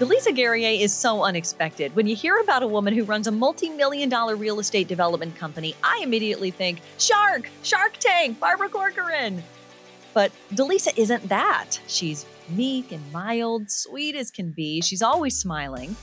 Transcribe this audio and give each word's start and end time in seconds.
DeLisa 0.00 0.34
Guerrier 0.34 0.82
is 0.82 0.94
so 0.94 1.24
unexpected. 1.24 1.94
When 1.94 2.06
you 2.06 2.16
hear 2.16 2.38
about 2.38 2.62
a 2.62 2.66
woman 2.66 2.94
who 2.94 3.04
runs 3.04 3.26
a 3.26 3.30
multi 3.30 3.68
million 3.68 4.08
dollar 4.08 4.34
real 4.34 4.58
estate 4.58 4.88
development 4.88 5.36
company, 5.36 5.76
I 5.84 6.00
immediately 6.02 6.50
think 6.50 6.80
Shark, 6.96 7.50
Shark 7.62 7.98
Tank, 7.98 8.40
Barbara 8.40 8.70
Corcoran. 8.70 9.42
But 10.14 10.32
DeLisa 10.54 10.96
isn't 10.96 11.28
that. 11.28 11.78
She's 11.86 12.24
meek 12.48 12.92
and 12.92 13.12
mild, 13.12 13.70
sweet 13.70 14.16
as 14.16 14.30
can 14.30 14.52
be. 14.52 14.80
She's 14.80 15.02
always 15.02 15.36
smiling. 15.36 15.94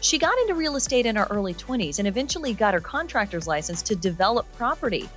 She 0.00 0.16
got 0.16 0.38
into 0.38 0.54
real 0.54 0.76
estate 0.76 1.04
in 1.04 1.16
her 1.16 1.26
early 1.28 1.54
20s 1.54 1.98
and 1.98 2.06
eventually 2.06 2.54
got 2.54 2.72
her 2.72 2.80
contractor's 2.80 3.48
license 3.48 3.82
to 3.82 3.96
develop 3.96 4.46
property. 4.52 5.08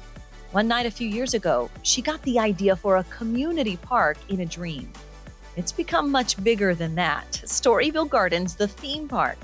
One 0.54 0.68
night 0.68 0.88
a 0.88 0.92
few 0.92 1.08
years 1.08 1.36
ago, 1.36 1.70
she 1.84 2.02
got 2.02 2.20
the 2.24 2.40
idea 2.40 2.76
for 2.76 2.98
a 2.98 3.04
community 3.04 3.78
park 3.78 4.18
in 4.30 4.40
a 4.40 4.46
dream. 4.48 4.92
It's 5.56 5.72
become 5.72 6.12
much 6.12 6.44
bigger 6.44 6.74
than 6.74 6.96
that. 6.96 7.32
Storyville 7.46 8.10
Gardens, 8.10 8.56
the 8.56 8.68
theme 8.68 9.08
park, 9.08 9.38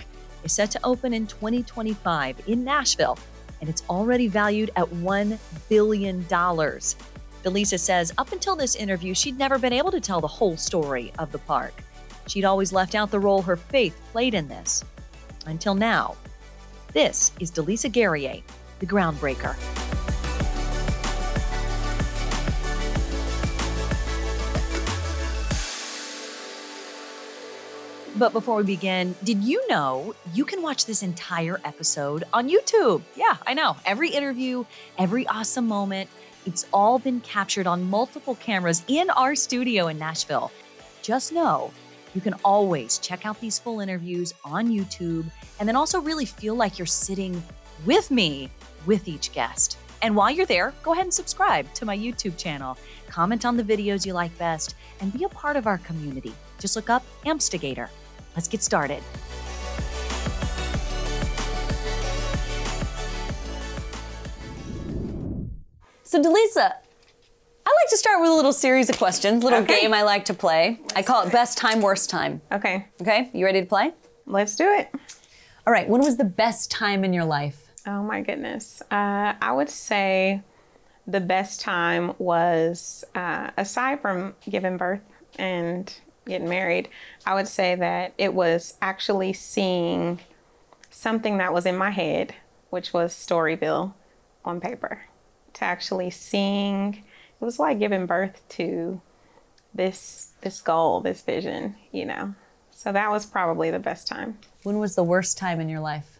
is 0.44 0.52
set 0.54 0.72
to 0.72 0.80
open 0.84 1.14
in 1.14 1.28
2025 1.28 2.42
in 2.48 2.64
Nashville, 2.64 3.20
and 3.62 3.70
it's 3.70 3.84
already 3.90 4.28
valued 4.28 4.72
at 4.76 4.88
$1 4.88 5.38
billion. 5.70 6.24
DeLisa 6.24 7.80
says 7.80 8.12
up 8.18 8.32
until 8.32 8.56
this 8.56 8.76
interview, 8.76 9.14
she'd 9.14 9.38
never 9.38 9.60
been 9.60 9.74
able 9.74 9.92
to 9.92 10.02
tell 10.02 10.20
the 10.20 10.28
whole 10.28 10.58
story 10.58 11.14
of 11.20 11.32
the 11.32 11.38
park. 11.40 11.74
She'd 12.28 12.46
always 12.46 12.74
left 12.74 12.96
out 12.96 13.12
the 13.12 13.20
role 13.20 13.42
her 13.44 13.56
faith 13.56 14.00
played 14.12 14.34
in 14.34 14.48
this. 14.48 14.84
Until 15.46 15.76
now. 15.76 16.16
This 16.92 17.32
is 17.40 17.52
DeLisa 17.52 17.92
Guerrier, 17.92 18.42
the 18.80 18.86
groundbreaker. 18.86 19.56
But 28.20 28.34
before 28.34 28.58
we 28.58 28.64
begin, 28.64 29.16
did 29.24 29.42
you 29.46 29.66
know 29.70 30.14
you 30.34 30.44
can 30.44 30.62
watch 30.62 30.86
this 30.86 31.04
entire 31.04 31.62
episode 31.64 32.26
on 32.34 32.50
YouTube? 32.50 33.02
Yeah, 33.16 33.38
I 33.48 33.54
know. 33.54 33.78
Every 33.86 34.10
interview, 34.10 34.66
every 34.98 35.26
awesome 35.28 35.66
moment, 35.66 36.10
it's 36.46 36.68
all 36.74 37.00
been 37.00 37.22
captured 37.22 37.66
on 37.66 37.90
multiple 37.90 38.36
cameras 38.36 38.84
in 38.90 39.10
our 39.12 39.36
studio 39.36 39.88
in 39.88 39.98
Nashville. 39.98 40.52
Just 41.02 41.32
know 41.32 41.72
you 42.14 42.20
can 42.20 42.34
always 42.44 42.98
check 42.98 43.26
out 43.26 43.40
these 43.40 43.58
full 43.58 43.80
interviews 43.80 44.34
on 44.44 44.68
YouTube 44.68 45.32
and 45.58 45.70
then 45.70 45.78
also 45.78 46.02
really 46.02 46.26
feel 46.26 46.56
like 46.56 46.78
you're 46.78 46.86
sitting 46.86 47.42
with 47.86 48.12
me 48.12 48.50
with 48.86 49.08
each 49.08 49.32
guest. 49.32 49.78
And 50.02 50.14
while 50.14 50.30
you're 50.30 50.46
there, 50.46 50.74
go 50.84 50.92
ahead 50.92 51.06
and 51.06 51.14
subscribe 51.14 51.74
to 51.76 51.86
my 51.86 51.98
YouTube 51.98 52.36
channel, 52.36 52.78
comment 53.08 53.46
on 53.46 53.56
the 53.56 53.64
videos 53.64 54.06
you 54.06 54.12
like 54.12 54.38
best, 54.38 54.76
and 55.00 55.14
be 55.14 55.24
a 55.24 55.30
part 55.30 55.56
of 55.56 55.68
our 55.68 55.78
community. 55.78 56.34
Just 56.60 56.76
look 56.76 56.90
up 56.90 57.06
Amstigator. 57.26 57.88
Let's 58.36 58.48
get 58.48 58.64
started. 58.64 59.02
So, 66.04 66.20
DeLisa, 66.22 66.72
I 67.66 67.70
like 67.84 67.90
to 67.90 67.98
start 67.98 68.20
with 68.22 68.30
a 68.32 68.34
little 68.34 68.54
series 68.54 68.90
of 68.90 68.98
questions, 68.98 69.44
little 69.44 69.60
Okay. 69.60 69.82
game 69.82 69.94
I 69.94 70.02
like 70.02 70.26
to 70.26 70.34
play. 70.34 70.80
I 70.96 71.04
call 71.04 71.26
it 71.26 71.32
best 71.32 71.58
time, 71.58 71.82
worst 71.82 72.10
time. 72.10 72.42
Okay, 72.52 72.88
Okay, 73.02 73.30
you 73.34 73.46
ready 73.46 73.62
to 73.62 73.68
play? 73.68 73.94
let's 74.26 74.56
do 74.56 74.68
it. 74.74 74.90
All 75.66 75.74
right, 75.74 75.88
when 75.90 76.02
was 76.02 76.18
the 76.18 76.24
best 76.26 76.70
time 76.72 77.04
in 77.04 77.14
your 77.14 77.26
life? 77.26 77.68
Oh 77.88 78.04
my 78.04 78.22
goodness. 78.22 78.82
Uh, 78.92 79.34
I 79.42 79.52
would 79.52 79.70
say 79.70 80.42
the 81.08 81.20
best 81.20 81.62
time 81.62 82.14
was, 82.20 83.04
uh, 83.16 83.50
aside 83.58 84.02
from 84.02 84.36
giving 84.48 84.78
birth 84.78 85.02
and 85.38 85.92
getting 86.30 86.50
married, 86.50 86.90
I 87.26 87.34
would 87.34 87.48
say 87.48 87.76
that 87.76 88.14
it 88.18 88.34
was 88.34 88.76
actually 88.82 89.34
seeing 89.34 90.20
something 90.90 91.38
that 91.38 91.54
was 91.54 91.66
in 91.66 91.78
my 91.78 91.92
head, 91.92 92.36
which 92.70 92.94
was 92.94 93.14
Storyville 93.14 93.94
on 94.46 94.62
paper. 94.62 95.04
To 95.54 95.64
actually 95.64 96.12
seeing, 96.12 97.04
it 97.42 97.46
was 97.46 97.60
like 97.60 97.80
giving 97.80 98.06
birth 98.06 98.42
to 98.50 99.02
this 99.74 100.32
this 100.42 100.62
goal, 100.62 101.02
this 101.02 101.22
vision, 101.22 101.76
you 101.92 102.06
know. 102.06 102.36
So 102.72 102.94
that 102.94 103.10
was 103.10 103.26
probably 103.26 103.72
the 103.72 103.80
best 103.80 104.08
time. 104.08 104.38
When 104.64 104.80
was 104.80 104.96
the 104.96 105.04
worst 105.04 105.38
time 105.38 105.60
in 105.60 105.68
your 105.68 105.82
life? 105.82 106.20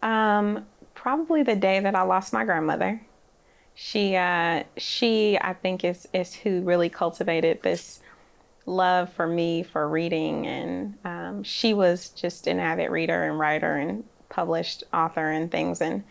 Um, 0.00 0.66
probably 0.94 1.42
the 1.42 1.56
day 1.56 1.80
that 1.80 1.94
I 1.94 2.02
lost 2.02 2.32
my 2.32 2.44
grandmother. 2.44 3.02
She, 3.74 4.16
uh, 4.16 4.64
she, 4.76 5.38
I 5.40 5.54
think 5.54 5.84
is 5.84 6.08
is 6.12 6.34
who 6.34 6.60
really 6.62 6.88
cultivated 6.88 7.62
this 7.62 8.00
love 8.66 9.12
for 9.12 9.26
me 9.26 9.62
for 9.62 9.88
reading, 9.88 10.46
and 10.46 10.98
um, 11.04 11.42
she 11.42 11.74
was 11.74 12.10
just 12.10 12.46
an 12.46 12.58
avid 12.58 12.90
reader 12.90 13.24
and 13.24 13.38
writer 13.38 13.74
and 13.76 14.04
published 14.28 14.84
author 14.92 15.30
and 15.30 15.50
things. 15.50 15.80
And 15.80 16.04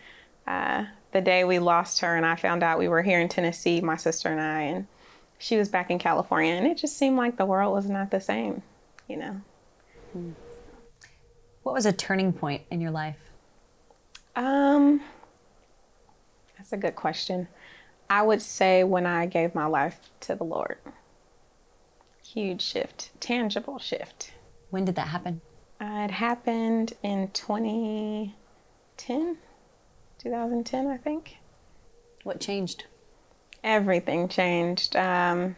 uh, 0.46 0.84
the 1.12 1.20
day 1.20 1.44
we 1.44 1.58
lost 1.58 2.00
her, 2.00 2.16
and 2.16 2.26
I 2.26 2.36
found 2.36 2.62
out 2.62 2.78
we 2.78 2.88
were 2.88 3.02
here 3.02 3.20
in 3.20 3.28
Tennessee, 3.28 3.80
my 3.80 3.96
sister 3.96 4.28
and 4.28 4.40
I, 4.40 4.62
and 4.62 4.86
she 5.38 5.56
was 5.56 5.68
back 5.68 5.90
in 5.90 5.98
California, 5.98 6.52
and 6.52 6.66
it 6.66 6.76
just 6.76 6.96
seemed 6.96 7.16
like 7.16 7.36
the 7.36 7.46
world 7.46 7.74
was 7.74 7.88
not 7.88 8.10
the 8.10 8.20
same, 8.20 8.62
you 9.08 9.16
know. 9.16 9.40
What 11.62 11.74
was 11.74 11.86
a 11.86 11.92
turning 11.92 12.32
point 12.32 12.62
in 12.70 12.80
your 12.80 12.90
life? 12.90 13.18
Um, 14.36 15.00
that's 16.56 16.72
a 16.72 16.76
good 16.76 16.96
question. 16.96 17.48
I 18.08 18.22
would 18.22 18.42
say 18.42 18.84
when 18.84 19.06
I 19.06 19.26
gave 19.26 19.54
my 19.54 19.66
life 19.66 20.10
to 20.20 20.34
the 20.34 20.44
Lord. 20.44 20.76
Huge 22.32 22.62
shift, 22.62 23.10
tangible 23.20 23.78
shift. 23.78 24.32
When 24.70 24.86
did 24.86 24.94
that 24.94 25.08
happen? 25.08 25.42
Uh, 25.78 26.04
it 26.04 26.12
happened 26.12 26.94
in 27.02 27.28
2010, 27.32 29.36
2010, 30.18 30.86
I 30.86 30.96
think. 30.96 31.36
What 32.22 32.40
changed? 32.40 32.84
Everything 33.62 34.28
changed 34.28 34.96
um, 34.96 35.56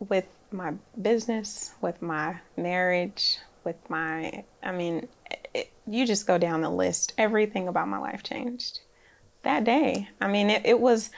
with 0.00 0.26
my 0.50 0.72
business, 1.00 1.74
with 1.80 2.02
my 2.02 2.40
marriage, 2.56 3.38
with 3.62 3.76
my, 3.88 4.42
I 4.64 4.72
mean, 4.72 5.06
it, 5.54 5.70
you 5.86 6.08
just 6.08 6.26
go 6.26 6.38
down 6.38 6.62
the 6.62 6.70
list. 6.70 7.12
Everything 7.16 7.68
about 7.68 7.86
my 7.86 7.98
life 7.98 8.24
changed 8.24 8.80
that 9.42 9.62
day. 9.62 10.08
I 10.20 10.26
mean, 10.26 10.50
it, 10.50 10.62
it 10.64 10.80
was, 10.80 11.10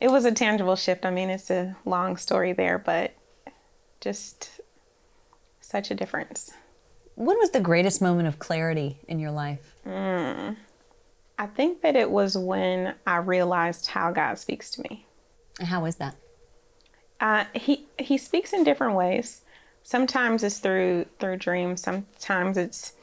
it 0.00 0.10
was 0.10 0.24
a 0.24 0.32
tangible 0.32 0.76
shift. 0.76 1.04
I 1.04 1.10
mean, 1.10 1.28
it's 1.28 1.50
a 1.50 1.76
long 1.84 2.16
story 2.16 2.54
there, 2.54 2.78
but 2.78 3.12
just 4.02 4.60
such 5.60 5.90
a 5.90 5.94
difference. 5.94 6.52
When 7.14 7.38
was 7.38 7.50
the 7.50 7.60
greatest 7.60 8.02
moment 8.02 8.28
of 8.28 8.38
clarity 8.38 8.98
in 9.08 9.18
your 9.18 9.30
life? 9.30 9.76
I 11.38 11.46
think 11.46 11.80
that 11.82 11.96
it 11.96 12.10
was 12.10 12.36
when 12.36 12.94
I 13.06 13.16
realized 13.16 13.86
how 13.88 14.10
God 14.10 14.38
speaks 14.38 14.70
to 14.72 14.82
me. 14.82 15.06
And 15.58 15.68
how 15.68 15.84
is 15.86 15.96
that? 15.96 16.16
Uh, 17.20 17.44
he 17.54 17.86
he 17.98 18.18
speaks 18.18 18.52
in 18.52 18.64
different 18.64 18.94
ways. 18.94 19.42
Sometimes 19.82 20.42
it's 20.42 20.58
through 20.58 21.06
through 21.20 21.36
dreams. 21.36 21.82
Sometimes 21.82 22.56
it's 22.56 22.94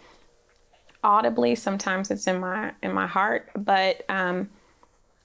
audibly. 1.04 1.56
Sometimes 1.56 2.12
it's 2.12 2.28
in 2.28 2.40
my 2.40 2.74
in 2.84 2.94
my 2.94 3.08
heart. 3.08 3.50
But 3.56 4.04
um, 4.10 4.50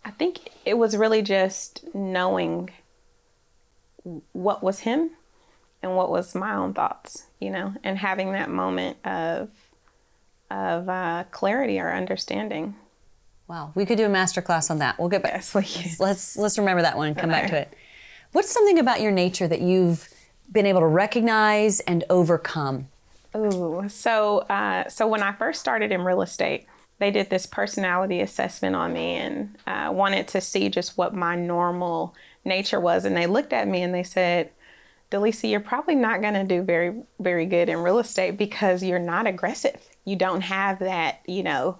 I 0.04 0.10
think 0.10 0.50
it 0.64 0.74
was 0.78 0.96
really 0.96 1.22
just 1.22 1.84
knowing 1.94 2.70
what 4.32 4.62
was 4.62 4.80
him 4.80 5.10
and 5.84 5.94
what 5.96 6.10
was 6.10 6.34
my 6.34 6.54
own 6.54 6.74
thoughts. 6.74 7.26
You 7.38 7.50
know, 7.50 7.74
and 7.84 7.98
having 7.98 8.32
that 8.32 8.50
moment 8.50 8.96
of 9.04 9.50
of 10.50 10.88
uh, 10.88 11.24
clarity 11.30 11.78
or 11.78 11.92
understanding. 11.92 12.74
Wow, 13.46 13.72
we 13.74 13.84
could 13.84 13.98
do 13.98 14.06
a 14.06 14.08
master 14.08 14.40
class 14.40 14.70
on 14.70 14.78
that. 14.78 14.98
We'll 14.98 15.10
get 15.10 15.22
back. 15.22 15.34
Yes, 15.34 15.54
we 15.54 15.62
can. 15.62 15.90
Let's 15.98 16.36
let's 16.36 16.58
remember 16.58 16.82
that 16.82 16.96
one 16.96 17.08
and 17.08 17.16
come 17.16 17.30
back 17.30 17.50
to 17.50 17.58
it. 17.58 17.74
What's 18.32 18.50
something 18.50 18.78
about 18.78 19.00
your 19.00 19.12
nature 19.12 19.46
that 19.46 19.60
you've 19.60 20.08
been 20.50 20.66
able 20.66 20.80
to 20.80 20.86
recognize 20.86 21.80
and 21.80 22.02
overcome? 22.08 22.88
Ooh, 23.36 23.84
so 23.88 24.38
uh, 24.38 24.88
so 24.88 25.06
when 25.06 25.22
I 25.22 25.32
first 25.32 25.60
started 25.60 25.92
in 25.92 26.00
real 26.00 26.22
estate, 26.22 26.66
they 26.98 27.10
did 27.10 27.28
this 27.28 27.46
personality 27.46 28.20
assessment 28.20 28.74
on 28.74 28.92
me 28.92 29.16
and 29.16 29.56
uh, 29.66 29.90
wanted 29.92 30.28
to 30.28 30.40
see 30.40 30.68
just 30.68 30.96
what 30.96 31.14
my 31.14 31.36
normal 31.36 32.14
nature 32.44 32.80
was. 32.80 33.04
And 33.04 33.16
they 33.16 33.26
looked 33.26 33.52
at 33.52 33.68
me 33.68 33.82
and 33.82 33.92
they 33.92 34.02
said, 34.04 34.50
DeLisa, 35.14 35.50
you're 35.50 35.60
probably 35.60 35.94
not 35.94 36.20
going 36.20 36.34
to 36.34 36.44
do 36.44 36.62
very 36.62 37.02
very 37.20 37.46
good 37.46 37.68
in 37.68 37.78
real 37.78 37.98
estate 37.98 38.36
because 38.36 38.82
you're 38.82 38.98
not 38.98 39.26
aggressive. 39.26 39.80
You 40.04 40.16
don't 40.16 40.40
have 40.40 40.80
that, 40.80 41.20
you 41.26 41.42
know, 41.42 41.78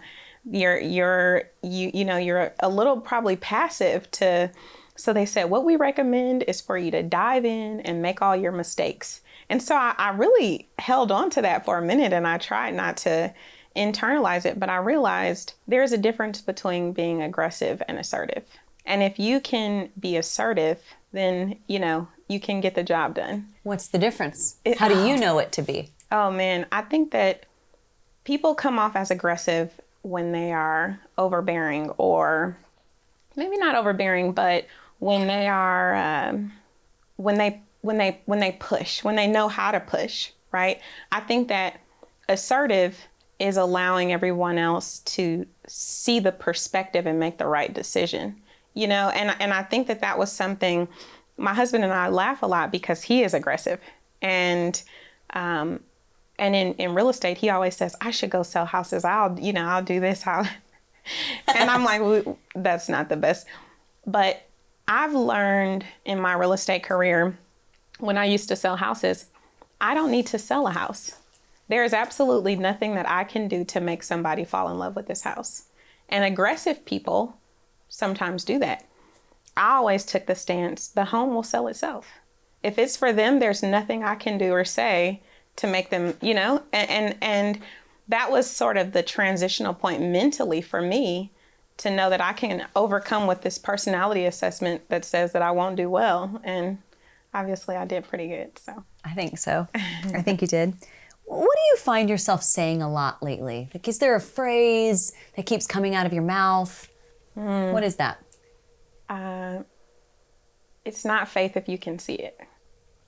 you're 0.51 0.79
you're 0.79 1.43
you 1.63 1.91
you 1.93 2.05
know 2.05 2.17
you're 2.17 2.53
a 2.61 2.69
little 2.69 3.01
probably 3.01 3.37
passive 3.37 4.11
to. 4.13 4.51
So 4.97 5.13
they 5.13 5.27
said, 5.27 5.51
what 5.51 5.65
we 5.65 5.75
recommend 5.75 6.45
is 6.45 6.61
for 6.61 6.79
you 6.79 6.93
to 6.93 7.03
dive 7.03 7.45
in 7.45 7.81
and 7.81 8.01
make 8.01 8.23
all 8.23 8.37
your 8.37 8.53
mistakes. 8.53 9.23
And 9.49 9.61
so 9.61 9.75
I, 9.75 9.93
I 9.99 10.11
really 10.11 10.69
held 10.79 11.11
on 11.11 11.31
to 11.31 11.43
that 11.43 11.65
for 11.65 11.79
a 11.79 11.83
minute 11.83 12.13
and 12.13 12.29
I 12.29 12.39
tried 12.39 12.75
not 12.75 12.97
to 12.99 13.35
internalize 13.75 14.47
it, 14.47 14.61
but 14.61 14.69
I 14.69 14.77
realized 14.77 15.55
there's 15.67 15.93
a 15.93 15.99
difference 15.99 16.41
between 16.41 16.93
being 16.93 17.23
aggressive 17.23 17.83
and 17.89 17.99
assertive. 17.99 18.45
And 18.87 19.03
if 19.03 19.19
you 19.19 19.41
can 19.41 19.91
be 19.99 20.17
assertive, 20.17 20.81
then, 21.13 21.57
you 21.67 21.79
know, 21.79 22.07
you 22.29 22.41
can 22.41 22.61
get 22.61 22.75
the 22.75 22.83
job 22.83 23.15
done. 23.15 23.49
What's 23.63 23.89
the 23.89 23.99
difference? 23.99 24.57
How 24.79 24.89
do 24.89 25.07
you 25.07 25.17
know 25.21 25.39
it 25.39 25.53
to 25.53 25.63
be? 25.63 25.91
Oh 26.11 26.31
man, 26.31 26.67
I 26.73 26.83
think 26.83 27.11
that 27.13 27.47
people 28.25 28.55
come 28.55 28.79
off 28.79 28.97
as 28.97 29.11
aggressive 29.11 29.81
when 30.03 30.33
they 30.33 30.53
are 30.53 31.01
overbearing 31.17 31.91
or 31.91 32.57
maybe 33.37 33.57
not 33.57 33.75
overbearing, 33.75 34.33
but 34.33 34.67
when 34.99 35.27
they 35.27 35.49
are 35.49 35.95
um, 35.95 36.53
when 37.17 37.37
they 37.37 37.61
when 37.83 37.99
they 37.99 38.21
when 38.27 38.41
they 38.41 38.53
push, 38.53 39.05
when 39.05 39.17
they 39.17 39.27
know 39.27 39.49
how 39.49 39.71
to 39.71 39.81
push, 39.81 40.31
right? 40.53 40.81
I 41.13 41.21
think 41.21 41.49
that 41.49 41.81
assertive 42.29 42.99
is 43.39 43.57
allowing 43.57 44.13
everyone 44.13 44.59
else 44.59 45.01
to 45.01 45.47
see 45.67 46.21
the 46.21 46.33
perspective 46.33 47.07
and 47.07 47.19
make 47.19 47.39
the 47.39 47.47
right 47.47 47.73
decision. 47.73 48.41
You 48.75 48.89
know, 48.89 49.11
and 49.11 49.37
and 49.41 49.53
I 49.53 49.63
think 49.63 49.87
that 49.89 50.01
that 50.01 50.19
was 50.19 50.33
something 50.33 50.89
my 51.37 51.55
husband 51.55 51.85
and 51.85 51.93
I 51.93 52.09
laugh 52.09 52.43
a 52.43 52.47
lot 52.47 52.71
because 52.71 53.03
he 53.03 53.23
is 53.23 53.35
aggressive 53.35 53.81
and 54.23 54.81
um, 55.31 55.81
and 56.39 56.55
in, 56.55 56.75
in 56.75 56.95
real 56.95 57.09
estate 57.09 57.39
he 57.39 57.51
always 57.51 57.77
says 57.77 57.97
I 58.01 58.11
should 58.11 58.31
go 58.31 58.43
sell 58.43 58.67
houses. 58.67 59.05
I'll 59.05 59.39
you 59.39 59.53
know 59.53 59.65
I'll 59.65 59.83
do 59.83 60.01
this. 60.01 60.25
I'll 60.27 60.49
and 61.55 61.71
I'm 61.71 61.85
like 61.85 62.01
well, 62.01 62.39
that's 62.55 62.89
not 62.89 63.09
the 63.09 63.17
best. 63.17 63.47
But 64.07 64.47
I've 64.87 65.15
learned 65.15 65.85
in 66.05 66.21
my 66.21 66.35
real 66.35 66.53
estate 66.53 66.83
career 66.83 67.37
when 67.99 68.19
I 68.19 68.25
used 68.25 68.49
to 68.49 68.57
sell 68.57 68.77
houses, 68.77 69.27
I 69.81 69.95
don't 69.95 70.11
need 70.11 70.27
to 70.29 70.39
sell 70.39 70.67
a 70.67 70.73
house. 70.73 71.17
There 71.69 71.85
is 71.85 71.93
absolutely 71.93 72.57
nothing 72.57 72.95
that 72.95 73.09
I 73.09 73.25
can 73.25 73.49
do 73.49 73.65
to 73.65 73.81
make 73.81 74.03
somebody 74.03 74.45
fall 74.45 74.71
in 74.71 74.79
love 74.79 74.97
with 74.97 75.07
this 75.07 75.23
house. 75.23 75.65
And 76.09 76.25
aggressive 76.25 76.85
people 76.85 77.39
sometimes 77.89 78.45
do 78.45 78.59
that. 78.59 78.85
I 79.57 79.77
always 79.77 80.05
took 80.05 80.27
the 80.27 80.35
stance 80.35 80.89
the 80.89 81.07
home 81.07 81.35
will 81.35 81.43
sell 81.43 81.69
itself. 81.69 82.07
If 82.63 82.79
it's 82.79 82.97
for 82.97 83.13
them, 83.13 83.39
there's 83.39 83.63
nothing 83.63 84.03
I 84.03 84.15
can 84.15 84.39
do 84.39 84.53
or 84.53 84.65
say 84.65 85.23
to 85.57 85.67
make 85.67 85.91
them, 85.91 86.15
you 86.21 86.35
know, 86.35 86.63
and 86.73 86.91
and, 86.91 87.17
and 87.21 87.61
that 88.09 88.31
was 88.31 88.49
sort 88.49 88.77
of 88.77 88.93
the 88.93 89.03
transitional 89.03 89.75
point 89.75 90.03
mentally 90.03 90.61
for 90.61 90.83
me 90.83 91.31
to 91.79 91.91
know 91.91 92.11
that 92.11 92.21
I 92.21 92.33
can 92.33 92.67
overcome 92.77 93.27
with 93.27 93.43
this 93.43 93.59
personality 93.59 94.25
assessment 94.27 94.89
that 94.89 95.05
says 95.05 95.33
that 95.33 95.43
I 95.43 95.51
won't 95.51 95.77
do 95.77 95.91
well. 95.91 96.41
And 96.45 96.79
obviously 97.33 97.77
I 97.77 97.85
did 97.85 98.07
pretty 98.07 98.29
good. 98.29 98.59
So 98.59 98.85
I 99.05 99.13
think 99.15 99.39
so. 99.39 99.67
I 99.75 100.23
think 100.23 100.41
you 100.41 100.49
did. 100.49 100.75
What 101.25 101.57
do 101.57 101.63
you 101.71 101.77
find 101.79 102.09
yourself 102.09 102.43
saying 102.43 102.83
a 102.83 102.91
lot 102.91 103.23
lately? 103.23 103.71
Like, 103.73 103.89
is 103.89 103.99
there 103.99 104.15
a 104.15 104.21
phrase 104.21 105.13
that 105.37 105.47
keeps 105.47 105.67
coming 105.67 105.95
out 105.95 106.07
of 106.07 106.13
your 106.13 106.23
mouth? 106.23 106.89
Mm. 107.37 107.73
What 107.73 107.83
is 107.83 107.97
that? 107.97 108.23
Uh, 109.09 109.59
it's 110.85 111.05
not 111.05 111.29
faith 111.29 111.57
if 111.57 111.69
you 111.69 111.79
can 111.79 111.99
see 111.99 112.15
it. 112.15 112.39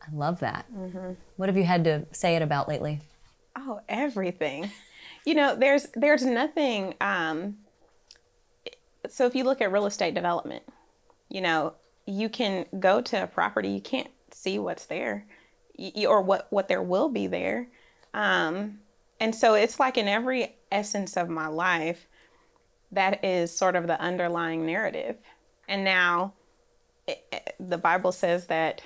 I 0.00 0.14
love 0.14 0.40
that. 0.40 0.66
Mm-hmm. 0.72 1.12
What 1.37 1.48
have 1.48 1.56
you 1.56 1.64
had 1.64 1.84
to 1.84 2.06
say 2.12 2.37
it 2.37 2.43
about 2.43 2.69
lately? 2.69 3.00
Oh, 3.56 3.81
everything. 3.88 4.70
you 5.25 5.34
know, 5.34 5.56
there's 5.56 5.88
there's 5.94 6.25
nothing. 6.25 6.94
Um, 7.00 7.58
so 9.08 9.26
if 9.26 9.34
you 9.34 9.44
look 9.44 9.60
at 9.60 9.72
real 9.72 9.87
estate 9.87 10.14
development, 10.14 10.64
you 11.28 11.40
know, 11.40 11.75
you 12.06 12.28
can 12.28 12.66
go 12.78 13.00
to 13.00 13.22
a 13.22 13.26
property, 13.26 13.69
you 13.69 13.81
can't 13.81 14.10
see 14.31 14.58
what's 14.58 14.87
there, 14.87 15.26
or 16.06 16.22
what 16.22 16.46
what 16.50 16.69
there 16.69 16.82
will 16.82 17.08
be 17.08 17.26
there. 17.26 17.69
Um, 18.14 18.81
and 19.20 19.34
so 19.34 19.54
it's 19.54 19.81
like 19.81 19.96
in 19.96 20.08
every 20.08 20.56
essence 20.70 21.16
of 21.16 21.28
my 21.28 21.49
life, 21.49 22.06
that 22.92 23.25
is 23.25 23.54
sort 23.54 23.76
of 23.76 23.87
the 23.87 24.00
underlying 24.00 24.66
narrative. 24.66 25.16
And 25.68 25.84
now 25.84 26.34
it, 27.06 27.24
it, 27.32 27.54
the 27.60 27.78
Bible 27.78 28.12
says 28.12 28.46
that 28.46 28.82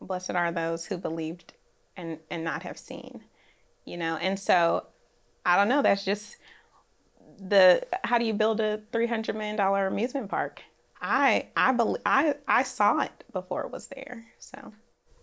blessed 0.00 0.32
are 0.32 0.52
those 0.52 0.86
who 0.86 0.98
believed 0.98 1.52
and, 1.96 2.18
and 2.30 2.44
not 2.44 2.62
have 2.62 2.78
seen, 2.78 3.22
you 3.84 3.96
know? 3.96 4.16
And 4.16 4.38
so 4.38 4.86
I 5.44 5.56
don't 5.56 5.68
know, 5.68 5.82
that's 5.82 6.04
just 6.04 6.36
the, 7.38 7.86
how 8.04 8.18
do 8.18 8.24
you 8.24 8.34
build 8.34 8.60
a 8.60 8.78
$300 8.92 9.34
million 9.34 9.58
amusement 9.60 10.28
park? 10.28 10.62
I, 11.00 11.46
I 11.56 11.72
believe, 11.72 12.02
I, 12.04 12.34
I 12.48 12.62
saw 12.62 13.00
it 13.00 13.24
before 13.32 13.64
it 13.64 13.70
was 13.70 13.86
there. 13.88 14.26
So. 14.38 14.72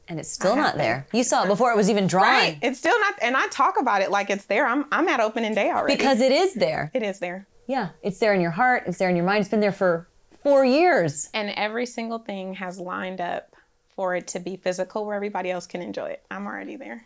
And 0.07 0.19
it's 0.19 0.29
still 0.29 0.55
not 0.55 0.75
there. 0.77 1.07
You 1.13 1.23
saw 1.23 1.43
it 1.43 1.47
before 1.47 1.71
it 1.71 1.77
was 1.77 1.89
even 1.89 2.07
drawn. 2.07 2.25
Right. 2.25 2.59
It's 2.61 2.77
still 2.77 2.97
not, 2.99 3.15
and 3.21 3.35
I 3.35 3.47
talk 3.47 3.79
about 3.79 4.01
it 4.01 4.11
like 4.11 4.29
it's 4.29 4.45
there. 4.45 4.67
I'm, 4.67 4.85
I'm 4.91 5.07
at 5.07 5.19
opening 5.19 5.55
day 5.55 5.71
already. 5.71 5.95
Because 5.95 6.21
it 6.21 6.31
is 6.31 6.53
there. 6.53 6.91
It 6.93 7.03
is 7.03 7.19
there. 7.19 7.47
Yeah. 7.67 7.89
It's 8.01 8.19
there 8.19 8.33
in 8.33 8.41
your 8.41 8.51
heart. 8.51 8.83
It's 8.85 8.97
there 8.97 9.09
in 9.09 9.15
your 9.15 9.25
mind. 9.25 9.41
It's 9.41 9.49
been 9.49 9.61
there 9.61 9.71
for 9.71 10.07
four 10.43 10.65
years. 10.65 11.29
And 11.33 11.49
every 11.51 11.85
single 11.85 12.19
thing 12.19 12.55
has 12.55 12.79
lined 12.79 13.21
up 13.21 13.55
for 13.95 14.15
it 14.15 14.27
to 14.27 14.39
be 14.39 14.57
physical 14.57 15.05
where 15.05 15.15
everybody 15.15 15.49
else 15.49 15.65
can 15.65 15.81
enjoy 15.81 16.09
it. 16.09 16.23
I'm 16.29 16.45
already 16.45 16.75
there. 16.75 17.05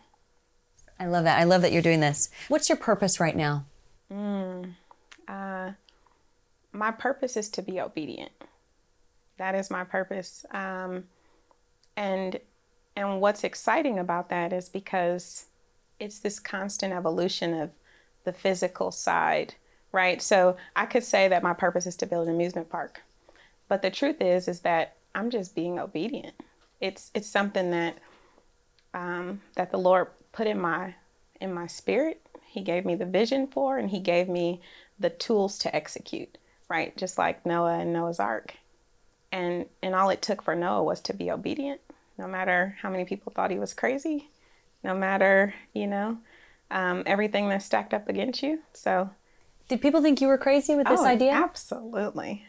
I 0.98 1.06
love 1.06 1.24
that. 1.24 1.38
I 1.38 1.44
love 1.44 1.62
that 1.62 1.72
you're 1.72 1.82
doing 1.82 2.00
this. 2.00 2.30
What's 2.48 2.68
your 2.68 2.78
purpose 2.78 3.20
right 3.20 3.36
now? 3.36 3.64
Mm, 4.12 4.72
uh, 5.28 5.70
my 6.72 6.90
purpose 6.90 7.36
is 7.36 7.48
to 7.50 7.62
be 7.62 7.80
obedient. 7.80 8.32
That 9.36 9.54
is 9.54 9.70
my 9.70 9.84
purpose. 9.84 10.44
Um, 10.50 11.04
and 11.96 12.40
and 12.96 13.20
what's 13.20 13.44
exciting 13.44 13.98
about 13.98 14.28
that 14.30 14.52
is 14.52 14.68
because 14.68 15.46
it's 16.00 16.18
this 16.18 16.40
constant 16.40 16.92
evolution 16.92 17.54
of 17.54 17.70
the 18.24 18.32
physical 18.32 18.90
side, 18.90 19.54
right? 19.92 20.20
So 20.20 20.56
I 20.74 20.86
could 20.86 21.04
say 21.04 21.28
that 21.28 21.44
my 21.44 21.52
purpose 21.52 21.86
is 21.86 21.94
to 21.96 22.06
build 22.06 22.26
an 22.26 22.34
amusement 22.34 22.70
park. 22.70 23.02
But 23.68 23.82
the 23.82 23.90
truth 23.90 24.20
is, 24.20 24.48
is 24.48 24.60
that 24.60 24.96
I'm 25.14 25.30
just 25.30 25.54
being 25.54 25.78
obedient. 25.78 26.34
It's 26.80 27.10
it's 27.14 27.28
something 27.28 27.70
that 27.70 27.98
um, 28.94 29.40
that 29.56 29.70
the 29.70 29.78
Lord 29.78 30.08
put 30.32 30.46
in 30.46 30.60
my 30.60 30.94
in 31.40 31.52
my 31.52 31.66
spirit. 31.66 32.22
He 32.46 32.62
gave 32.62 32.84
me 32.84 32.94
the 32.94 33.06
vision 33.06 33.46
for, 33.46 33.78
and 33.78 33.90
He 33.90 34.00
gave 34.00 34.28
me 34.28 34.60
the 34.98 35.10
tools 35.10 35.58
to 35.58 35.74
execute. 35.74 36.38
Right, 36.68 36.96
just 36.96 37.18
like 37.18 37.46
Noah 37.46 37.78
and 37.78 37.92
Noah's 37.92 38.20
Ark, 38.20 38.54
and 39.32 39.66
and 39.82 39.94
all 39.94 40.10
it 40.10 40.22
took 40.22 40.42
for 40.42 40.54
Noah 40.54 40.82
was 40.82 41.00
to 41.02 41.14
be 41.14 41.30
obedient. 41.30 41.80
No 42.16 42.26
matter 42.26 42.76
how 42.82 42.90
many 42.90 43.04
people 43.04 43.32
thought 43.32 43.50
he 43.50 43.58
was 43.58 43.74
crazy, 43.74 44.28
no 44.82 44.94
matter 44.94 45.54
you 45.72 45.86
know 45.86 46.18
um, 46.70 47.02
everything 47.06 47.48
that's 47.48 47.64
stacked 47.64 47.94
up 47.94 48.08
against 48.08 48.42
you. 48.42 48.60
So, 48.72 49.10
did 49.68 49.80
people 49.80 50.02
think 50.02 50.20
you 50.20 50.28
were 50.28 50.38
crazy 50.38 50.74
with 50.74 50.86
this 50.86 51.00
oh, 51.00 51.06
idea? 51.06 51.32
Absolutely. 51.32 52.44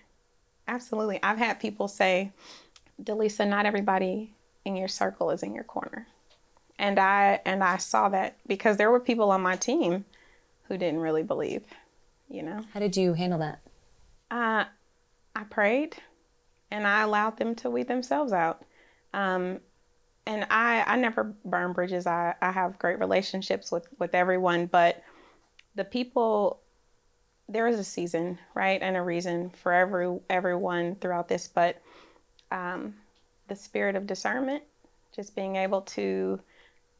Absolutely. 0.69 1.19
I've 1.23 1.39
had 1.39 1.59
people 1.59 1.87
say, 1.87 2.31
DeLisa, 3.01 3.47
not 3.47 3.65
everybody 3.65 4.35
in 4.65 4.75
your 4.75 4.87
circle 4.87 5.31
is 5.31 5.41
in 5.41 5.55
your 5.55 5.63
corner. 5.63 6.05
And 6.77 6.99
I 6.99 7.41
and 7.43 7.63
I 7.63 7.77
saw 7.77 8.07
that 8.09 8.37
because 8.45 8.77
there 8.77 8.91
were 8.91 8.99
people 8.99 9.31
on 9.31 9.41
my 9.41 9.55
team 9.55 10.05
who 10.67 10.77
didn't 10.77 10.99
really 10.99 11.23
believe, 11.23 11.63
you 12.29 12.43
know. 12.43 12.63
How 12.71 12.79
did 12.79 12.95
you 12.95 13.13
handle 13.13 13.39
that? 13.39 13.61
Uh, 14.29 14.65
I 15.35 15.43
prayed 15.49 15.97
and 16.69 16.85
I 16.85 17.01
allowed 17.01 17.37
them 17.37 17.55
to 17.55 17.69
weed 17.71 17.87
themselves 17.87 18.31
out. 18.31 18.63
Um, 19.13 19.59
and 20.27 20.45
I, 20.51 20.83
I 20.85 20.97
never 20.97 21.35
burn 21.43 21.73
bridges. 21.73 22.05
I, 22.05 22.35
I 22.43 22.51
have 22.51 22.77
great 22.77 22.99
relationships 22.99 23.71
with, 23.71 23.87
with 23.97 24.13
everyone, 24.13 24.67
but 24.67 25.03
the 25.73 25.83
people 25.83 26.59
there 27.49 27.67
is 27.67 27.79
a 27.79 27.83
season, 27.83 28.37
right, 28.53 28.81
and 28.81 28.95
a 28.95 29.01
reason 29.01 29.49
for 29.49 29.73
every 29.73 30.19
everyone 30.29 30.95
throughout 30.95 31.27
this. 31.27 31.47
But 31.47 31.81
um, 32.51 32.93
the 33.47 33.55
spirit 33.55 33.95
of 33.95 34.07
discernment, 34.07 34.63
just 35.13 35.35
being 35.35 35.55
able 35.55 35.81
to 35.81 36.39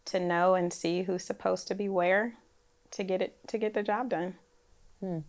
to 0.06 0.20
know 0.20 0.56
and 0.56 0.74
see 0.74 1.04
who's 1.04 1.24
supposed 1.24 1.68
to 1.68 1.76
be 1.76 1.88
where, 1.88 2.34
to 2.92 3.04
get 3.04 3.22
it 3.22 3.38
to 3.48 3.58
get 3.58 3.74
the 3.74 3.84
job 3.84 4.10
done. 4.10 4.36
Hmm. 5.00 5.20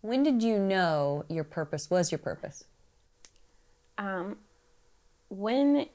When 0.00 0.22
did 0.22 0.42
you 0.42 0.58
know 0.58 1.24
your 1.28 1.44
purpose 1.44 1.88
was 1.88 2.10
your 2.10 2.18
purpose? 2.18 2.64
Um, 3.96 4.36
when 5.28 5.86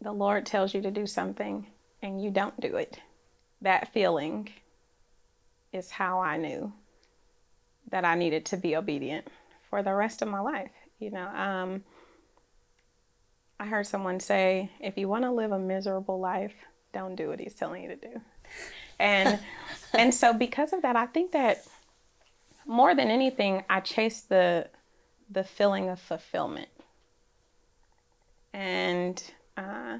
the 0.00 0.12
Lord 0.12 0.46
tells 0.46 0.74
you 0.74 0.82
to 0.82 0.90
do 0.90 1.06
something 1.06 1.66
and 2.02 2.22
you 2.22 2.30
don't 2.30 2.58
do 2.60 2.76
it, 2.76 2.98
that 3.62 3.92
feeling 3.92 4.50
is 5.72 5.90
how 5.90 6.20
I 6.20 6.36
knew 6.36 6.72
that 7.90 8.04
I 8.04 8.14
needed 8.14 8.44
to 8.46 8.56
be 8.56 8.76
obedient 8.76 9.28
for 9.68 9.82
the 9.82 9.94
rest 9.94 10.22
of 10.22 10.28
my 10.28 10.40
life. 10.40 10.70
You 10.98 11.10
know, 11.10 11.26
um, 11.28 11.84
I 13.58 13.66
heard 13.66 13.86
someone 13.86 14.20
say, 14.20 14.70
if 14.80 14.96
you 14.96 15.08
want 15.08 15.24
to 15.24 15.30
live 15.30 15.52
a 15.52 15.58
miserable 15.58 16.18
life, 16.18 16.54
don't 16.92 17.14
do 17.14 17.28
what 17.28 17.40
he's 17.40 17.54
telling 17.54 17.82
you 17.82 17.88
to 17.88 17.96
do. 17.96 18.20
And 18.98 19.38
and 19.94 20.14
so 20.14 20.32
because 20.32 20.72
of 20.72 20.82
that, 20.82 20.96
I 20.96 21.06
think 21.06 21.32
that 21.32 21.66
more 22.66 22.94
than 22.94 23.08
anything, 23.08 23.64
I 23.68 23.80
chase 23.80 24.22
the 24.22 24.68
the 25.30 25.44
feeling 25.44 25.88
of 25.88 26.00
fulfillment. 26.00 26.68
And 28.52 29.22
uh, 29.56 29.98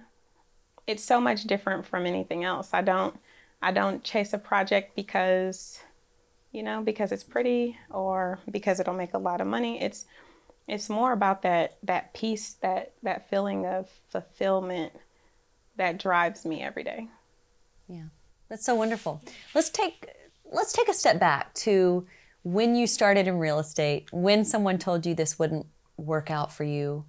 it's 0.87 1.05
so 1.05 1.21
much 1.21 1.45
different 1.45 1.87
from 1.87 2.05
anything 2.05 2.45
else. 2.45 2.71
I 2.73 2.83
don't 2.83 3.19
I 3.63 3.73
don't 3.73 4.03
chase 4.03 4.33
a 4.33 4.39
project 4.39 4.97
because 4.97 5.81
you 6.53 6.63
know, 6.63 6.83
because 6.83 7.13
it's 7.13 7.25
pretty 7.25 7.77
or 7.91 8.41
because 8.51 8.81
it'll 8.81 8.95
make 8.95 9.15
a 9.15 9.19
lot 9.19 9.41
of 9.41 9.47
money. 9.47 9.81
It's 9.83 10.07
it's 10.67 10.89
more 10.89 11.13
about 11.13 11.43
that 11.43 11.79
that 11.83 12.15
peace, 12.15 12.55
that 12.63 12.93
that 13.03 13.29
feeling 13.29 13.67
of 13.67 13.89
fulfillment 14.09 14.93
that 15.77 15.99
drives 15.99 16.45
me 16.45 16.63
every 16.63 16.85
day. 16.85 17.09
Yeah. 17.89 18.07
That's 18.49 18.65
so 18.65 18.75
wonderful. 18.75 19.23
Let's 19.55 19.71
take 19.71 20.09
let's 20.45 20.73
take 20.73 20.89
a 20.89 20.95
step 20.95 21.21
back 21.21 21.55
to 21.55 22.07
when 22.43 22.75
you 22.75 22.87
started 22.87 23.29
in 23.29 23.39
real 23.39 23.59
estate, 23.59 24.09
when 24.13 24.45
someone 24.45 24.79
told 24.79 25.07
you 25.07 25.15
this 25.15 25.39
wouldn't 25.39 25.67
work 25.97 26.31
out 26.31 26.53
for 26.53 26.65
you. 26.65 27.05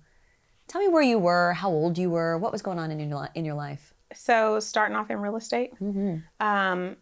Tell 0.67 0.81
me 0.81 0.87
where 0.87 1.01
you 1.01 1.17
were, 1.19 1.53
how 1.53 1.69
old 1.69 1.97
you 1.97 2.09
were, 2.09 2.37
what 2.37 2.51
was 2.51 2.61
going 2.61 2.79
on 2.79 2.91
in 2.91 3.09
your 3.09 3.29
in 3.33 3.45
your 3.45 3.55
life. 3.55 3.93
So 4.13 4.59
starting 4.59 4.95
off 4.95 5.09
in 5.09 5.17
real 5.17 5.37
estate, 5.37 5.73
mm-hmm. 5.81 6.17
um, 6.45 6.97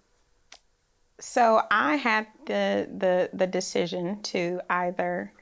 so 1.20 1.62
I 1.70 1.96
had 1.96 2.28
the 2.46 2.88
the 2.98 3.30
the 3.34 3.48
decision 3.48 4.22
to 4.24 4.62
either 4.70 5.34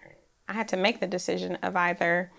I 0.47 0.53
had 0.53 0.67
to 0.69 0.77
make 0.77 0.99
the 0.99 1.07
decision 1.07 1.55
of 1.57 1.75
either 1.75 2.31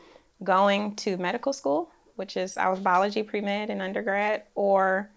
going 0.42 0.96
to 0.96 1.16
medical 1.16 1.52
school, 1.52 1.90
which 2.16 2.36
is 2.36 2.56
I 2.56 2.68
was 2.68 2.80
biology 2.80 3.22
pre 3.22 3.40
med 3.40 3.70
in 3.70 3.80
undergrad, 3.80 4.44
or 4.54 5.10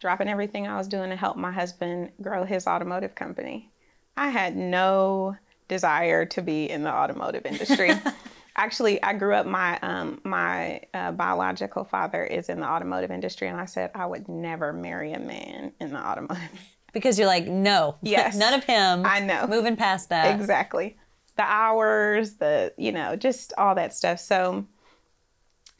dropping 0.00 0.28
everything 0.28 0.66
I 0.66 0.76
was 0.76 0.88
doing 0.88 1.10
to 1.10 1.16
help 1.16 1.36
my 1.36 1.52
husband 1.52 2.10
grow 2.20 2.44
his 2.44 2.66
automotive 2.66 3.14
company. 3.14 3.70
I 4.16 4.30
had 4.30 4.56
no 4.56 5.36
desire 5.68 6.26
to 6.26 6.42
be 6.42 6.68
in 6.68 6.82
the 6.82 6.92
automotive 6.92 7.46
industry. 7.46 7.92
Actually, 8.56 9.02
I 9.02 9.14
grew 9.14 9.34
up. 9.34 9.46
My 9.46 9.78
um, 9.80 10.20
my 10.24 10.82
uh, 10.92 11.12
biological 11.12 11.84
father 11.84 12.22
is 12.22 12.50
in 12.50 12.60
the 12.60 12.66
automotive 12.66 13.10
industry, 13.10 13.48
and 13.48 13.58
I 13.58 13.64
said 13.64 13.90
I 13.94 14.04
would 14.04 14.28
never 14.28 14.72
marry 14.72 15.12
a 15.12 15.20
man 15.20 15.72
in 15.80 15.92
the 15.92 15.98
automotive. 15.98 16.60
Because 16.92 17.18
you're 17.18 17.28
like, 17.28 17.46
no, 17.46 17.96
yes, 18.02 18.36
none 18.36 18.54
of 18.54 18.64
him. 18.64 19.04
I 19.06 19.20
know. 19.20 19.46
Moving 19.46 19.76
past 19.76 20.08
that, 20.10 20.38
exactly. 20.38 20.96
The 21.36 21.42
hours, 21.42 22.34
the 22.34 22.72
you 22.76 22.92
know, 22.92 23.16
just 23.16 23.52
all 23.56 23.74
that 23.74 23.94
stuff. 23.94 24.20
So 24.20 24.66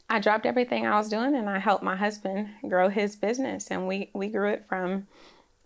I 0.09 0.19
dropped 0.19 0.45
everything 0.45 0.85
I 0.85 0.97
was 0.97 1.09
doing, 1.09 1.35
and 1.35 1.49
I 1.49 1.59
helped 1.59 1.83
my 1.83 1.95
husband 1.95 2.49
grow 2.67 2.89
his 2.89 3.15
business, 3.15 3.71
and 3.71 3.87
we 3.87 4.09
we 4.13 4.27
grew 4.27 4.49
it 4.49 4.65
from 4.67 5.07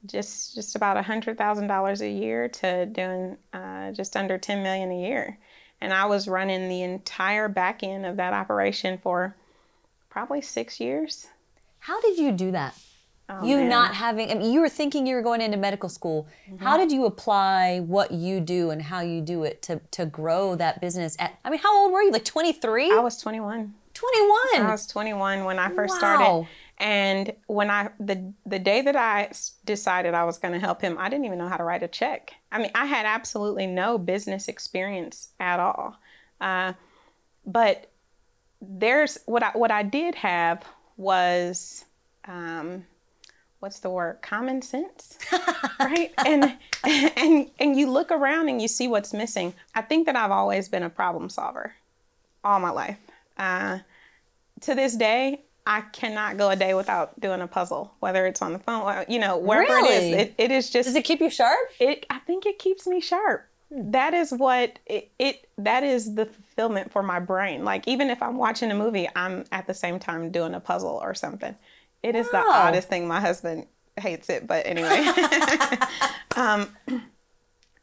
just 0.06 0.56
just 0.56 0.76
about 0.76 0.98
a 0.98 1.02
hundred 1.02 1.38
thousand 1.38 1.68
dollars 1.68 2.02
a 2.02 2.10
year 2.10 2.48
to 2.48 2.86
doing 2.86 3.38
uh, 3.54 3.92
just 3.92 4.16
under 4.16 4.38
ten 4.38 4.64
million 4.64 4.92
a 4.92 5.00
year, 5.00 5.38
and 5.82 5.94
I 5.94 6.06
was 6.06 6.28
running 6.28 6.70
the 6.70 6.84
entire 6.84 7.48
back 7.48 7.84
end 7.84 8.06
of 8.06 8.18
that 8.18 8.34
operation 8.34 9.00
for 9.00 9.36
probably 10.10 10.42
six 10.42 10.80
years. 10.80 11.28
How 11.80 12.00
did 12.02 12.18
you 12.18 12.32
do 12.32 12.52
that? 12.52 12.78
Oh, 13.30 13.44
you 13.46 13.58
man. 13.58 13.70
not 13.70 13.96
having, 13.96 14.32
I 14.32 14.36
mean, 14.36 14.54
you 14.54 14.62
were 14.62 14.70
thinking 14.70 15.06
you 15.06 15.16
were 15.16 15.22
going 15.22 15.42
into 15.42 15.58
medical 15.58 15.90
school. 15.90 16.28
Mm-hmm. 16.50 16.64
How 16.64 16.78
did 16.78 16.92
you 16.92 17.06
apply 17.06 17.80
what 17.82 18.12
you 18.12 18.40
do 18.40 18.70
and 18.70 18.82
how 18.82 19.02
you 19.02 19.20
do 19.20 19.44
it 19.44 19.62
to, 19.64 19.82
to 19.92 20.06
grow 20.06 20.56
that 20.56 20.80
business? 20.80 21.18
At, 21.20 21.38
I 21.44 21.50
mean, 21.50 21.60
how 21.60 21.84
old 21.84 21.92
were 21.92 22.02
you? 22.02 22.12
Like 22.12 22.24
23? 22.24 22.92
I 22.92 23.00
was 23.00 23.18
21. 23.18 23.74
21. 23.94 24.38
I 24.56 24.72
was 24.72 24.88
21 24.88 25.44
when 25.44 25.60
I 25.60 25.70
first 25.70 25.96
wow. 25.96 25.98
started. 25.98 26.48
And 26.80 27.34
when 27.48 27.72
I 27.72 27.90
the 28.00 28.34
the 28.46 28.60
day 28.60 28.84
that 28.84 28.96
I 28.96 29.32
decided 29.66 30.14
I 30.14 30.26
was 30.26 30.38
going 30.38 30.54
to 30.54 30.60
help 30.60 30.80
him, 30.80 30.96
I 31.00 31.10
didn't 31.10 31.26
even 31.26 31.40
know 31.40 31.48
how 31.48 31.58
to 31.58 31.64
write 31.64 31.82
a 31.82 31.88
check. 31.88 32.34
I 32.52 32.60
mean, 32.60 32.70
I 32.76 32.86
had 32.86 33.08
absolutely 33.08 33.66
no 33.66 33.98
business 33.98 34.48
experience 34.48 35.30
at 35.40 35.60
all. 35.60 35.98
Uh, 36.40 36.74
but 37.48 37.90
there's 38.62 39.18
what 39.26 39.42
I 39.42 39.50
what 39.50 39.72
I 39.72 39.82
did 39.82 40.14
have 40.16 40.64
was 40.98 41.86
um, 42.26 42.86
what's 43.68 43.80
the 43.80 43.90
word 43.90 44.18
common 44.22 44.62
sense 44.62 45.18
right 45.82 46.14
and 46.26 46.58
and 46.86 47.52
and 47.60 47.76
you 47.76 47.92
look 47.92 48.12
around 48.12 48.48
and 48.48 48.62
you 48.62 48.68
see 48.70 48.88
what's 48.88 49.12
missing 49.12 49.54
i 49.76 49.82
think 49.82 50.06
that 50.06 50.16
i've 50.16 50.32
always 50.32 50.70
been 50.70 50.84
a 50.84 50.90
problem 50.90 51.28
solver 51.28 51.74
all 52.46 52.62
my 52.62 52.70
life 52.70 52.98
uh, 53.38 53.80
to 54.62 54.74
this 54.74 54.96
day 54.96 55.42
I 55.70 55.82
cannot 55.82 56.38
go 56.38 56.50
a 56.50 56.56
day 56.56 56.74
without 56.74 57.20
doing 57.20 57.42
a 57.42 57.48
puzzle, 57.48 57.94
whether 58.00 58.26
it's 58.26 58.42
on 58.42 58.54
the 58.54 58.60
phone, 58.60 59.04
you 59.10 59.20
know, 59.20 59.38
wherever 59.38 59.74
really? 59.74 59.90
it 59.90 60.02
is. 60.02 60.22
It, 60.22 60.36
it 60.38 60.52
is 60.52 60.70
just. 60.70 60.88
Does 60.88 60.96
it 60.96 61.04
keep 61.04 61.20
you 61.20 61.30
sharp? 61.30 61.60
It. 61.78 62.06
I 62.10 62.20
think 62.20 62.46
it 62.46 62.58
keeps 62.58 62.88
me 62.88 63.02
sharp. 63.02 63.46
Hmm. 63.68 63.92
That 63.92 64.14
is 64.14 64.32
what 64.32 64.80
it, 64.86 65.12
it. 65.20 65.50
That 65.58 65.84
is 65.84 66.16
the 66.16 66.26
fulfillment 66.26 66.94
for 66.94 67.04
my 67.04 67.20
brain. 67.20 67.66
Like 67.66 67.86
even 67.86 68.10
if 68.10 68.24
I'm 68.24 68.38
watching 68.38 68.72
a 68.72 68.76
movie, 68.76 69.10
I'm 69.14 69.44
at 69.52 69.68
the 69.68 69.74
same 69.74 70.00
time 70.00 70.32
doing 70.32 70.54
a 70.54 70.62
puzzle 70.62 71.02
or 71.04 71.14
something. 71.14 71.54
It 72.04 72.16
is 72.16 72.28
wow. 72.32 72.44
the 72.44 72.50
oddest 72.50 72.90
thing. 72.90 73.08
My 73.08 73.20
husband 73.20 73.68
hates 73.98 74.30
it, 74.30 74.48
but 74.48 74.66
anyway. 74.66 75.08
um, 76.36 76.76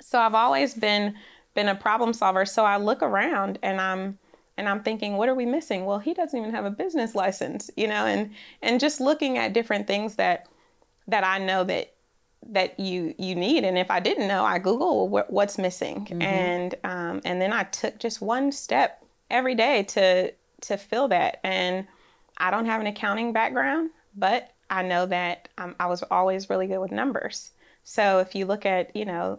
so 0.00 0.18
I've 0.18 0.34
always 0.34 0.74
been 0.74 1.14
been 1.54 1.68
a 1.68 1.74
problem 1.74 2.12
solver. 2.12 2.44
So 2.44 2.64
I 2.64 2.76
look 2.76 3.02
around 3.02 3.58
and 3.62 3.80
I'm 3.80 4.18
and 4.56 4.68
i'm 4.68 4.82
thinking 4.82 5.16
what 5.16 5.28
are 5.28 5.34
we 5.34 5.46
missing 5.46 5.84
well 5.84 5.98
he 5.98 6.14
doesn't 6.14 6.38
even 6.38 6.52
have 6.52 6.64
a 6.64 6.70
business 6.70 7.14
license 7.14 7.70
you 7.76 7.86
know 7.86 8.06
and 8.06 8.30
and 8.62 8.80
just 8.80 9.00
looking 9.00 9.38
at 9.38 9.52
different 9.52 9.86
things 9.86 10.16
that 10.16 10.46
that 11.06 11.24
i 11.24 11.38
know 11.38 11.64
that 11.64 11.92
that 12.46 12.78
you 12.78 13.14
you 13.18 13.34
need 13.34 13.64
and 13.64 13.78
if 13.78 13.90
i 13.90 13.98
didn't 13.98 14.28
know 14.28 14.44
i 14.44 14.58
google 14.58 15.08
what's 15.08 15.58
missing 15.58 16.06
mm-hmm. 16.06 16.22
and 16.22 16.74
um, 16.84 17.20
and 17.24 17.40
then 17.40 17.52
i 17.52 17.62
took 17.64 17.98
just 17.98 18.20
one 18.20 18.52
step 18.52 19.02
every 19.30 19.54
day 19.54 19.82
to 19.82 20.30
to 20.60 20.76
fill 20.76 21.08
that 21.08 21.40
and 21.42 21.86
i 22.38 22.50
don't 22.50 22.66
have 22.66 22.80
an 22.80 22.86
accounting 22.86 23.32
background 23.32 23.90
but 24.16 24.52
i 24.70 24.82
know 24.82 25.06
that 25.06 25.48
um, 25.58 25.74
i 25.78 25.86
was 25.86 26.02
always 26.04 26.50
really 26.50 26.66
good 26.66 26.78
with 26.78 26.92
numbers 26.92 27.50
so 27.82 28.18
if 28.18 28.34
you 28.34 28.46
look 28.46 28.64
at 28.64 28.94
you 28.96 29.04
know 29.04 29.38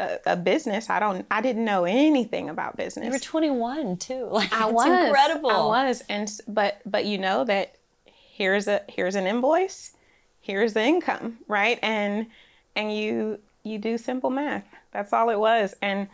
a, 0.00 0.18
a, 0.26 0.36
business. 0.36 0.90
I 0.90 0.98
don't. 0.98 1.26
I 1.30 1.40
didn't 1.40 1.64
know 1.64 1.84
anything 1.84 2.48
about 2.48 2.76
business. 2.76 3.06
You 3.06 3.12
were 3.12 3.18
21 3.18 3.96
too. 3.98 4.28
Like 4.32 4.52
I 4.52 4.66
was 4.66 4.86
incredible. 4.86 5.50
I 5.50 5.86
was, 5.86 6.02
and 6.08 6.30
but 6.48 6.80
but 6.84 7.04
you 7.04 7.18
know 7.18 7.44
that 7.44 7.74
here's 8.04 8.66
a 8.66 8.82
here's 8.88 9.14
an 9.14 9.26
invoice, 9.26 9.92
here's 10.40 10.72
the 10.72 10.82
income, 10.82 11.38
right? 11.46 11.78
And 11.82 12.26
and 12.74 12.94
you 12.94 13.38
you 13.62 13.78
do 13.78 13.96
simple 13.98 14.30
math. 14.30 14.64
That's 14.92 15.12
all 15.12 15.30
it 15.30 15.38
was. 15.38 15.74
And 15.80 16.08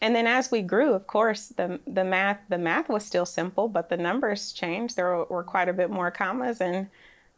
and 0.00 0.14
then 0.14 0.26
as 0.26 0.50
we 0.50 0.60
grew, 0.60 0.92
of 0.92 1.06
course, 1.06 1.48
the 1.48 1.80
the 1.86 2.04
math 2.04 2.40
the 2.48 2.58
math 2.58 2.88
was 2.88 3.04
still 3.04 3.26
simple, 3.26 3.68
but 3.68 3.88
the 3.88 3.96
numbers 3.96 4.52
changed. 4.52 4.96
There 4.96 5.16
were, 5.16 5.24
were 5.24 5.44
quite 5.44 5.68
a 5.68 5.72
bit 5.72 5.90
more 5.90 6.10
commas 6.10 6.60
and 6.60 6.88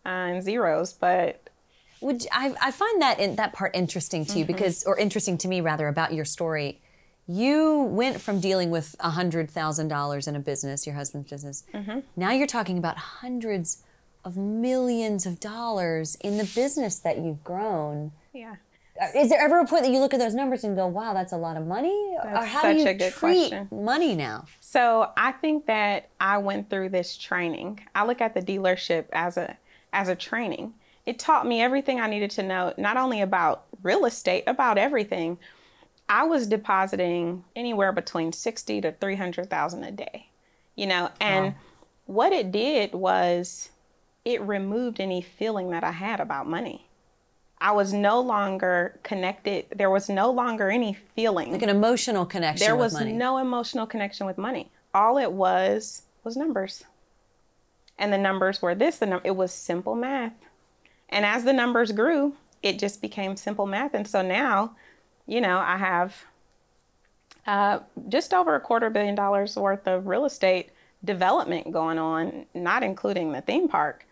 and 0.07 0.43
zeros, 0.43 0.93
but 0.93 1.51
would 2.01 2.27
I, 2.33 2.55
I 2.63 2.71
find 2.71 3.03
that 3.03 3.19
in, 3.19 3.37
that 3.37 3.53
part 3.53 3.75
interesting 3.75 4.25
to 4.27 4.39
you 4.39 4.45
mm-hmm. 4.45 4.53
because, 4.53 4.85
or 4.85 4.99
interesting 4.99 5.37
to 5.39 5.49
me 5.49 5.61
rather, 5.61 5.89
about 5.89 6.15
your 6.15 6.25
story. 6.25 6.81
You 7.29 7.83
went 7.83 8.21
from 8.21 8.39
dealing 8.39 8.71
with 8.71 8.95
hundred 9.01 9.51
thousand 9.51 9.89
dollars 9.89 10.29
in 10.29 10.37
a 10.37 10.41
business, 10.41 10.87
your 10.87 10.95
husband's 10.95 11.29
business. 11.29 11.65
Mm-hmm. 11.75 12.01
Now 12.15 12.31
you're 12.31 12.47
talking 12.47 12.79
about 12.79 12.97
hundreds 12.97 13.83
of 14.25 14.37
millions 14.37 15.27
of 15.27 15.41
dollars 15.41 16.17
in 16.21 16.39
the 16.39 16.45
business 16.55 16.99
that 17.01 17.19
you've 17.19 17.43
grown. 17.43 18.13
Yeah. 18.33 18.57
Uh, 19.01 19.19
is 19.19 19.29
there 19.29 19.41
ever 19.41 19.59
a 19.59 19.67
point 19.67 19.83
that 19.83 19.91
you 19.91 19.99
look 19.99 20.15
at 20.15 20.21
those 20.21 20.35
numbers 20.35 20.63
and 20.63 20.77
go, 20.77 20.87
"Wow, 20.87 21.15
that's 21.15 21.33
a 21.33 21.37
lot 21.37 21.57
of 21.57 21.67
money"? 21.67 22.15
That's 22.23 22.39
or 22.39 22.45
how 22.45 22.63
such 22.63 22.77
do 22.77 22.83
you 22.83 22.89
a 22.91 22.95
good 22.95 23.13
treat 23.13 23.49
question. 23.49 23.69
money 23.73 24.15
now? 24.15 24.45
So 24.61 25.11
I 25.17 25.33
think 25.33 25.67
that 25.67 26.11
I 26.21 26.39
went 26.39 26.71
through 26.71 26.91
this 26.91 27.17
training. 27.17 27.81
I 27.95 28.07
look 28.07 28.21
at 28.21 28.35
the 28.35 28.41
dealership 28.41 29.07
as 29.13 29.37
a 29.37 29.57
as 29.97 30.09
a 30.09 30.15
training 30.15 30.75
it 31.07 31.21
taught 31.21 31.47
me 31.47 31.63
everything 31.63 32.01
I 32.01 32.09
needed 32.09 32.33
to 32.33 32.43
know, 32.43 32.75
not 32.77 32.97
only 32.97 33.21
about 33.21 33.65
real 33.83 34.05
estate, 34.05 34.43
about 34.49 34.77
everything. 34.77 35.39
I 36.09 36.25
was 36.25 36.49
depositing 36.49 37.45
anywhere 37.55 37.93
between 37.93 38.33
60 38.33 38.81
to 38.81 38.93
300,000 38.93 39.85
a 39.85 39.91
day. 39.93 40.29
You 40.75 40.87
know, 40.89 41.11
and 41.21 41.47
wow. 41.47 41.55
what 42.07 42.33
it 42.33 42.53
did 42.53 42.93
was 42.93 43.71
it 44.25 44.43
removed 44.43 45.01
any 45.01 45.23
feeling 45.23 45.71
that 45.71 45.85
I 45.85 45.93
had 45.93 46.21
about 46.21 46.49
money. 46.49 46.89
I 47.59 47.73
was 47.73 47.93
no 47.93 48.21
longer 48.21 48.99
connected. 49.03 49.67
There 49.75 49.89
was 49.89 50.11
no 50.11 50.31
longer 50.31 50.69
any 50.69 50.93
feeling. 51.15 51.53
Like 51.53 51.63
an 51.63 51.71
emotional 51.71 52.27
connection. 52.27 52.67
There 52.67 52.77
was 52.77 52.93
money. 52.93 53.13
no 53.13 53.39
emotional 53.39 53.87
connection 53.87 54.27
with 54.27 54.37
money. 54.37 54.71
All 54.93 55.17
it 55.17 55.33
was 55.33 56.03
was 56.25 56.37
numbers. 56.37 56.85
And 57.99 58.13
the 58.13 58.19
numbers 58.19 58.61
were 58.61 58.75
this, 58.75 58.99
the 58.99 59.07
num- 59.07 59.21
it 59.25 59.37
was 59.37 59.53
simple 59.53 59.95
math. 59.95 60.35
And 61.09 61.25
as 61.25 61.45
the 61.45 61.53
numbers 61.53 61.93
grew, 61.93 62.35
it 62.63 62.79
just 62.79 63.01
became 63.01 63.37
simple 63.37 63.67
math. 63.67 63.95
And 63.95 64.07
so 64.07 64.23
now, 64.23 64.77
you 65.27 65.41
know, 65.41 65.59
I 65.59 65.77
have 65.77 66.25
uh, 67.47 67.81
just 68.09 68.35
over 68.35 68.55
a 68.55 68.61
quarter 68.61 68.91
billion 68.91 69.15
dollars 69.15 69.57
worth 69.57 69.87
of 69.87 70.07
real 70.07 70.25
estate 70.25 70.71
development 71.05 71.73
going 71.73 71.99
on, 71.99 72.47
not 72.55 72.83
including 72.83 73.33
the 73.33 73.41
theme 73.41 73.69
park. 73.69 74.05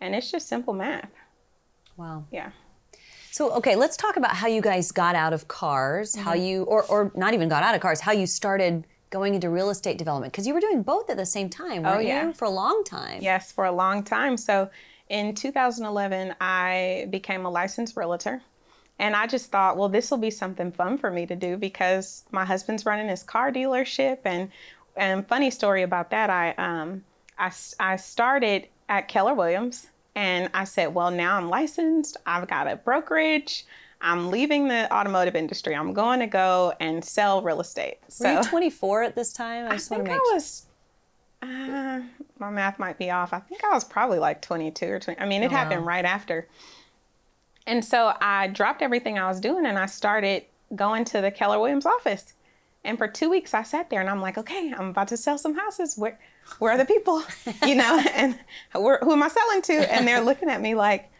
And 0.00 0.14
it's 0.14 0.30
just 0.30 0.48
simple 0.48 0.74
math. 0.74 1.10
Wow. 1.96 2.24
Yeah. 2.32 2.50
So, 3.30 3.50
okay, 3.54 3.76
let's 3.76 3.96
talk 3.96 4.16
about 4.16 4.36
how 4.36 4.46
you 4.46 4.62
guys 4.62 4.92
got 4.92 5.14
out 5.14 5.32
of 5.32 5.48
cars, 5.48 6.12
mm-hmm. 6.12 6.24
how 6.24 6.34
you, 6.34 6.62
or, 6.64 6.84
or 6.84 7.12
not 7.14 7.34
even 7.34 7.48
got 7.48 7.62
out 7.62 7.74
of 7.74 7.80
cars, 7.80 8.00
how 8.00 8.12
you 8.12 8.26
started 8.26 8.84
going 9.14 9.34
into 9.36 9.48
real 9.48 9.70
estate 9.70 9.96
development. 9.96 10.32
Because 10.32 10.44
you 10.44 10.52
were 10.54 10.60
doing 10.60 10.82
both 10.82 11.08
at 11.08 11.16
the 11.16 11.24
same 11.24 11.48
time, 11.48 11.86
oh, 11.86 12.00
yeah. 12.00 12.26
you? 12.26 12.32
For 12.34 12.46
a 12.46 12.50
long 12.50 12.82
time. 12.84 13.22
Yes, 13.22 13.52
for 13.52 13.64
a 13.64 13.72
long 13.72 14.02
time. 14.02 14.36
So, 14.36 14.70
in 15.08 15.34
2011, 15.34 16.34
I 16.40 17.06
became 17.10 17.46
a 17.46 17.50
licensed 17.50 17.96
realtor. 17.96 18.42
And 18.98 19.14
I 19.14 19.28
just 19.28 19.52
thought, 19.52 19.76
well, 19.76 19.88
this 19.88 20.10
will 20.10 20.18
be 20.18 20.30
something 20.30 20.72
fun 20.72 20.98
for 20.98 21.10
me 21.10 21.26
to 21.26 21.36
do 21.36 21.56
because 21.56 22.24
my 22.32 22.44
husband's 22.44 22.84
running 22.84 23.08
his 23.08 23.22
car 23.22 23.52
dealership. 23.52 24.18
And 24.24 24.50
and 24.96 25.26
funny 25.26 25.50
story 25.50 25.82
about 25.82 26.10
that, 26.10 26.30
I 26.30 26.50
um 26.52 27.04
I, 27.38 27.52
I 27.78 27.96
started 27.96 28.68
at 28.88 29.08
Keller 29.08 29.34
Williams 29.34 29.88
And 30.16 30.50
I 30.54 30.64
said, 30.64 30.94
well, 30.94 31.10
now 31.10 31.36
I'm 31.36 31.48
licensed. 31.48 32.16
I've 32.26 32.46
got 32.48 32.68
a 32.68 32.76
brokerage. 32.76 33.64
I'm 34.04 34.30
leaving 34.30 34.68
the 34.68 34.92
automotive 34.94 35.34
industry. 35.34 35.74
I'm 35.74 35.94
going 35.94 36.20
to 36.20 36.26
go 36.26 36.74
and 36.78 37.02
sell 37.02 37.40
real 37.40 37.60
estate. 37.60 37.96
So, 38.08 38.32
Were 38.32 38.42
you 38.42 38.48
24 38.48 39.02
at 39.02 39.16
this 39.16 39.32
time? 39.32 39.66
I, 39.66 39.74
I 39.74 39.78
think 39.78 40.10
I 40.10 40.18
was. 40.18 40.66
Uh, 41.40 42.00
my 42.38 42.50
math 42.50 42.78
might 42.78 42.98
be 42.98 43.10
off. 43.10 43.32
I 43.32 43.40
think 43.40 43.64
I 43.64 43.72
was 43.72 43.82
probably 43.82 44.18
like 44.18 44.42
22 44.42 44.86
or 44.86 45.00
20. 45.00 45.18
I 45.18 45.26
mean, 45.26 45.42
it 45.42 45.46
oh, 45.46 45.56
happened 45.56 45.80
wow. 45.82 45.88
right 45.88 46.04
after. 46.04 46.46
And 47.66 47.82
so 47.82 48.14
I 48.20 48.48
dropped 48.48 48.82
everything 48.82 49.18
I 49.18 49.26
was 49.26 49.40
doing 49.40 49.64
and 49.64 49.78
I 49.78 49.86
started 49.86 50.44
going 50.76 51.06
to 51.06 51.22
the 51.22 51.30
Keller 51.30 51.58
Williams 51.58 51.86
office. 51.86 52.34
And 52.84 52.98
for 52.98 53.08
two 53.08 53.30
weeks, 53.30 53.54
I 53.54 53.62
sat 53.62 53.88
there 53.88 54.02
and 54.02 54.10
I'm 54.10 54.20
like, 54.20 54.36
okay, 54.36 54.74
I'm 54.76 54.90
about 54.90 55.08
to 55.08 55.16
sell 55.16 55.38
some 55.38 55.54
houses. 55.54 55.96
Where, 55.96 56.18
where 56.58 56.72
are 56.72 56.78
the 56.78 56.84
people? 56.84 57.22
You 57.66 57.76
know, 57.76 58.04
and 58.14 58.38
who 58.74 59.12
am 59.12 59.22
I 59.22 59.28
selling 59.28 59.62
to? 59.62 59.92
And 59.94 60.06
they're 60.06 60.20
looking 60.20 60.50
at 60.50 60.60
me 60.60 60.74
like, 60.74 61.10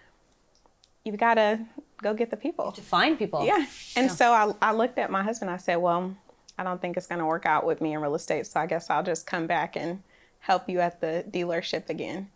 you've 1.05 1.17
got 1.17 1.35
to 1.35 1.61
go 2.05 2.15
get 2.15 2.31
the 2.31 2.37
people. 2.37 2.71
To 2.71 2.81
find 2.81 3.19
people. 3.19 3.45
Yeah. 3.45 3.67
And 3.97 4.07
yeah. 4.07 4.09
so 4.09 4.33
I, 4.33 4.53
I 4.63 4.73
looked 4.73 4.99
at 4.99 5.11
my 5.11 5.23
husband. 5.25 5.51
I 5.51 5.57
said, 5.57 5.77
well, 5.77 6.15
I 6.57 6.63
don't 6.63 6.81
think 6.81 6.97
it's 6.97 7.09
going 7.09 7.19
to 7.19 7.27
work 7.27 7.47
out 7.47 7.67
with 7.67 7.81
me 7.81 7.95
in 7.95 8.01
real 8.01 8.15
estate. 8.15 8.47
So 8.47 8.61
I 8.61 8.67
guess 8.67 8.91
I'll 8.91 9.03
just 9.03 9.27
come 9.27 9.49
back 9.49 9.77
and 9.77 10.03
help 10.39 10.69
you 10.69 10.79
at 10.81 11.01
the 11.01 11.25
dealership 11.29 11.89
again. 11.89 12.29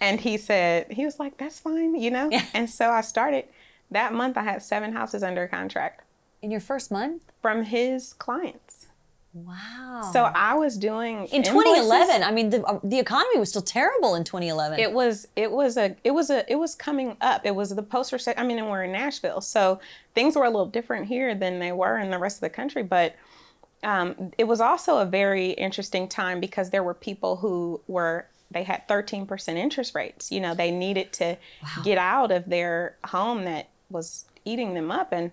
And 0.00 0.20
he 0.20 0.36
said, 0.38 0.92
he 0.92 1.04
was 1.04 1.18
like, 1.18 1.36
that's 1.36 1.58
fine, 1.58 1.94
you 1.96 2.10
know? 2.10 2.28
Yeah. 2.30 2.46
And 2.54 2.70
so 2.70 2.90
I 2.90 3.02
started. 3.02 3.44
That 3.90 4.14
month, 4.14 4.38
I 4.38 4.42
had 4.42 4.62
seven 4.62 4.92
houses 4.92 5.22
under 5.22 5.46
contract. 5.46 6.04
In 6.40 6.50
your 6.50 6.60
first 6.60 6.90
month? 6.90 7.22
From 7.42 7.64
his 7.64 8.14
clients. 8.14 8.86
Wow. 9.34 10.10
So 10.12 10.24
I 10.24 10.54
was 10.54 10.76
doing 10.76 11.26
in 11.28 11.42
2011. 11.42 12.22
I 12.22 12.30
mean, 12.30 12.50
the 12.50 12.62
uh, 12.64 12.80
the 12.84 12.98
economy 12.98 13.38
was 13.38 13.48
still 13.48 13.62
terrible 13.62 14.14
in 14.14 14.24
2011. 14.24 14.78
It 14.78 14.92
was. 14.92 15.26
It 15.36 15.50
was 15.50 15.78
a. 15.78 15.96
It 16.04 16.10
was 16.10 16.28
a. 16.28 16.50
It 16.52 16.56
was 16.56 16.74
coming 16.74 17.16
up. 17.22 17.46
It 17.46 17.54
was 17.54 17.70
the 17.70 17.82
post 17.82 18.12
recession. 18.12 18.38
I 18.38 18.46
mean, 18.46 18.58
and 18.58 18.68
we're 18.68 18.84
in 18.84 18.92
Nashville, 18.92 19.40
so 19.40 19.80
things 20.14 20.36
were 20.36 20.44
a 20.44 20.50
little 20.50 20.66
different 20.66 21.06
here 21.06 21.34
than 21.34 21.60
they 21.60 21.72
were 21.72 21.98
in 21.98 22.10
the 22.10 22.18
rest 22.18 22.36
of 22.36 22.40
the 22.42 22.50
country. 22.50 22.82
But 22.82 23.16
um, 23.82 24.32
it 24.36 24.44
was 24.44 24.60
also 24.60 24.98
a 24.98 25.06
very 25.06 25.52
interesting 25.52 26.08
time 26.08 26.38
because 26.38 26.68
there 26.68 26.82
were 26.82 26.94
people 26.94 27.36
who 27.36 27.80
were 27.88 28.26
they 28.50 28.64
had 28.64 28.86
13% 28.86 29.56
interest 29.56 29.94
rates. 29.94 30.30
You 30.30 30.40
know, 30.40 30.54
they 30.54 30.70
needed 30.70 31.10
to 31.14 31.38
wow. 31.62 31.82
get 31.82 31.96
out 31.96 32.30
of 32.30 32.50
their 32.50 32.96
home 33.06 33.44
that 33.44 33.70
was 33.88 34.26
eating 34.44 34.74
them 34.74 34.90
up, 34.90 35.10
and 35.10 35.32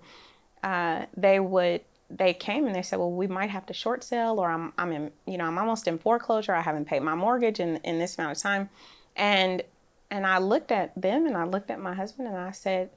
uh, 0.63 1.06
they 1.18 1.41
would 1.41 1.82
they 2.10 2.34
came 2.34 2.66
and 2.66 2.75
they 2.75 2.82
said, 2.82 3.00
well, 3.00 3.12
we 3.12 3.28
might 3.28 3.50
have 3.50 3.66
to 3.68 3.74
short 3.74 4.04
sell, 4.04 4.39
or 4.39 4.50
I'm, 4.50 4.74
I'm 4.78 4.92
in, 4.92 5.12
you 5.28 5.38
know, 5.38 5.46
I'm 5.46 5.58
almost 5.58 5.88
in 5.88 6.00
foreclosure. 6.00 6.54
I 6.54 6.62
haven't 6.62 6.86
paid 6.86 7.04
my 7.04 7.16
mortgage 7.16 7.60
in, 7.60 7.78
in 7.78 8.00
this 8.00 8.18
amount 8.18 8.38
of 8.38 8.42
time. 8.42 8.70
And, 9.16 9.62
and 10.10 10.25
I 10.25 10.39
looked 10.39 10.72
at 10.72 11.00
them 11.00 11.28
and 11.28 11.38
I 11.38 11.44
looked 11.44 11.70
at 11.70 11.80
my 11.80 11.94
husband 11.94 12.28
and 12.28 12.38
I 12.38 12.51
said, 12.51 12.89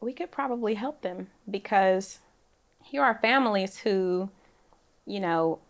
we 0.00 0.12
could 0.12 0.30
probably 0.30 0.74
help 0.74 1.02
them 1.02 1.28
because 1.48 2.18
here 2.82 3.02
are 3.02 3.18
families 3.22 3.78
who, 3.78 4.28
you 5.06 5.20
know, 5.20 5.60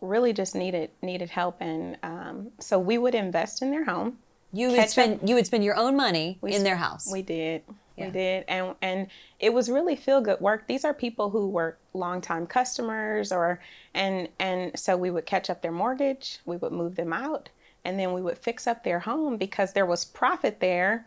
really 0.00 0.32
just 0.32 0.54
needed, 0.54 0.90
needed 1.02 1.30
help. 1.30 1.58
And, 1.60 1.98
um, 2.02 2.50
so 2.58 2.78
we 2.78 2.98
would 2.98 3.14
invest 3.14 3.62
in 3.62 3.70
their 3.70 3.84
home. 3.84 4.18
You 4.56 4.70
would 4.70 4.88
spend, 4.88 5.14
up. 5.22 5.28
you 5.28 5.34
would 5.34 5.46
spend 5.46 5.64
your 5.64 5.76
own 5.76 5.96
money 5.96 6.38
we, 6.40 6.54
in 6.54 6.64
their 6.64 6.76
house. 6.76 7.10
We 7.10 7.22
did. 7.22 7.62
Yeah. 7.96 8.06
We 8.06 8.12
did, 8.12 8.44
and 8.48 8.74
and 8.82 9.06
it 9.40 9.54
was 9.54 9.70
really 9.70 9.96
feel 9.96 10.20
good 10.20 10.40
work. 10.40 10.66
These 10.66 10.84
are 10.84 10.92
people 10.92 11.30
who 11.30 11.48
were 11.48 11.78
longtime 11.94 12.46
customers, 12.46 13.32
or 13.32 13.60
and 13.94 14.28
and 14.38 14.78
so 14.78 14.96
we 14.96 15.10
would 15.10 15.24
catch 15.24 15.48
up 15.48 15.62
their 15.62 15.72
mortgage, 15.72 16.40
we 16.44 16.58
would 16.58 16.72
move 16.72 16.96
them 16.96 17.12
out, 17.12 17.48
and 17.84 17.98
then 17.98 18.12
we 18.12 18.20
would 18.20 18.36
fix 18.36 18.66
up 18.66 18.84
their 18.84 19.00
home 19.00 19.38
because 19.38 19.72
there 19.72 19.86
was 19.86 20.04
profit 20.04 20.60
there, 20.60 21.06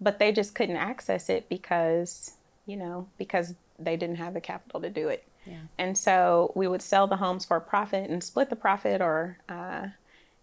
but 0.00 0.18
they 0.18 0.32
just 0.32 0.56
couldn't 0.56 0.76
access 0.76 1.28
it 1.28 1.48
because 1.48 2.32
you 2.66 2.76
know 2.76 3.06
because 3.16 3.54
they 3.78 3.96
didn't 3.96 4.16
have 4.16 4.34
the 4.34 4.40
capital 4.40 4.80
to 4.80 4.90
do 4.90 5.08
it. 5.08 5.26
Yeah. 5.46 5.60
And 5.78 5.96
so 5.96 6.52
we 6.56 6.66
would 6.66 6.82
sell 6.82 7.06
the 7.06 7.16
homes 7.16 7.44
for 7.44 7.56
a 7.58 7.60
profit 7.60 8.10
and 8.10 8.24
split 8.24 8.50
the 8.50 8.56
profit, 8.56 9.00
or 9.00 9.38
uh, 9.48 9.88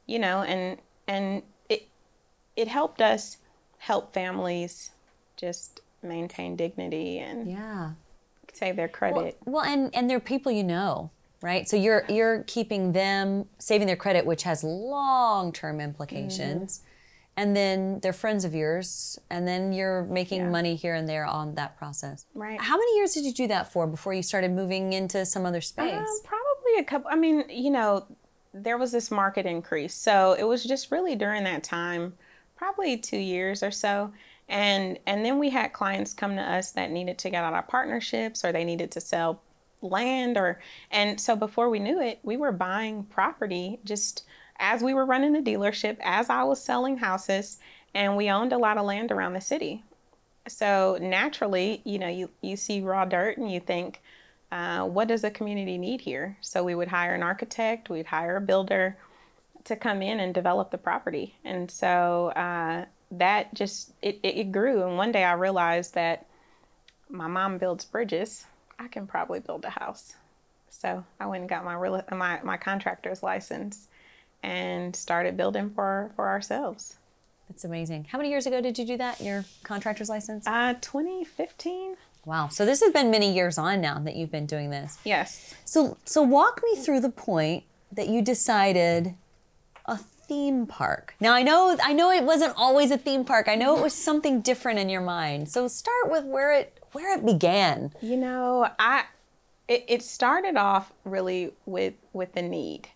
you 0.06 0.20
know, 0.20 0.42
and 0.42 0.78
and 1.08 1.44
it 2.56 2.68
helped 2.68 3.02
us 3.02 3.38
help 3.78 4.14
families 4.14 4.92
just 5.38 5.82
maintain 6.04 6.56
dignity 6.56 7.20
and 7.20 7.50
yeah 7.50 7.92
save 8.54 8.76
their 8.76 8.88
credit. 8.88 9.38
Well, 9.46 9.64
well, 9.64 9.64
and 9.64 9.94
and 9.96 10.10
they're 10.10 10.20
people 10.20 10.52
you 10.52 10.64
know, 10.64 11.12
right? 11.42 11.68
So 11.68 11.76
you're 11.76 12.06
you're 12.10 12.44
keeping 12.44 12.92
them 12.92 13.46
saving 13.58 13.88
their 13.88 13.96
credit, 13.96 14.26
which 14.26 14.44
has 14.44 14.64
long 14.64 15.52
term 15.52 15.80
implications. 15.80 16.80
Mm-hmm. 16.80 16.88
And 17.38 17.56
then 17.56 18.00
they're 18.02 18.14
friends 18.14 18.44
of 18.44 18.54
yours, 18.54 19.18
and 19.30 19.48
then 19.48 19.72
you're 19.72 20.04
making 20.04 20.42
yeah. 20.42 20.50
money 20.50 20.76
here 20.76 20.96
and 20.96 21.08
there 21.08 21.26
on 21.26 21.56
that 21.56 21.78
process. 21.78 22.26
Right. 22.36 22.60
How 22.60 22.76
many 22.76 22.98
years 22.98 23.14
did 23.14 23.24
you 23.24 23.34
do 23.34 23.48
that 23.48 23.72
for 23.72 23.88
before 23.88 24.14
you 24.14 24.22
started 24.22 24.52
moving 24.52 24.92
into 24.92 25.26
some 25.26 25.46
other 25.46 25.62
space? 25.62 25.94
Uh, 25.94 26.28
probably 26.28 26.80
a 26.80 26.84
couple. 26.84 27.10
I 27.10 27.16
mean, 27.16 27.46
you 27.50 27.72
know, 27.72 28.06
there 28.54 28.78
was 28.78 28.92
this 28.92 29.10
market 29.10 29.46
increase, 29.46 29.94
so 29.94 30.36
it 30.38 30.44
was 30.44 30.66
just 30.66 30.92
really 30.92 31.16
during 31.16 31.46
that 31.46 31.64
time, 31.64 32.14
probably 32.62 32.98
two 32.98 33.18
years 33.18 33.64
or 33.64 33.72
so 33.72 34.12
and 34.48 35.00
and 35.08 35.26
then 35.26 35.40
we 35.40 35.50
had 35.50 35.74
clients 35.74 36.14
come 36.14 36.36
to 36.36 36.42
us 36.42 36.72
that 36.72 36.92
needed 36.92 37.18
to 37.18 37.30
get 37.30 37.44
out 37.44 37.54
of 37.54 37.68
partnerships 37.68 38.46
or 38.46 38.52
they 38.52 38.64
needed 38.64 38.92
to 38.92 39.02
sell 39.02 39.42
land 39.82 40.38
or 40.38 40.60
and 40.92 41.20
so 41.20 41.36
before 41.36 41.70
we 41.70 41.80
knew 41.80 42.00
it 42.00 42.20
we 42.22 42.38
were 42.38 42.52
buying 42.52 43.04
property 43.06 43.80
just 43.84 44.26
as 44.60 44.84
we 44.84 44.94
were 44.94 45.06
running 45.06 45.34
the 45.34 45.40
dealership 45.40 45.98
as 46.04 46.30
i 46.30 46.44
was 46.44 46.64
selling 46.64 46.98
houses 46.98 47.58
and 47.94 48.16
we 48.16 48.30
owned 48.30 48.54
a 48.54 48.58
lot 48.58 48.78
of 48.78 48.86
land 48.86 49.12
around 49.12 49.34
the 49.34 49.42
city. 49.42 49.84
So 50.48 50.98
naturally 51.02 51.82
you 51.86 52.00
know 52.00 52.08
you, 52.08 52.30
you 52.42 52.56
see 52.56 52.82
raw 52.82 53.06
dirt 53.06 53.38
and 53.38 53.52
you 53.52 53.60
think 53.60 54.02
uh, 54.52 54.86
what 54.86 55.08
does 55.08 55.22
the 55.22 55.32
community 55.32 55.78
need 55.78 56.02
here? 56.02 56.38
So 56.42 56.64
we 56.64 56.76
would 56.76 56.90
hire 56.90 57.14
an 57.14 57.24
architect 57.24 57.90
we'd 57.90 58.08
hire 58.08 58.38
a 58.38 58.42
builder 58.42 58.98
to 59.66 59.76
come 59.76 60.02
in 60.02 60.20
and 60.20 60.34
develop 60.34 60.72
the 60.72 60.78
property. 60.78 61.36
And 61.44 61.70
so 61.70 62.30
uh, 62.36 62.86
that 63.12 63.54
just 63.54 63.92
it, 64.02 64.20
it 64.24 64.52
grew. 64.52 64.84
And 64.84 64.98
one 64.98 65.12
day 65.12 65.24
i 65.24 65.34
realized 65.34 65.94
that 65.96 66.28
my 67.10 67.28
mom 67.28 67.58
builds 67.58 67.86
bridges. 67.86 68.46
I 68.80 68.88
can 68.88 69.06
probably 69.06 69.40
build 69.40 69.66
a 69.66 69.70
house. 69.70 70.16
So 70.70 71.04
i 71.20 71.26
went 71.26 71.42
and 71.42 71.50
got 71.50 71.66
my 71.66 71.76
real 71.76 72.02
my, 72.12 72.40
my 72.44 72.58
contractor's 72.58 73.22
license 73.22 73.88
and 74.42 74.96
started 74.96 75.38
building 75.38 75.70
for 75.70 76.12
for 76.16 76.28
ourselves. 76.28 76.96
That's 77.50 77.66
amazing. 77.66 78.08
How 78.10 78.18
many 78.18 78.30
years 78.30 78.46
ago 78.46 78.62
did 78.62 78.80
you 78.80 78.86
do 78.86 78.98
that 78.98 79.20
your 79.20 79.46
contractor's 79.64 80.10
license? 80.10 80.48
Uh 80.48 80.76
2015 80.82 81.98
wow. 82.26 82.48
So 82.50 82.66
this 82.66 82.82
has 82.82 82.94
been 82.94 83.12
many 83.12 83.34
years 83.34 83.58
on 83.58 83.82
now 83.82 84.00
that 84.00 84.16
you've 84.16 84.32
been 84.32 84.46
doing 84.46 84.70
this. 84.70 84.98
Yes. 85.04 85.54
So 85.66 85.98
so 86.06 86.24
walk 86.24 86.62
me 86.64 86.78
through 86.78 87.02
the 87.02 87.10
point 87.10 87.66
that 87.92 88.08
you 88.08 88.22
decided 88.22 89.16
theme 90.28 90.66
park. 90.66 91.16
Now 91.20 91.34
I 91.34 91.44
know 91.44 91.78
I 91.84 91.94
know 91.94 92.12
it 92.12 92.24
wasn't 92.24 92.54
always 92.58 92.92
a 92.92 92.98
theme 92.98 93.26
park. 93.26 93.48
I 93.48 93.56
know 93.56 93.78
it 93.78 93.82
was 93.82 93.94
something 93.94 94.42
different 94.42 94.80
in 94.80 94.90
your 94.90 95.02
mind. 95.02 95.50
So 95.50 95.68
start 95.68 96.10
with 96.10 96.26
where 96.26 96.54
it 96.54 96.80
where 96.92 97.18
it 97.18 97.26
began. 97.26 97.94
You 98.02 98.18
know, 98.18 98.70
I 98.80 99.06
it, 99.68 99.86
it 99.88 100.04
started 100.04 100.58
off 100.58 100.92
really 101.04 101.52
with 101.66 101.94
with 102.14 102.34
the 102.34 102.42
need. 102.42 102.90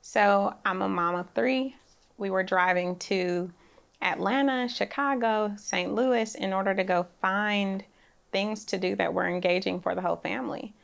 So 0.00 0.54
I'm 0.64 0.82
a 0.82 0.88
mom 0.88 1.14
of 1.14 1.30
three. 1.34 1.76
We 2.18 2.30
were 2.30 2.42
driving 2.42 2.96
to 3.00 3.52
Atlanta, 4.00 4.68
Chicago, 4.68 5.54
St. 5.56 5.94
Louis 5.94 6.34
in 6.34 6.52
order 6.52 6.74
to 6.74 6.84
go 6.84 7.06
find 7.20 7.84
things 8.32 8.64
to 8.66 8.78
do 8.78 8.96
that 8.96 9.14
were 9.14 9.28
engaging 9.28 9.80
for 9.80 9.94
the 9.94 10.00
whole 10.00 10.16
family. 10.16 10.74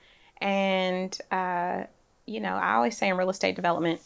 And 0.40 1.16
uh, 1.30 1.84
you 2.26 2.40
know, 2.40 2.54
I 2.54 2.74
always 2.74 2.96
say 2.96 3.08
in 3.08 3.16
real 3.16 3.30
estate 3.30 3.56
development, 3.56 4.00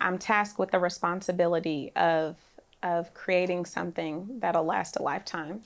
I'm 0.00 0.18
tasked 0.18 0.58
with 0.58 0.70
the 0.70 0.78
responsibility 0.78 1.92
of 1.96 2.36
of 2.82 3.12
creating 3.14 3.64
something 3.64 4.38
that'll 4.40 4.64
last 4.64 4.96
a 4.96 5.02
lifetime 5.02 5.62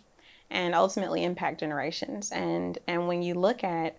and 0.50 0.74
ultimately 0.74 1.24
impact 1.24 1.60
generations. 1.60 2.30
And 2.30 2.78
and 2.86 3.08
when 3.08 3.22
you 3.22 3.34
look 3.34 3.62
at 3.64 3.96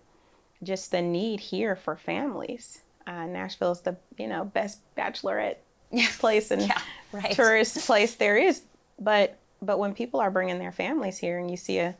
just 0.62 0.90
the 0.90 1.02
need 1.02 1.40
here 1.40 1.76
for 1.76 1.96
families, 1.96 2.80
uh, 3.06 3.26
Nashville 3.26 3.72
is 3.72 3.80
the 3.80 3.96
you 4.18 4.26
know 4.26 4.44
best 4.44 4.80
bachelorette 4.96 5.56
place 6.18 6.50
and 6.50 6.62
yeah, 6.62 6.80
right. 7.12 7.32
tourist 7.32 7.86
place 7.86 8.14
there 8.14 8.36
is. 8.36 8.62
But 8.98 9.38
but 9.60 9.78
when 9.78 9.94
people 9.94 10.20
are 10.20 10.30
bringing 10.30 10.58
their 10.58 10.72
families 10.72 11.18
here 11.18 11.38
and 11.38 11.50
you 11.50 11.56
see 11.56 11.78
a 11.78 11.94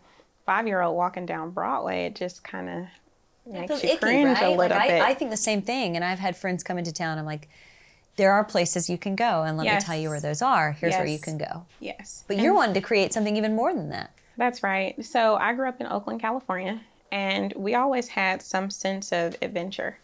five 0.44 0.66
year 0.66 0.80
old 0.80 0.96
walking 0.96 1.26
down 1.26 1.50
Broadway, 1.50 2.06
it 2.06 2.14
just 2.14 2.44
kind 2.44 2.68
of 2.68 3.52
makes 3.52 3.82
you 3.82 3.90
icky, 3.90 3.98
cringe 3.98 4.38
right? 4.38 4.44
a 4.44 4.50
little 4.50 4.76
like 4.76 4.88
bit. 4.88 5.02
I, 5.02 5.10
I 5.10 5.14
think 5.14 5.30
the 5.30 5.36
same 5.36 5.62
thing. 5.62 5.96
And 5.96 6.04
I've 6.04 6.18
had 6.18 6.36
friends 6.36 6.62
come 6.62 6.78
into 6.78 6.92
town. 6.92 7.18
I'm 7.18 7.26
like 7.26 7.48
there 8.22 8.30
are 8.30 8.44
places 8.44 8.88
you 8.88 8.96
can 8.96 9.16
go, 9.16 9.42
and 9.42 9.56
let 9.56 9.64
yes. 9.64 9.82
me 9.82 9.87
tell 9.87 9.96
you 9.96 10.08
where 10.08 10.20
those 10.20 10.42
are. 10.42 10.70
Here's 10.70 10.92
yes. 10.92 10.98
where 11.00 11.08
you 11.08 11.18
can 11.18 11.38
go. 11.38 11.66
Yes. 11.80 12.22
But 12.28 12.37
and 12.37 12.44
you're 12.44 12.54
wanting 12.54 12.74
to 12.74 12.80
create 12.80 13.12
something 13.12 13.37
even 13.37 13.56
more 13.56 13.74
than 13.74 13.88
that. 13.88 14.12
That's 14.37 14.62
right. 14.62 15.04
So 15.04 15.35
I 15.35 15.54
grew 15.54 15.68
up 15.68 15.80
in 15.80 15.88
Oakland, 15.88 16.20
California, 16.20 16.80
and 17.11 17.52
we 17.56 17.74
always 17.74 18.06
had 18.06 18.40
some 18.40 18.70
sense 18.70 19.11
of 19.11 19.35
adventure. 19.42 19.98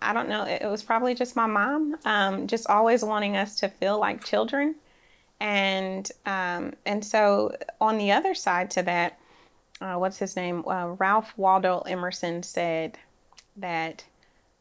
I 0.00 0.12
don't 0.12 0.28
know, 0.28 0.44
it 0.44 0.64
was 0.64 0.84
probably 0.84 1.12
just 1.12 1.34
my 1.34 1.46
mom, 1.46 1.96
um, 2.04 2.46
just 2.46 2.70
always 2.70 3.04
wanting 3.04 3.36
us 3.36 3.56
to 3.56 3.68
feel 3.68 3.98
like 3.98 4.24
children. 4.24 4.76
And 5.40 6.08
um, 6.26 6.74
and 6.86 7.04
so 7.04 7.56
on 7.80 7.98
the 7.98 8.12
other 8.12 8.32
side 8.32 8.70
to 8.72 8.82
that, 8.82 9.18
uh, 9.80 9.96
what's 9.96 10.18
his 10.18 10.36
name? 10.36 10.62
Uh, 10.68 10.90
Ralph 11.00 11.36
Waldo 11.36 11.80
Emerson 11.80 12.44
said 12.44 12.96
that 13.56 14.04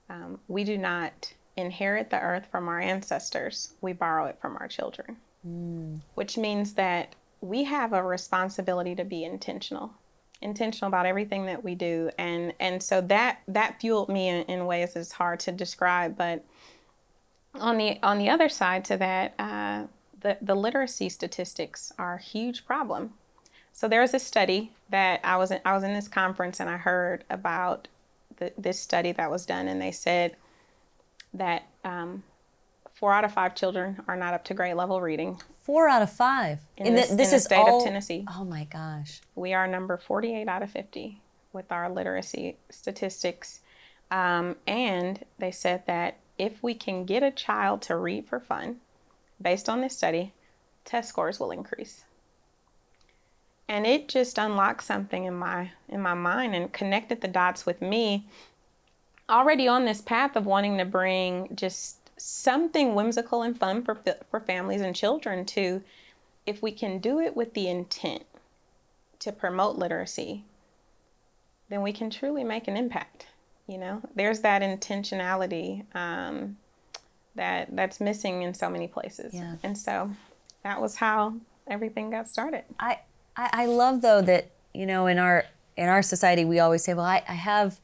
um, 0.10 0.40
we 0.48 0.64
do 0.64 0.76
not 0.76 1.34
inherit 1.60 2.10
the 2.10 2.20
earth 2.20 2.48
from 2.52 2.68
our 2.68 2.80
ancestors; 2.80 3.74
we 3.82 3.94
borrow 3.94 4.26
it 4.26 4.38
from 4.42 4.58
our 4.58 4.68
children. 4.68 5.18
Mm. 5.48 6.02
Which 6.16 6.38
means 6.38 6.74
that 6.74 7.16
we 7.42 7.64
have 7.64 7.94
a 7.94 8.04
responsibility 8.04 8.96
to 8.96 9.06
be 9.06 9.24
intentional 9.24 9.94
intentional 10.42 10.88
about 10.88 11.06
everything 11.06 11.46
that 11.46 11.64
we 11.64 11.76
do 11.76 12.10
and 12.18 12.54
and 12.60 12.82
so 12.82 13.02
that 13.02 13.40
that 13.48 13.80
fueled 13.80 14.08
me 14.08 14.30
in, 14.30 14.44
in 14.44 14.66
ways 14.66 14.94
that's 14.94 15.12
hard 15.12 15.40
to 15.40 15.52
describe 15.52 16.16
but 16.16 16.46
on 17.56 17.78
the 17.78 18.00
on 18.04 18.18
the 18.18 18.30
other 18.30 18.48
side 18.48 18.86
to 18.86 18.96
that 18.96 19.34
uh, 19.38 19.84
the, 20.22 20.38
the 20.42 20.56
literacy 20.56 21.10
statistics 21.10 21.92
are 21.98 22.16
a 22.16 22.22
huge 22.22 22.66
problem 22.66 23.14
so 23.74 23.88
there 23.88 24.02
was 24.02 24.14
a 24.14 24.20
study 24.20 24.72
that 24.90 25.20
i 25.26 25.36
was 25.36 25.52
in, 25.52 25.60
i 25.66 25.74
was 25.74 25.84
in 25.84 25.94
this 25.94 26.08
conference 26.08 26.60
and 26.60 26.70
i 26.70 26.78
heard 26.78 27.26
about 27.30 27.90
the, 28.38 28.54
this 28.58 28.80
study 28.80 29.12
that 29.12 29.30
was 29.30 29.46
done 29.46 29.68
and 29.68 29.82
they 29.82 29.92
said 29.92 30.38
that 31.34 31.68
um, 31.84 32.24
four 32.94 33.14
out 33.14 33.24
of 33.24 33.34
five 33.34 33.56
children 33.56 34.02
are 34.08 34.18
not 34.18 34.34
up 34.34 34.44
to 34.46 34.54
grade 34.54 34.76
level 34.76 35.02
reading 35.02 35.40
Four 35.70 35.88
out 35.88 36.02
of 36.02 36.12
five. 36.12 36.62
In 36.78 36.88
and 36.88 36.98
this, 36.98 37.10
this 37.10 37.30
in 37.30 37.36
is 37.36 37.44
state 37.44 37.58
all, 37.58 37.78
of 37.78 37.84
Tennessee. 37.84 38.26
Oh 38.36 38.44
my 38.44 38.64
gosh. 38.64 39.22
We 39.36 39.54
are 39.54 39.68
number 39.68 39.98
48 39.98 40.48
out 40.48 40.64
of 40.64 40.72
50 40.72 41.22
with 41.54 41.72
our 41.72 41.92
literacy 41.92 42.58
statistics. 42.72 43.60
Um, 44.10 44.56
and 44.66 45.24
they 45.38 45.52
said 45.52 45.84
that 45.86 46.18
if 46.40 46.64
we 46.64 46.74
can 46.74 47.06
get 47.06 47.22
a 47.22 47.30
child 47.30 47.84
to 47.84 47.96
read 47.98 48.26
for 48.26 48.40
fun, 48.40 48.78
based 49.40 49.70
on 49.70 49.82
this 49.82 49.96
study, 49.96 50.34
test 50.86 51.10
scores 51.10 51.40
will 51.40 51.52
increase. 51.52 52.04
And 53.68 53.86
it 53.86 54.10
just 54.10 54.40
unlocked 54.40 54.84
something 54.84 55.26
in 55.26 55.36
my 55.36 55.70
in 55.88 56.02
my 56.02 56.16
mind 56.16 56.56
and 56.56 56.74
connected 56.74 57.22
the 57.22 57.28
dots 57.28 57.68
with 57.68 57.80
me 57.80 58.28
already 59.30 59.68
on 59.68 59.86
this 59.86 60.02
path 60.02 60.36
of 60.36 60.46
wanting 60.46 60.78
to 60.78 60.86
bring 60.86 61.56
just 61.56 61.98
something 62.18 62.96
whimsical 62.96 63.44
and 63.44 63.58
fun 63.58 63.84
for, 63.84 63.98
for 64.30 64.40
families 64.40 64.82
and 64.82 64.96
children 64.96 65.46
to, 65.46 65.82
if 66.46 66.62
we 66.62 66.72
can 66.72 67.00
do 67.00 67.20
it 67.20 67.36
with 67.36 67.54
the 67.54 67.68
intent 67.68 68.24
to 69.20 69.32
promote 69.32 69.78
literacy, 69.78 70.44
then 71.70 71.82
we 71.82 71.94
can 71.94 72.10
truly 72.10 72.44
make 72.44 72.68
an 72.68 72.76
impact. 72.76 73.28
You 73.68 73.78
know, 73.78 74.02
there's 74.16 74.40
that 74.42 74.62
intentionality 74.62 75.84
um, 75.96 76.58
that 77.36 77.68
that's 77.76 78.00
missing 78.00 78.42
in 78.42 78.54
so 78.54 78.70
many 78.70 78.88
places. 78.88 79.34
Yeah. 79.34 79.56
And 79.62 79.78
so 79.78 80.12
that 80.64 80.82
was 80.82 80.96
how 80.96 81.36
everything 81.68 82.10
got 82.10 82.28
started. 82.28 82.64
I, 82.80 83.00
I, 83.38 83.50
I 83.54 83.66
love 83.68 84.02
though 84.02 84.22
that, 84.24 84.50
you 84.74 84.86
know, 84.86 85.06
in 85.06 85.20
our 85.20 85.46
in 85.78 85.88
our 85.88 86.02
society 86.02 86.44
we 86.46 86.60
always 86.60 86.84
say, 86.84 86.94
well, 86.94 87.06
I, 87.06 87.24
I 87.30 87.34
have 87.34 87.80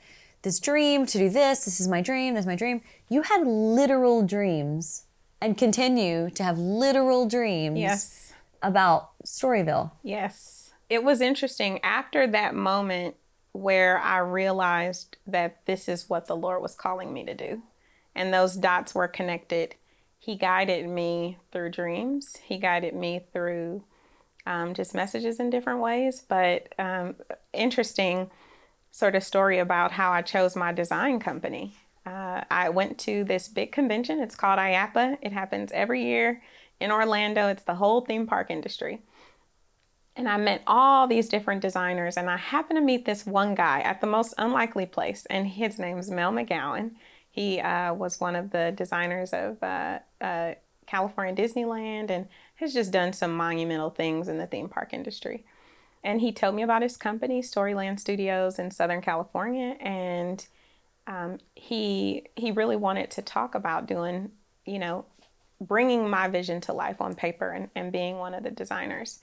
this 0.46 0.60
dream 0.60 1.06
to 1.08 1.18
do 1.18 1.28
this, 1.28 1.66
this 1.66 1.82
is 1.82 1.88
my 1.88 2.02
dream, 2.02 2.36
this 2.36 2.44
is 2.44 2.48
my 2.48 2.56
dream. 2.56 2.82
You 3.10 3.24
had 3.24 3.46
literal 3.46 4.22
dreams 4.26 5.06
and 5.42 5.58
continue 5.58 6.30
to 6.30 6.44
have 6.44 6.58
literal 6.58 7.28
dreams 7.28 7.80
yes. 7.80 8.34
about 8.62 9.10
Storyville. 9.26 9.92
Yes. 10.04 10.72
It 10.88 11.04
was 11.04 11.20
interesting 11.20 11.84
after 11.84 12.28
that 12.28 12.54
moment 12.54 13.16
where 13.52 14.00
I 14.00 14.20
realized 14.20 15.18
that 15.26 15.66
this 15.66 15.90
is 15.90 16.10
what 16.10 16.28
the 16.28 16.36
Lord 16.36 16.62
was 16.62 16.76
calling 16.76 17.12
me 17.12 17.26
to 17.26 17.34
do. 17.34 17.64
And 18.14 18.34
those 18.34 18.56
dots 18.56 18.94
were 18.94 19.08
connected. 19.08 19.76
He 20.20 20.36
guided 20.36 20.88
me 20.88 21.40
through 21.52 21.72
dreams, 21.72 22.38
He 22.44 22.60
guided 22.60 22.94
me 22.94 23.22
through 23.34 23.84
um, 24.46 24.76
just 24.76 24.94
messages 24.94 25.40
in 25.40 25.50
different 25.50 25.80
ways. 25.80 26.24
But 26.28 26.72
um, 26.78 27.16
interesting 27.52 28.30
sort 28.96 29.14
of 29.14 29.26
story 29.26 29.60
about 29.60 29.92
how 29.92 30.14
I 30.14 30.22
chose 30.22 30.56
my 30.56 30.72
design 30.72 31.20
company. 31.20 31.76
Uh, 32.06 32.46
I 32.50 32.70
went 32.70 32.98
to 33.00 33.26
this 33.26 33.50
big 33.50 33.74
convention. 33.74 34.22
It's 34.22 34.38
called 34.38 34.58
IAAPA. 34.58 35.18
It 35.22 35.34
happens 35.34 35.74
every 35.74 36.06
year 36.06 36.42
in 36.80 36.94
Orlando. 36.94 37.50
It's 37.50 37.64
the 37.64 37.76
whole 37.76 38.06
theme 38.06 38.26
park 38.26 38.50
industry. 38.50 39.02
And 40.16 40.30
I 40.30 40.38
met 40.38 40.64
all 40.66 41.08
these 41.08 41.28
different 41.28 41.62
designers, 41.62 42.16
and 42.16 42.30
I 42.30 42.38
happened 42.38 42.78
to 42.78 42.82
meet 42.82 43.04
this 43.04 43.26
one 43.26 43.54
guy 43.54 43.82
at 43.82 44.00
the 44.00 44.08
most 44.08 44.34
unlikely 44.38 44.86
place, 44.86 45.26
and 45.30 45.46
his 45.46 45.78
name's 45.78 46.10
Mel 46.10 46.32
McGowan. 46.32 46.92
He 47.30 47.60
uh, 47.60 47.94
was 47.94 48.22
one 48.22 48.38
of 48.38 48.52
the 48.52 48.72
designers 48.78 49.34
of 49.34 49.62
uh, 49.62 50.00
uh 50.22 50.54
California 50.88 51.36
Disneyland 51.36 52.12
and 52.12 52.30
has 52.56 52.74
just 52.74 52.92
done 52.92 53.12
some 53.12 53.36
monumental 53.36 53.90
things 53.90 54.30
in 54.30 54.38
the 54.38 54.48
theme 54.48 54.70
park 54.70 54.94
industry 54.94 55.44
and 56.06 56.22
he 56.22 56.32
told 56.32 56.54
me 56.54 56.62
about 56.62 56.84
his 56.84 56.98
company, 56.98 57.42
Storyland 57.42 58.00
Studios 58.00 58.60
in 58.60 58.70
Southern 58.70 59.02
California, 59.02 59.76
and 59.82 60.46
um, 61.08 61.40
he 61.56 62.28
he 62.36 62.52
really 62.52 62.76
wanted 62.76 63.10
to 63.12 63.24
talk 63.24 63.56
about 63.56 63.88
doing, 63.88 64.32
you 64.66 64.78
know, 64.78 65.06
bringing 65.60 66.08
my 66.08 66.28
vision 66.28 66.62
to 66.62 66.74
life 66.74 67.02
on 67.02 67.16
paper 67.16 67.50
and, 67.50 67.70
and 67.76 67.92
being 67.92 68.18
one 68.18 68.36
of 68.36 68.44
the 68.44 68.52
designers. 68.52 69.20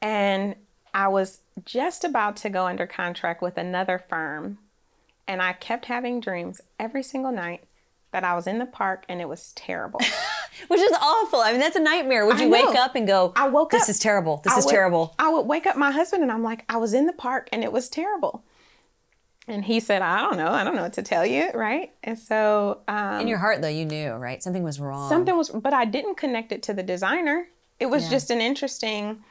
And 0.00 0.56
I 0.94 1.08
was 1.08 1.40
just 1.64 2.04
about 2.04 2.36
to 2.38 2.48
go 2.48 2.66
under 2.66 2.86
contract 2.86 3.42
with 3.42 3.58
another 3.58 4.02
firm, 4.08 4.58
and 5.28 5.42
I 5.42 5.52
kept 5.52 5.84
having 5.84 6.20
dreams 6.20 6.62
every 6.80 7.02
single 7.02 7.32
night 7.32 7.64
that 8.12 8.24
I 8.24 8.34
was 8.34 8.46
in 8.46 8.58
the 8.58 8.66
park 8.66 9.04
and 9.10 9.20
it 9.20 9.28
was 9.28 9.52
terrible. 9.52 10.00
Which 10.68 10.80
is 10.80 10.92
awful. 11.00 11.40
I 11.40 11.52
mean, 11.52 11.60
that's 11.60 11.76
a 11.76 11.80
nightmare. 11.80 12.26
Would 12.26 12.40
you 12.40 12.48
wake 12.48 12.74
up 12.76 12.94
and 12.94 13.06
go, 13.06 13.32
I 13.36 13.48
woke 13.48 13.70
this 13.70 13.82
up. 13.82 13.86
This 13.86 13.96
is 13.96 14.02
terrible. 14.02 14.40
This 14.42 14.54
I 14.54 14.58
is 14.58 14.64
would, 14.64 14.72
terrible. 14.72 15.14
I 15.18 15.28
would 15.28 15.46
wake 15.46 15.66
up 15.66 15.76
my 15.76 15.90
husband 15.90 16.22
and 16.22 16.32
I'm 16.32 16.42
like, 16.42 16.64
I 16.68 16.76
was 16.76 16.94
in 16.94 17.06
the 17.06 17.12
park 17.12 17.48
and 17.52 17.62
it 17.62 17.72
was 17.72 17.88
terrible. 17.88 18.42
And 19.48 19.64
he 19.64 19.78
said, 19.78 20.02
I 20.02 20.20
don't 20.22 20.36
know. 20.36 20.50
I 20.50 20.64
don't 20.64 20.74
know 20.74 20.82
what 20.82 20.94
to 20.94 21.02
tell 21.02 21.24
you. 21.24 21.50
Right. 21.54 21.92
And 22.02 22.18
so. 22.18 22.80
Um, 22.88 23.20
in 23.20 23.28
your 23.28 23.38
heart, 23.38 23.62
though, 23.62 23.68
you 23.68 23.84
knew, 23.84 24.12
right? 24.12 24.42
Something 24.42 24.64
was 24.64 24.80
wrong. 24.80 25.08
Something 25.08 25.36
was, 25.36 25.50
but 25.50 25.72
I 25.72 25.84
didn't 25.84 26.16
connect 26.16 26.50
it 26.50 26.62
to 26.64 26.74
the 26.74 26.82
designer. 26.82 27.46
It 27.78 27.86
was 27.86 28.04
yeah. 28.04 28.10
just 28.10 28.30
an 28.30 28.40
interesting 28.40 29.22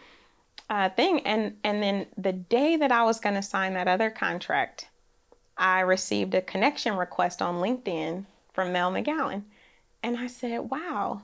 uh, 0.69 0.89
thing. 0.89 1.19
And, 1.25 1.57
and 1.63 1.83
then 1.83 2.05
the 2.17 2.31
day 2.31 2.77
that 2.77 2.91
I 2.91 3.03
was 3.03 3.19
going 3.19 3.35
to 3.35 3.41
sign 3.41 3.73
that 3.73 3.89
other 3.89 4.09
contract, 4.09 4.88
I 5.57 5.81
received 5.81 6.33
a 6.33 6.41
connection 6.41 6.95
request 6.95 7.41
on 7.41 7.55
LinkedIn 7.55 8.25
from 8.53 8.71
Mel 8.71 8.91
McGowan. 8.91 9.43
And 10.05 10.17
I 10.17 10.27
said, 10.27 10.69
wow. 10.69 11.23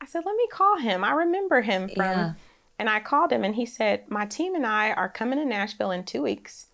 I 0.00 0.06
said, 0.06 0.24
let 0.26 0.34
me 0.34 0.48
call 0.50 0.78
him. 0.78 1.04
I 1.04 1.12
remember 1.12 1.60
him 1.62 1.88
from. 1.88 2.18
Yeah. 2.18 2.32
And 2.76 2.90
I 2.90 2.98
called 2.98 3.30
him 3.30 3.44
and 3.44 3.54
he 3.54 3.64
said, 3.64 4.02
my 4.10 4.26
team 4.26 4.56
and 4.56 4.66
I 4.66 4.90
are 4.90 5.08
coming 5.08 5.38
to 5.38 5.44
Nashville 5.44 5.92
in 5.92 6.02
two 6.02 6.22
weeks. 6.22 6.66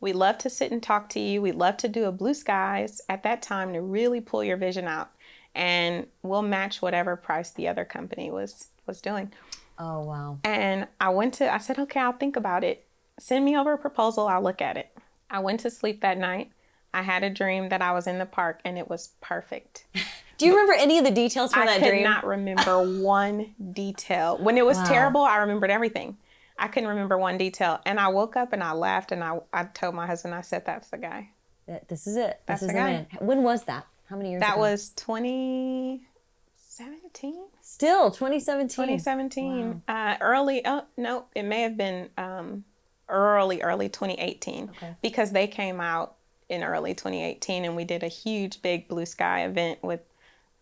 We'd 0.00 0.16
love 0.16 0.36
to 0.38 0.50
sit 0.50 0.72
and 0.72 0.82
talk 0.82 1.08
to 1.10 1.20
you. 1.20 1.40
We'd 1.40 1.54
love 1.54 1.76
to 1.76 1.88
do 1.88 2.06
a 2.06 2.12
blue 2.12 2.34
skies 2.34 3.00
at 3.08 3.22
that 3.22 3.40
time 3.40 3.72
to 3.72 3.80
really 3.80 4.20
pull 4.20 4.42
your 4.42 4.56
vision 4.56 4.88
out. 4.88 5.12
And 5.54 6.08
we'll 6.24 6.42
match 6.42 6.82
whatever 6.82 7.14
price 7.14 7.50
the 7.52 7.68
other 7.68 7.84
company 7.84 8.28
was 8.32 8.66
was 8.84 9.00
doing. 9.00 9.32
Oh 9.78 10.00
wow. 10.00 10.38
And 10.42 10.88
I 11.00 11.10
went 11.10 11.34
to 11.34 11.54
I 11.54 11.58
said, 11.58 11.78
okay, 11.78 12.00
I'll 12.00 12.14
think 12.14 12.34
about 12.34 12.64
it. 12.64 12.84
Send 13.20 13.44
me 13.44 13.56
over 13.56 13.74
a 13.74 13.78
proposal, 13.78 14.26
I'll 14.26 14.42
look 14.42 14.60
at 14.60 14.76
it. 14.76 14.90
I 15.30 15.38
went 15.38 15.60
to 15.60 15.70
sleep 15.70 16.00
that 16.00 16.18
night. 16.18 16.50
I 16.92 17.02
had 17.02 17.22
a 17.22 17.30
dream 17.30 17.68
that 17.68 17.80
I 17.80 17.92
was 17.92 18.08
in 18.08 18.18
the 18.18 18.26
park 18.26 18.60
and 18.64 18.76
it 18.76 18.90
was 18.90 19.10
perfect. 19.20 19.86
Do 20.38 20.46
you 20.46 20.52
remember 20.52 20.74
any 20.74 20.98
of 20.98 21.04
the 21.04 21.10
details 21.10 21.52
from 21.52 21.62
I 21.62 21.66
that 21.66 21.80
dream? 21.80 21.92
I 21.92 21.96
could 21.96 22.04
not 22.04 22.26
remember 22.26 22.82
one 23.02 23.54
detail. 23.72 24.38
When 24.38 24.58
it 24.58 24.66
was 24.66 24.76
wow. 24.78 24.84
terrible, 24.84 25.22
I 25.22 25.38
remembered 25.38 25.70
everything. 25.70 26.16
I 26.58 26.68
couldn't 26.68 26.88
remember 26.88 27.18
one 27.18 27.38
detail. 27.38 27.80
And 27.84 28.00
I 28.00 28.08
woke 28.08 28.36
up 28.36 28.52
and 28.52 28.62
I 28.62 28.72
laughed 28.72 29.12
and 29.12 29.22
I, 29.22 29.40
I 29.52 29.64
told 29.64 29.94
my 29.94 30.06
husband, 30.06 30.34
I 30.34 30.40
said, 30.42 30.64
that's 30.64 30.88
the 30.88 30.98
guy. 30.98 31.30
This 31.88 32.06
is 32.06 32.16
it. 32.16 32.40
That's 32.46 32.60
this 32.60 32.70
is 32.70 32.74
the, 32.74 32.80
the 32.80 32.84
man. 32.84 33.06
When 33.20 33.42
was 33.42 33.64
that? 33.64 33.86
How 34.08 34.16
many 34.16 34.30
years 34.30 34.40
that 34.40 34.52
ago? 34.52 34.60
was 34.60 34.90
2017. 34.90 37.34
Still 37.60 38.10
2017. 38.10 38.68
2017. 38.68 39.82
Wow. 39.88 39.94
Uh, 39.94 40.16
early, 40.20 40.62
oh, 40.64 40.84
no, 40.96 41.24
it 41.34 41.42
may 41.42 41.62
have 41.62 41.76
been 41.76 42.08
um, 42.16 42.64
early, 43.08 43.62
early 43.62 43.88
2018 43.88 44.70
okay. 44.70 44.94
because 45.02 45.32
they 45.32 45.48
came 45.48 45.80
out 45.80 46.14
in 46.48 46.62
early 46.62 46.94
2018 46.94 47.64
and 47.64 47.74
we 47.74 47.84
did 47.84 48.04
a 48.04 48.08
huge 48.08 48.62
big 48.62 48.86
blue 48.86 49.06
sky 49.06 49.44
event 49.44 49.82
with 49.82 50.02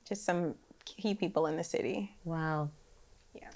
just 0.05 0.25
some 0.25 0.55
key 0.85 1.15
people 1.15 1.47
in 1.47 1.57
the 1.57 1.65
city. 1.65 2.15
Wow. 2.25 2.71
Yeah. 3.35 3.49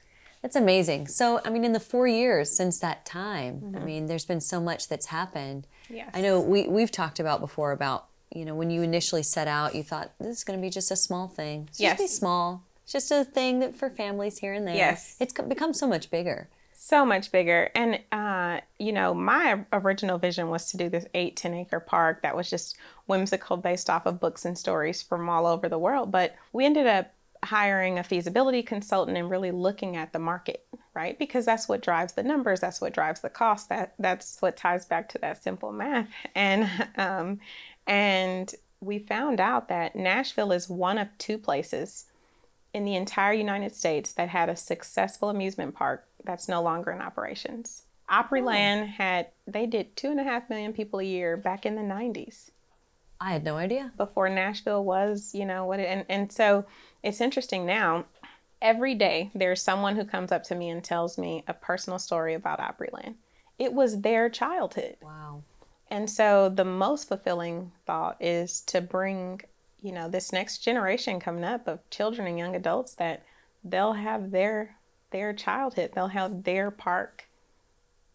That's 0.42 0.56
amazing. 0.56 1.08
So, 1.08 1.40
I 1.44 1.50
mean, 1.50 1.64
in 1.64 1.72
the 1.72 1.80
four 1.80 2.06
years 2.06 2.56
since 2.56 2.78
that 2.80 3.04
time, 3.04 3.60
mm-hmm. 3.60 3.76
I 3.76 3.80
mean, 3.80 4.06
there's 4.06 4.24
been 4.24 4.40
so 4.40 4.60
much 4.60 4.88
that's 4.88 5.06
happened. 5.06 5.66
Yes. 5.90 6.10
I 6.14 6.20
know 6.20 6.40
we, 6.40 6.66
we've 6.68 6.90
talked 6.90 7.20
about 7.20 7.40
before 7.40 7.72
about, 7.72 8.06
you 8.34 8.44
know, 8.44 8.54
when 8.54 8.70
you 8.70 8.82
initially 8.82 9.22
set 9.22 9.48
out, 9.48 9.74
you 9.74 9.82
thought 9.82 10.12
this 10.18 10.38
is 10.38 10.44
going 10.44 10.58
to 10.58 10.62
be 10.62 10.70
just 10.70 10.90
a 10.90 10.96
small 10.96 11.28
thing. 11.28 11.66
It's 11.68 11.80
yes. 11.80 11.98
Just 11.98 12.02
be 12.02 12.06
small. 12.06 12.64
It's 12.84 12.92
just 12.92 13.10
a 13.10 13.24
thing 13.24 13.58
that 13.60 13.74
for 13.74 13.90
families 13.90 14.38
here 14.38 14.54
and 14.54 14.66
there. 14.66 14.74
Yes. 14.74 15.16
It's 15.20 15.32
become 15.32 15.74
so 15.74 15.86
much 15.86 16.10
bigger 16.10 16.48
so 16.88 17.04
much 17.04 17.30
bigger 17.30 17.70
and 17.74 18.00
uh, 18.12 18.60
you 18.78 18.92
know 18.92 19.12
my 19.12 19.64
original 19.72 20.18
vision 20.18 20.48
was 20.48 20.70
to 20.70 20.76
do 20.76 20.88
this 20.88 21.06
eight 21.14 21.36
ten 21.36 21.54
acre 21.54 21.80
park 21.80 22.22
that 22.22 22.36
was 22.36 22.48
just 22.48 22.76
whimsical 23.06 23.56
based 23.56 23.90
off 23.90 24.06
of 24.06 24.18
books 24.20 24.44
and 24.44 24.56
stories 24.56 25.02
from 25.02 25.28
all 25.28 25.46
over 25.46 25.68
the 25.68 25.78
world 25.78 26.10
but 26.10 26.34
we 26.52 26.64
ended 26.64 26.86
up 26.86 27.12
hiring 27.44 27.98
a 27.98 28.02
feasibility 28.02 28.62
consultant 28.62 29.16
and 29.16 29.30
really 29.30 29.50
looking 29.50 29.96
at 29.96 30.12
the 30.12 30.18
market, 30.18 30.66
right? 30.94 31.18
Because 31.18 31.44
that's 31.44 31.68
what 31.68 31.82
drives 31.82 32.14
the 32.14 32.22
numbers, 32.22 32.60
that's 32.60 32.80
what 32.80 32.94
drives 32.94 33.20
the 33.20 33.30
cost. 33.30 33.68
That 33.68 33.94
that's 33.98 34.40
what 34.40 34.56
ties 34.56 34.86
back 34.86 35.08
to 35.10 35.18
that 35.18 35.42
simple 35.42 35.72
math. 35.72 36.08
And 36.34 36.68
um, 36.96 37.40
and 37.86 38.54
we 38.80 38.98
found 38.98 39.40
out 39.40 39.68
that 39.68 39.96
Nashville 39.96 40.52
is 40.52 40.68
one 40.68 40.98
of 40.98 41.08
two 41.18 41.38
places 41.38 42.06
in 42.74 42.84
the 42.84 42.96
entire 42.96 43.32
United 43.32 43.74
States 43.74 44.12
that 44.12 44.28
had 44.28 44.48
a 44.48 44.56
successful 44.56 45.30
amusement 45.30 45.74
park 45.74 46.07
that's 46.24 46.48
no 46.48 46.62
longer 46.62 46.90
in 46.90 47.00
operations. 47.00 47.82
Opryland 48.10 48.84
oh. 48.84 48.86
had 48.86 49.28
they 49.46 49.66
did 49.66 49.96
two 49.96 50.10
and 50.10 50.20
a 50.20 50.24
half 50.24 50.48
million 50.48 50.72
people 50.72 51.00
a 51.00 51.04
year 51.04 51.36
back 51.36 51.66
in 51.66 51.76
the 51.76 51.82
90s. 51.82 52.50
I 53.20 53.32
had 53.32 53.44
no 53.44 53.56
idea. 53.56 53.92
Before 53.96 54.28
Nashville 54.28 54.84
was, 54.84 55.34
you 55.34 55.44
know, 55.44 55.64
what 55.64 55.80
it, 55.80 55.88
and, 55.88 56.04
and 56.08 56.32
so 56.32 56.64
it's 57.02 57.20
interesting 57.20 57.66
now. 57.66 58.06
Every 58.62 58.94
day 58.94 59.30
there's 59.34 59.62
someone 59.62 59.96
who 59.96 60.04
comes 60.04 60.32
up 60.32 60.44
to 60.44 60.54
me 60.54 60.68
and 60.68 60.82
tells 60.82 61.18
me 61.18 61.44
a 61.46 61.54
personal 61.54 61.98
story 61.98 62.34
about 62.34 62.60
Opryland. 62.60 63.14
It 63.58 63.72
was 63.72 64.00
their 64.00 64.28
childhood. 64.28 64.96
Wow. 65.02 65.42
And 65.90 66.08
so 66.08 66.48
the 66.48 66.64
most 66.64 67.08
fulfilling 67.08 67.72
thought 67.86 68.16
is 68.20 68.60
to 68.62 68.80
bring, 68.80 69.40
you 69.80 69.92
know, 69.92 70.08
this 70.08 70.32
next 70.32 70.58
generation 70.58 71.18
coming 71.18 71.44
up 71.44 71.66
of 71.66 71.88
children 71.90 72.26
and 72.28 72.38
young 72.38 72.54
adults 72.54 72.94
that 72.94 73.24
they'll 73.64 73.94
have 73.94 74.30
their 74.30 74.76
their 75.10 75.32
childhood, 75.32 75.92
they'll 75.94 76.08
have 76.08 76.44
their 76.44 76.70
park 76.70 77.28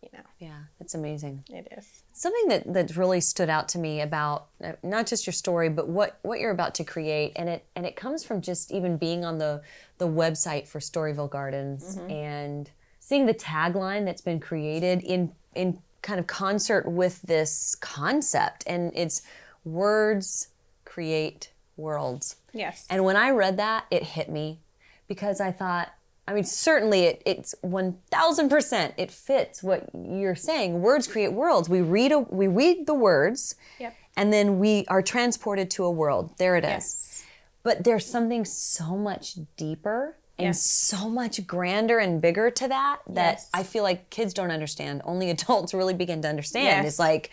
you 0.03 0.09
know. 0.17 0.23
Yeah, 0.39 0.59
that's 0.79 0.93
amazing. 0.93 1.43
It 1.49 1.67
is. 1.77 2.03
Something 2.11 2.49
that, 2.49 2.73
that 2.73 2.97
really 2.97 3.21
stood 3.21 3.49
out 3.49 3.69
to 3.69 3.79
me 3.79 4.01
about 4.01 4.47
uh, 4.63 4.73
not 4.83 5.07
just 5.07 5.25
your 5.25 5.33
story, 5.33 5.69
but 5.69 5.87
what, 5.87 6.19
what 6.23 6.39
you're 6.39 6.51
about 6.51 6.75
to 6.75 6.83
create, 6.83 7.31
and 7.35 7.47
it 7.47 7.65
and 7.75 7.85
it 7.85 7.95
comes 7.95 8.23
from 8.23 8.41
just 8.41 8.71
even 8.71 8.97
being 8.97 9.23
on 9.23 9.37
the 9.37 9.61
the 9.97 10.07
website 10.07 10.67
for 10.67 10.79
Storyville 10.79 11.29
Gardens 11.29 11.95
mm-hmm. 11.95 12.11
and 12.11 12.69
seeing 12.99 13.25
the 13.25 13.33
tagline 13.33 14.05
that's 14.05 14.21
been 14.21 14.39
created 14.39 15.01
in 15.03 15.31
in 15.55 15.79
kind 16.01 16.19
of 16.19 16.27
concert 16.27 16.85
with 16.85 17.21
this 17.21 17.75
concept, 17.75 18.63
and 18.67 18.91
it's 18.93 19.21
words 19.63 20.49
create 20.83 21.51
worlds. 21.77 22.35
Yes. 22.51 22.85
And 22.89 23.03
when 23.03 23.15
I 23.15 23.31
read 23.31 23.57
that, 23.57 23.85
it 23.89 24.03
hit 24.03 24.29
me 24.29 24.59
because 25.07 25.39
I 25.39 25.51
thought 25.51 25.93
I 26.27 26.33
mean, 26.33 26.45
certainly 26.45 27.01
it, 27.01 27.21
it's 27.25 27.53
1000% 27.63 28.93
it 28.97 29.11
fits 29.11 29.61
what 29.61 29.89
you're 29.93 30.35
saying. 30.35 30.81
Words 30.81 31.07
create 31.07 31.33
worlds. 31.33 31.67
We 31.67 31.81
read, 31.81 32.11
a, 32.11 32.19
we 32.19 32.47
read 32.47 32.87
the 32.87 32.93
words 32.93 33.55
yep. 33.79 33.95
and 34.15 34.31
then 34.31 34.57
we 34.57 34.85
are 34.87 35.01
transported 35.01 35.69
to 35.71 35.83
a 35.83 35.91
world. 35.91 36.31
There 36.37 36.55
it 36.55 36.63
is. 36.63 36.69
Yes. 36.69 37.23
But 37.63 37.83
there's 37.83 38.05
something 38.05 38.45
so 38.45 38.97
much 38.97 39.35
deeper 39.57 40.15
and 40.37 40.47
yes. 40.47 40.61
so 40.61 41.09
much 41.09 41.45
grander 41.45 41.99
and 41.99 42.21
bigger 42.21 42.49
to 42.49 42.67
that 42.67 42.99
that 43.07 43.33
yes. 43.33 43.49
I 43.53 43.63
feel 43.63 43.83
like 43.83 44.09
kids 44.09 44.33
don't 44.33 44.51
understand. 44.51 45.01
Only 45.05 45.29
adults 45.29 45.73
really 45.73 45.93
begin 45.93 46.21
to 46.21 46.29
understand. 46.29 46.87
It's 46.87 46.99
like 46.99 47.31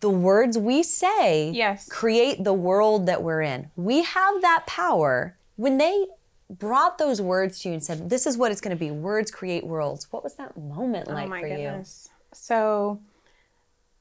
the 0.00 0.10
words 0.10 0.58
we 0.58 0.82
say 0.82 1.50
yes. 1.50 1.88
create 1.88 2.42
the 2.42 2.54
world 2.54 3.06
that 3.06 3.22
we're 3.22 3.42
in. 3.42 3.70
We 3.76 4.02
have 4.02 4.42
that 4.42 4.64
power. 4.66 5.36
When 5.56 5.76
they 5.78 6.06
brought 6.50 6.98
those 6.98 7.22
words 7.22 7.60
to 7.60 7.68
you 7.68 7.74
and 7.74 7.82
said, 7.82 8.10
"This 8.10 8.26
is 8.26 8.36
what 8.36 8.50
it's 8.50 8.60
going 8.60 8.76
to 8.76 8.80
be. 8.80 8.90
Words 8.90 9.30
create 9.30 9.64
worlds." 9.64 10.08
What 10.10 10.24
was 10.24 10.34
that 10.34 10.56
moment 10.56 11.08
oh 11.08 11.14
like 11.14 11.26
oh 11.26 11.28
my 11.28 11.40
for 11.40 11.48
goodness. 11.48 12.08
you? 12.10 12.16
So, 12.32 13.00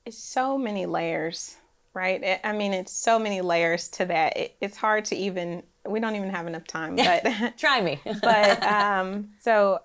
it's 0.05 0.17
so 0.17 0.57
many 0.57 0.85
layers, 0.85 1.57
right? 1.93 2.21
It, 2.21 2.41
I 2.43 2.51
mean, 2.51 2.73
it's 2.73 2.91
so 2.91 3.19
many 3.19 3.41
layers 3.41 3.88
to 3.89 4.05
that. 4.05 4.35
It, 4.35 4.55
it's 4.59 4.77
hard 4.77 5.05
to 5.05 5.15
even. 5.15 5.63
We 5.85 5.99
don't 5.99 6.15
even 6.15 6.29
have 6.31 6.47
enough 6.47 6.67
time. 6.67 6.95
But 6.97 7.57
try 7.57 7.81
me. 7.81 7.99
but 8.21 8.63
um, 8.63 9.29
so, 9.39 9.81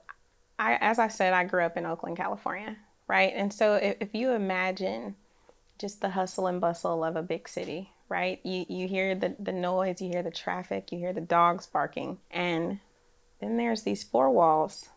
I 0.58 0.78
as 0.80 0.98
I 0.98 1.08
said, 1.08 1.34
I 1.34 1.44
grew 1.44 1.64
up 1.64 1.76
in 1.76 1.84
Oakland, 1.86 2.16
California, 2.16 2.76
right? 3.06 3.32
And 3.34 3.52
so, 3.52 3.74
if, 3.74 3.96
if 4.00 4.14
you 4.14 4.32
imagine 4.32 5.16
just 5.78 6.00
the 6.00 6.10
hustle 6.10 6.46
and 6.46 6.60
bustle 6.60 7.04
of 7.04 7.16
a 7.16 7.22
big 7.22 7.48
city, 7.48 7.90
right? 8.08 8.40
You 8.44 8.66
you 8.68 8.88
hear 8.88 9.14
the, 9.14 9.34
the 9.38 9.52
noise, 9.52 10.00
you 10.00 10.08
hear 10.08 10.22
the 10.22 10.30
traffic, 10.30 10.92
you 10.92 10.98
hear 10.98 11.12
the 11.12 11.20
dogs 11.20 11.66
barking, 11.66 12.18
and 12.30 12.80
then 13.40 13.56
there's 13.56 13.82
these 13.82 14.02
four 14.02 14.30
walls. 14.30 14.88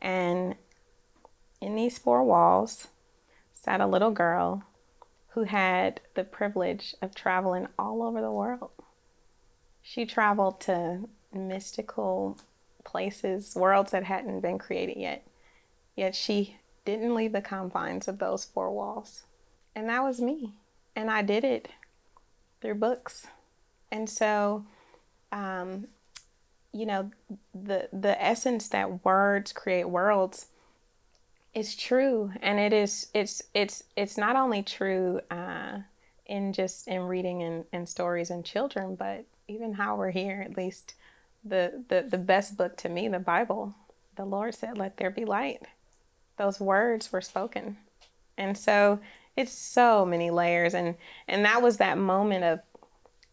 And 0.00 0.56
in 1.60 1.74
these 1.74 1.98
four 1.98 2.22
walls 2.22 2.88
sat 3.52 3.80
a 3.80 3.86
little 3.86 4.10
girl 4.10 4.62
who 5.28 5.44
had 5.44 6.00
the 6.14 6.24
privilege 6.24 6.94
of 7.02 7.14
traveling 7.14 7.68
all 7.78 8.02
over 8.02 8.20
the 8.20 8.30
world. 8.30 8.70
She 9.82 10.06
traveled 10.06 10.60
to 10.62 11.08
mystical 11.32 12.38
places, 12.84 13.54
worlds 13.54 13.92
that 13.92 14.04
hadn't 14.04 14.40
been 14.40 14.58
created 14.58 14.96
yet. 14.96 15.26
Yet 15.94 16.14
she 16.14 16.56
didn't 16.84 17.14
leave 17.14 17.32
the 17.32 17.42
confines 17.42 18.08
of 18.08 18.18
those 18.18 18.44
four 18.44 18.70
walls. 18.70 19.24
And 19.74 19.88
that 19.88 20.02
was 20.02 20.20
me. 20.20 20.54
And 20.94 21.10
I 21.10 21.22
did 21.22 21.44
it 21.44 21.68
through 22.60 22.74
books. 22.74 23.26
And 23.90 24.08
so, 24.08 24.64
um, 25.32 25.88
you 26.72 26.86
know, 26.86 27.10
the 27.54 27.88
the 27.92 28.22
essence 28.22 28.68
that 28.68 29.04
words 29.04 29.52
create 29.52 29.88
worlds 29.88 30.46
is 31.54 31.74
true, 31.74 32.32
and 32.42 32.58
it 32.58 32.72
is 32.72 33.08
it's 33.14 33.42
it's 33.54 33.84
it's 33.96 34.18
not 34.18 34.36
only 34.36 34.62
true 34.62 35.20
uh, 35.30 35.78
in 36.26 36.52
just 36.52 36.86
in 36.86 37.02
reading 37.02 37.42
and, 37.42 37.64
and 37.72 37.88
stories 37.88 38.30
and 38.30 38.44
children, 38.44 38.94
but 38.94 39.24
even 39.48 39.74
how 39.74 39.96
we're 39.96 40.10
here. 40.10 40.42
At 40.42 40.56
least 40.56 40.94
the 41.44 41.84
the 41.88 42.02
the 42.02 42.18
best 42.18 42.56
book 42.56 42.76
to 42.78 42.88
me, 42.88 43.08
the 43.08 43.18
Bible. 43.18 43.74
The 44.16 44.26
Lord 44.26 44.54
said, 44.54 44.76
"Let 44.76 44.98
there 44.98 45.10
be 45.10 45.24
light." 45.24 45.62
Those 46.36 46.60
words 46.60 47.10
were 47.10 47.22
spoken, 47.22 47.78
and 48.36 48.58
so 48.58 49.00
it's 49.36 49.52
so 49.52 50.04
many 50.04 50.30
layers 50.30 50.74
and 50.74 50.94
and 51.28 51.44
that 51.44 51.62
was 51.62 51.76
that 51.76 51.98
moment 51.98 52.44
of 52.44 52.60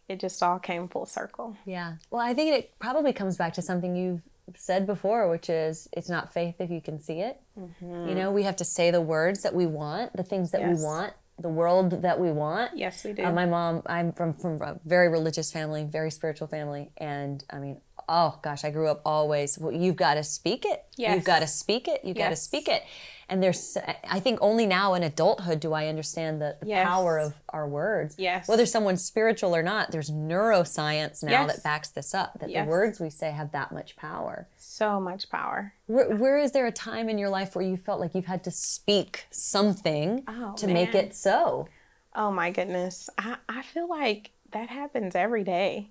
it 0.09 0.19
just 0.19 0.41
all 0.43 0.59
came 0.59 0.87
full 0.87 1.05
circle 1.05 1.55
yeah 1.65 1.95
well 2.11 2.21
i 2.21 2.33
think 2.33 2.53
it 2.53 2.77
probably 2.79 3.13
comes 3.13 3.37
back 3.37 3.53
to 3.53 3.61
something 3.61 3.95
you've 3.95 4.21
said 4.55 4.85
before 4.85 5.29
which 5.29 5.49
is 5.49 5.87
it's 5.93 6.09
not 6.09 6.33
faith 6.33 6.55
if 6.59 6.69
you 6.69 6.81
can 6.81 6.99
see 6.99 7.19
it 7.19 7.39
mm-hmm. 7.57 8.09
you 8.09 8.15
know 8.15 8.31
we 8.31 8.43
have 8.43 8.55
to 8.55 8.65
say 8.65 8.91
the 8.91 9.01
words 9.01 9.43
that 9.43 9.55
we 9.55 9.65
want 9.65 10.15
the 10.15 10.23
things 10.23 10.51
that 10.51 10.61
yes. 10.61 10.77
we 10.77 10.83
want 10.83 11.13
the 11.39 11.49
world 11.49 12.01
that 12.03 12.19
we 12.19 12.31
want 12.31 12.75
yes 12.75 13.03
we 13.03 13.13
do 13.13 13.23
uh, 13.23 13.31
my 13.31 13.45
mom 13.45 13.81
i'm 13.87 14.11
from 14.11 14.33
from 14.33 14.61
a 14.61 14.79
very 14.85 15.07
religious 15.07 15.51
family 15.51 15.83
very 15.83 16.11
spiritual 16.11 16.47
family 16.47 16.91
and 16.97 17.43
i 17.49 17.57
mean 17.57 17.79
oh 18.07 18.37
gosh 18.43 18.63
i 18.63 18.69
grew 18.69 18.87
up 18.87 19.01
always 19.05 19.57
well, 19.57 19.71
you've 19.71 19.95
got 19.95 20.15
to 20.15 20.23
speak 20.23 20.65
it 20.65 20.83
yes. 20.97 21.15
you've 21.15 21.23
got 21.23 21.39
to 21.39 21.47
speak 21.47 21.87
it 21.87 22.01
you've 22.03 22.17
yes. 22.17 22.25
got 22.25 22.29
to 22.29 22.35
speak 22.35 22.67
it 22.67 22.83
and 23.29 23.41
there's 23.41 23.77
i 24.09 24.19
think 24.19 24.39
only 24.41 24.65
now 24.65 24.93
in 24.93 25.03
adulthood 25.03 25.59
do 25.59 25.73
i 25.73 25.87
understand 25.87 26.41
the, 26.41 26.55
the 26.61 26.67
yes. 26.67 26.87
power 26.87 27.19
of 27.19 27.33
our 27.49 27.67
words 27.67 28.15
yes 28.17 28.47
whether 28.47 28.65
someone's 28.65 29.03
spiritual 29.03 29.55
or 29.55 29.63
not 29.63 29.91
there's 29.91 30.09
neuroscience 30.09 31.23
now 31.23 31.31
yes. 31.31 31.55
that 31.55 31.63
backs 31.63 31.89
this 31.89 32.13
up 32.13 32.39
that 32.39 32.49
yes. 32.49 32.65
the 32.65 32.69
words 32.69 32.99
we 32.99 33.09
say 33.09 33.31
have 33.31 33.51
that 33.51 33.71
much 33.71 33.95
power 33.95 34.47
so 34.57 34.99
much 34.99 35.29
power 35.29 35.73
where, 35.87 36.15
where 36.15 36.37
is 36.37 36.51
there 36.51 36.67
a 36.67 36.71
time 36.71 37.09
in 37.09 37.17
your 37.17 37.29
life 37.29 37.55
where 37.55 37.65
you 37.65 37.77
felt 37.77 37.99
like 37.99 38.13
you've 38.15 38.25
had 38.25 38.43
to 38.43 38.51
speak 38.51 39.25
something 39.31 40.23
oh, 40.27 40.53
to 40.55 40.67
man. 40.67 40.73
make 40.73 40.95
it 40.95 41.15
so 41.15 41.67
oh 42.15 42.31
my 42.31 42.51
goodness 42.51 43.09
I, 43.17 43.37
I 43.47 43.61
feel 43.61 43.89
like 43.89 44.31
that 44.51 44.69
happens 44.69 45.15
every 45.15 45.43
day 45.43 45.89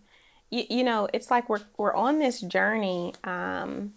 you, 0.50 0.64
you 0.68 0.84
know 0.84 1.08
it's 1.12 1.30
like 1.30 1.48
we're, 1.48 1.62
we're 1.76 1.94
on 1.94 2.18
this 2.18 2.40
journey 2.40 3.14
um, 3.24 3.94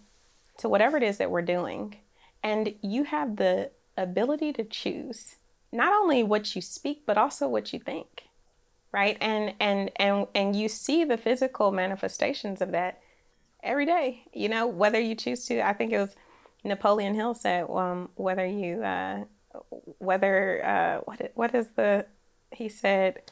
to 0.58 0.68
whatever 0.68 0.96
it 0.96 1.02
is 1.02 1.18
that 1.18 1.30
we're 1.30 1.42
doing 1.42 1.96
and 2.42 2.74
you 2.82 3.04
have 3.04 3.36
the 3.36 3.70
ability 3.96 4.52
to 4.54 4.64
choose 4.64 5.36
not 5.72 5.92
only 5.92 6.22
what 6.22 6.54
you 6.54 6.62
speak, 6.62 7.02
but 7.06 7.18
also 7.18 7.48
what 7.48 7.72
you 7.72 7.78
think. 7.78 8.24
Right? 8.92 9.18
And 9.20 9.54
and 9.60 9.90
and 9.96 10.26
and 10.34 10.56
you 10.56 10.68
see 10.68 11.04
the 11.04 11.18
physical 11.18 11.70
manifestations 11.70 12.60
of 12.60 12.72
that 12.72 13.00
every 13.62 13.84
day. 13.84 14.22
You 14.32 14.48
know, 14.48 14.66
whether 14.66 15.00
you 15.00 15.14
choose 15.14 15.44
to, 15.46 15.66
I 15.66 15.74
think 15.74 15.92
it 15.92 15.98
was 15.98 16.16
Napoleon 16.64 17.14
Hill 17.14 17.34
said, 17.34 17.66
um, 17.68 18.08
whether 18.14 18.46
you 18.46 18.82
uh, 18.82 19.24
whether 19.98 20.64
uh, 20.64 21.00
what 21.04 21.32
what 21.34 21.54
is 21.54 21.68
the 21.76 22.06
he 22.50 22.68
said 22.68 23.22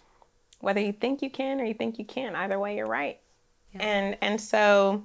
whether 0.60 0.80
you 0.80 0.92
think 0.92 1.22
you 1.22 1.30
can 1.30 1.60
or 1.60 1.64
you 1.64 1.74
think 1.74 1.98
you 1.98 2.04
can't 2.04 2.36
either 2.36 2.58
way 2.58 2.76
you're 2.76 2.86
right 2.86 3.20
yeah. 3.74 3.82
and 3.82 4.16
and 4.20 4.40
so 4.40 5.02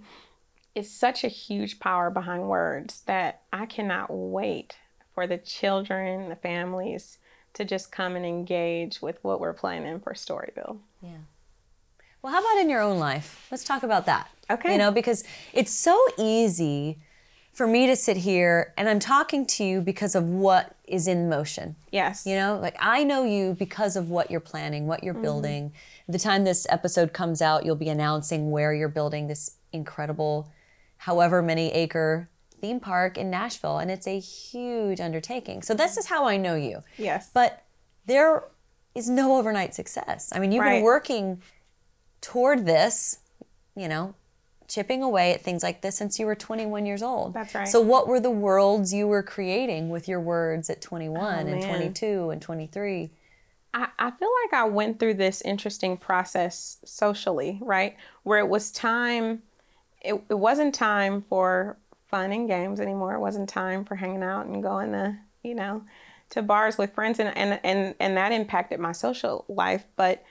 is 0.79 0.89
such 0.89 1.23
a 1.23 1.27
huge 1.27 1.79
power 1.79 2.09
behind 2.09 2.47
words 2.47 3.01
that 3.05 3.41
I 3.51 3.65
cannot 3.65 4.07
wait 4.09 4.77
for 5.13 5.27
the 5.27 5.37
children, 5.37 6.29
the 6.29 6.35
families 6.35 7.17
to 7.53 7.65
just 7.65 7.91
come 7.91 8.15
and 8.15 8.25
engage 8.25 9.01
with 9.01 9.19
what 9.21 9.41
we're 9.41 9.53
planning 9.53 9.99
for 9.99 10.13
Storyville. 10.13 10.77
Yeah. 11.01 11.17
Well, 12.21 12.33
how 12.33 12.39
about 12.39 12.61
in 12.61 12.69
your 12.69 12.81
own 12.81 12.99
life? 12.99 13.47
Let's 13.51 13.63
talk 13.63 13.83
about 13.83 14.05
that. 14.05 14.29
Okay. 14.49 14.71
You 14.71 14.77
know, 14.77 14.91
because 14.91 15.23
it's 15.53 15.71
so 15.71 15.97
easy 16.17 16.99
for 17.51 17.67
me 17.67 17.87
to 17.87 17.95
sit 17.95 18.15
here 18.17 18.73
and 18.77 18.87
I'm 18.87 18.99
talking 18.99 19.45
to 19.47 19.63
you 19.65 19.81
because 19.81 20.15
of 20.15 20.23
what 20.23 20.75
is 20.85 21.07
in 21.07 21.27
motion. 21.27 21.75
Yes. 21.91 22.25
You 22.25 22.35
know, 22.35 22.57
like 22.61 22.75
I 22.79 23.03
know 23.03 23.25
you 23.25 23.55
because 23.57 23.95
of 23.97 24.09
what 24.09 24.31
you're 24.31 24.39
planning, 24.39 24.87
what 24.87 25.03
you're 25.03 25.13
mm-hmm. 25.13 25.23
building. 25.23 25.73
The 26.07 26.19
time 26.19 26.45
this 26.45 26.65
episode 26.69 27.11
comes 27.11 27.41
out, 27.41 27.65
you'll 27.65 27.75
be 27.75 27.89
announcing 27.89 28.51
where 28.51 28.73
you're 28.73 28.87
building 28.87 29.27
this 29.27 29.57
incredible, 29.73 30.49
however 30.99 31.41
many 31.41 31.71
acre 31.73 32.29
theme 32.61 32.79
park 32.79 33.17
in 33.17 33.29
Nashville, 33.29 33.77
and 33.79 33.89
it's 33.89 34.05
a 34.07 34.19
huge 34.19 34.99
undertaking. 34.99 35.61
So 35.61 35.73
this 35.73 35.97
is 35.97 36.07
how 36.07 36.25
I 36.25 36.37
know 36.37 36.55
you. 36.55 36.83
Yes. 36.97 37.31
But 37.33 37.63
there 38.05 38.43
is 38.95 39.09
no 39.09 39.37
overnight 39.37 39.73
success. 39.73 40.29
I 40.33 40.39
mean, 40.39 40.51
you've 40.51 40.63
been 40.63 40.83
working 40.83 41.41
toward 42.21 42.65
this, 42.65 43.19
you 43.75 43.87
know, 43.87 44.13
chipping 44.67 45.01
away 45.01 45.33
at 45.33 45.41
things 45.41 45.63
like 45.63 45.81
this 45.81 45.95
since 45.95 46.19
you 46.19 46.25
were 46.25 46.35
21 46.35 46.85
years 46.85 47.01
old. 47.01 47.33
That's 47.33 47.55
right. 47.55 47.67
So 47.67 47.79
what 47.81 48.07
were 48.07 48.19
the 48.19 48.29
worlds 48.29 48.93
you 48.93 49.07
were 49.07 49.23
creating 49.23 49.89
with 49.89 50.07
your 50.07 50.19
words 50.19 50.69
at 50.69 50.81
21 50.81 51.47
and 51.47 51.49
Oh, 51.49 51.51
man. 51.59 51.69
22 51.69 52.29
and 52.29 52.41
23? 52.41 53.09
I, 53.73 53.87
I 53.97 54.11
feel 54.11 54.29
like 54.43 54.53
I 54.53 54.65
went 54.65 54.99
through 54.99 55.13
this 55.15 55.41
interesting 55.41 55.95
process 55.97 56.77
socially, 56.83 57.59
right? 57.61 57.95
Where 58.23 58.39
it 58.39 58.47
was 58.49 58.69
time, 58.71 59.43
it, 60.01 60.21
it 60.29 60.37
wasn't 60.37 60.73
time 60.73 61.23
for 61.29 61.77
fun 62.07 62.31
and 62.31 62.47
games 62.47 62.79
anymore. 62.79 63.13
It 63.15 63.19
wasn't 63.19 63.49
time 63.49 63.85
for 63.85 63.95
hanging 63.95 64.23
out 64.23 64.45
and 64.45 64.63
going 64.63 64.91
to, 64.93 65.17
you 65.43 65.55
know, 65.55 65.83
to 66.31 66.41
bars 66.41 66.77
with 66.77 66.93
friends 66.93 67.19
and, 67.19 67.35
and, 67.37 67.59
and, 67.63 67.95
and 67.99 68.17
that 68.17 68.31
impacted 68.31 68.79
my 68.79 68.91
social 68.91 69.45
life. 69.47 69.85
But 69.95 70.23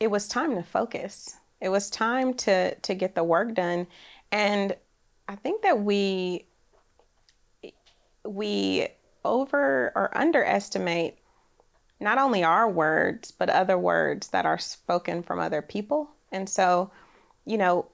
it 0.00 0.10
was 0.10 0.28
time 0.28 0.54
to 0.56 0.62
focus. 0.62 1.36
It 1.60 1.70
was 1.70 1.90
time 1.90 2.34
to, 2.34 2.74
to 2.74 2.94
get 2.94 3.14
the 3.14 3.24
work 3.24 3.54
done. 3.54 3.86
And 4.30 4.76
I 5.26 5.36
think 5.36 5.62
that 5.62 5.80
we, 5.80 6.46
we 8.24 8.88
over 9.24 9.92
or 9.94 10.16
underestimate 10.16 11.18
not 12.00 12.18
only 12.18 12.44
our 12.44 12.68
words, 12.70 13.32
but 13.32 13.50
other 13.50 13.76
words 13.76 14.28
that 14.28 14.46
are 14.46 14.58
spoken 14.58 15.22
from 15.22 15.40
other 15.40 15.62
people. 15.62 16.10
And 16.30 16.48
so, 16.48 16.90
you 17.44 17.58
know, 17.58 17.86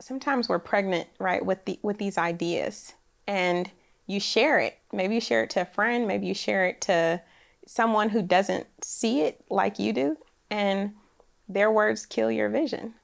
sometimes 0.00 0.48
we're 0.48 0.58
pregnant, 0.58 1.08
right, 1.18 1.44
with 1.44 1.64
the 1.64 1.78
with 1.82 1.98
these 1.98 2.18
ideas 2.18 2.94
and 3.26 3.70
you 4.06 4.18
share 4.18 4.58
it. 4.58 4.78
Maybe 4.92 5.14
you 5.16 5.20
share 5.20 5.44
it 5.44 5.50
to 5.50 5.62
a 5.62 5.66
friend, 5.66 6.08
maybe 6.08 6.26
you 6.26 6.34
share 6.34 6.66
it 6.66 6.80
to 6.82 7.20
someone 7.66 8.08
who 8.08 8.22
doesn't 8.22 8.66
see 8.82 9.20
it 9.20 9.44
like 9.50 9.78
you 9.78 9.92
do, 9.92 10.16
and 10.50 10.94
their 11.48 11.70
words 11.70 12.06
kill 12.06 12.30
your 12.30 12.48
vision 12.48 12.94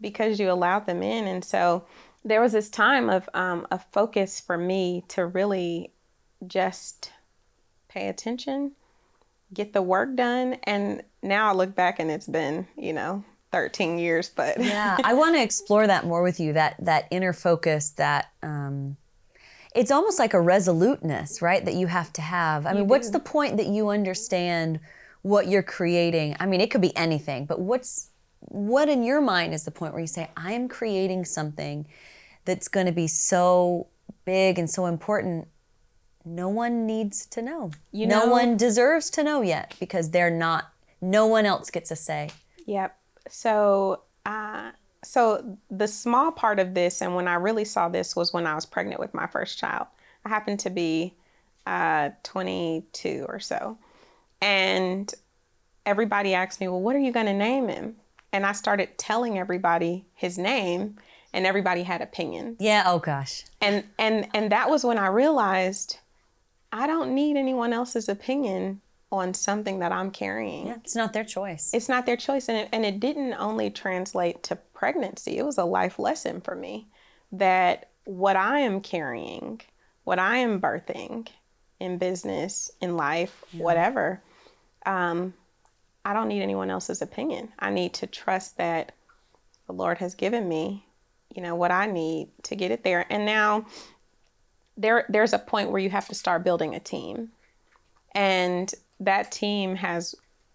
because 0.00 0.38
you 0.38 0.50
allowed 0.50 0.86
them 0.86 1.02
in. 1.02 1.26
And 1.26 1.44
so 1.44 1.84
there 2.24 2.40
was 2.40 2.52
this 2.52 2.70
time 2.70 3.10
of 3.10 3.28
um, 3.34 3.66
a 3.70 3.78
focus 3.78 4.40
for 4.40 4.56
me 4.56 5.04
to 5.08 5.26
really 5.26 5.92
just 6.46 7.10
pay 7.88 8.08
attention, 8.08 8.72
get 9.52 9.72
the 9.72 9.82
work 9.82 10.14
done. 10.16 10.54
And 10.64 11.02
now 11.22 11.50
I 11.50 11.54
look 11.54 11.74
back 11.74 11.98
and 11.98 12.10
it's 12.10 12.28
been, 12.28 12.68
you 12.76 12.92
know, 12.92 13.24
13 13.54 13.98
years, 14.00 14.28
but 14.28 14.60
Yeah, 14.60 14.98
I 15.04 15.14
want 15.14 15.36
to 15.36 15.42
explore 15.42 15.86
that 15.86 16.04
more 16.04 16.24
with 16.24 16.40
you. 16.40 16.52
That 16.54 16.74
that 16.80 17.06
inner 17.12 17.32
focus. 17.32 17.90
That 17.90 18.32
um, 18.42 18.96
it's 19.76 19.92
almost 19.92 20.18
like 20.18 20.34
a 20.34 20.40
resoluteness, 20.40 21.40
right? 21.40 21.64
That 21.64 21.74
you 21.74 21.86
have 21.86 22.12
to 22.14 22.20
have. 22.20 22.66
I 22.66 22.72
mean, 22.72 22.88
what's 22.88 23.10
the 23.10 23.20
point 23.20 23.56
that 23.58 23.66
you 23.68 23.90
understand 23.90 24.80
what 25.22 25.46
you're 25.46 25.62
creating? 25.62 26.34
I 26.40 26.46
mean, 26.46 26.60
it 26.60 26.70
could 26.72 26.80
be 26.80 26.96
anything, 26.96 27.46
but 27.46 27.60
what's 27.60 28.10
what 28.40 28.88
in 28.88 29.04
your 29.04 29.20
mind 29.20 29.54
is 29.54 29.64
the 29.64 29.70
point 29.70 29.92
where 29.92 30.00
you 30.00 30.08
say, 30.08 30.30
I 30.36 30.52
am 30.52 30.68
creating 30.68 31.24
something 31.24 31.86
that's 32.44 32.66
going 32.68 32.86
to 32.86 32.92
be 32.92 33.06
so 33.06 33.86
big 34.24 34.58
and 34.58 34.68
so 34.68 34.86
important. 34.86 35.46
No 36.24 36.48
one 36.48 36.86
needs 36.86 37.24
to 37.26 37.40
know. 37.40 37.70
You 37.92 38.06
no 38.06 38.26
know- 38.26 38.32
one 38.32 38.56
deserves 38.56 39.10
to 39.10 39.22
know 39.22 39.42
yet 39.42 39.74
because 39.78 40.10
they're 40.10 40.28
not. 40.28 40.72
No 41.00 41.26
one 41.26 41.46
else 41.46 41.70
gets 41.70 41.92
a 41.92 41.96
say. 41.96 42.30
Yep. 42.66 42.96
So, 43.28 44.02
uh, 44.26 44.72
so 45.02 45.58
the 45.70 45.88
small 45.88 46.32
part 46.32 46.58
of 46.58 46.74
this, 46.74 47.02
and 47.02 47.14
when 47.14 47.28
I 47.28 47.34
really 47.34 47.64
saw 47.64 47.88
this, 47.88 48.16
was 48.16 48.32
when 48.32 48.46
I 48.46 48.54
was 48.54 48.66
pregnant 48.66 49.00
with 49.00 49.14
my 49.14 49.26
first 49.26 49.58
child. 49.58 49.86
I 50.24 50.28
happened 50.28 50.60
to 50.60 50.70
be 50.70 51.14
uh, 51.66 52.10
22 52.22 53.26
or 53.28 53.40
so, 53.40 53.78
and 54.40 55.12
everybody 55.84 56.34
asked 56.34 56.60
me, 56.60 56.68
"Well, 56.68 56.80
what 56.80 56.96
are 56.96 57.00
you 57.00 57.12
going 57.12 57.26
to 57.26 57.34
name 57.34 57.68
him?" 57.68 57.96
And 58.32 58.44
I 58.44 58.52
started 58.52 58.98
telling 58.98 59.38
everybody 59.38 60.06
his 60.14 60.38
name, 60.38 60.96
and 61.34 61.46
everybody 61.46 61.82
had 61.82 62.00
opinions. 62.00 62.56
Yeah. 62.60 62.84
Oh 62.86 62.98
gosh. 62.98 63.44
And 63.60 63.84
and 63.98 64.28
and 64.34 64.50
that 64.52 64.70
was 64.70 64.84
when 64.84 64.98
I 64.98 65.08
realized 65.08 65.98
I 66.72 66.86
don't 66.86 67.14
need 67.14 67.36
anyone 67.36 67.72
else's 67.72 68.08
opinion 68.08 68.80
on 69.18 69.34
something 69.34 69.80
that 69.80 69.92
I'm 69.92 70.10
carrying. 70.10 70.68
Yeah, 70.68 70.76
it's 70.76 70.96
not 70.96 71.12
their 71.12 71.24
choice. 71.24 71.72
it's 71.72 71.88
not 71.88 72.06
their 72.06 72.16
choice 72.16 72.48
and 72.48 72.58
it, 72.58 72.68
and 72.72 72.84
it 72.84 73.00
didn't 73.00 73.34
only 73.34 73.70
translate 73.70 74.42
to 74.44 74.56
pregnancy. 74.56 75.38
It 75.38 75.44
was 75.44 75.58
a 75.58 75.64
life 75.64 75.98
lesson 75.98 76.40
for 76.40 76.54
me 76.54 76.88
that 77.32 77.90
what 78.04 78.36
i 78.36 78.60
am 78.60 78.80
carrying 78.80 79.60
what 80.04 80.18
i 80.18 80.36
am 80.36 80.60
birthing 80.60 81.26
in 81.80 81.96
business 81.98 82.70
in 82.80 82.96
life 82.96 83.44
whatever 83.52 84.20
um, 84.86 85.32
i 86.04 86.12
don't 86.12 86.28
need 86.28 86.42
anyone 86.42 86.70
else's 86.70 87.02
opinion. 87.02 87.48
I 87.58 87.70
need 87.70 87.94
to 87.94 88.06
trust 88.06 88.58
that 88.58 88.92
the 89.66 89.72
lord 89.72 89.98
has 89.98 90.14
given 90.14 90.48
me 90.48 90.84
you 91.34 91.42
know 91.42 91.54
what 91.54 91.70
i 91.70 91.86
need 91.86 92.28
to 92.44 92.54
get 92.56 92.70
it 92.70 92.84
there. 92.84 93.06
And 93.10 93.24
now 93.24 93.66
there 94.76 95.06
there's 95.08 95.32
a 95.32 95.38
point 95.38 95.70
where 95.70 95.80
you 95.80 95.90
have 95.90 96.08
to 96.08 96.14
start 96.14 96.44
building 96.44 96.74
a 96.74 96.80
team. 96.80 97.30
And 98.14 98.72
that 99.04 99.32
team 99.32 99.76
has 99.76 100.14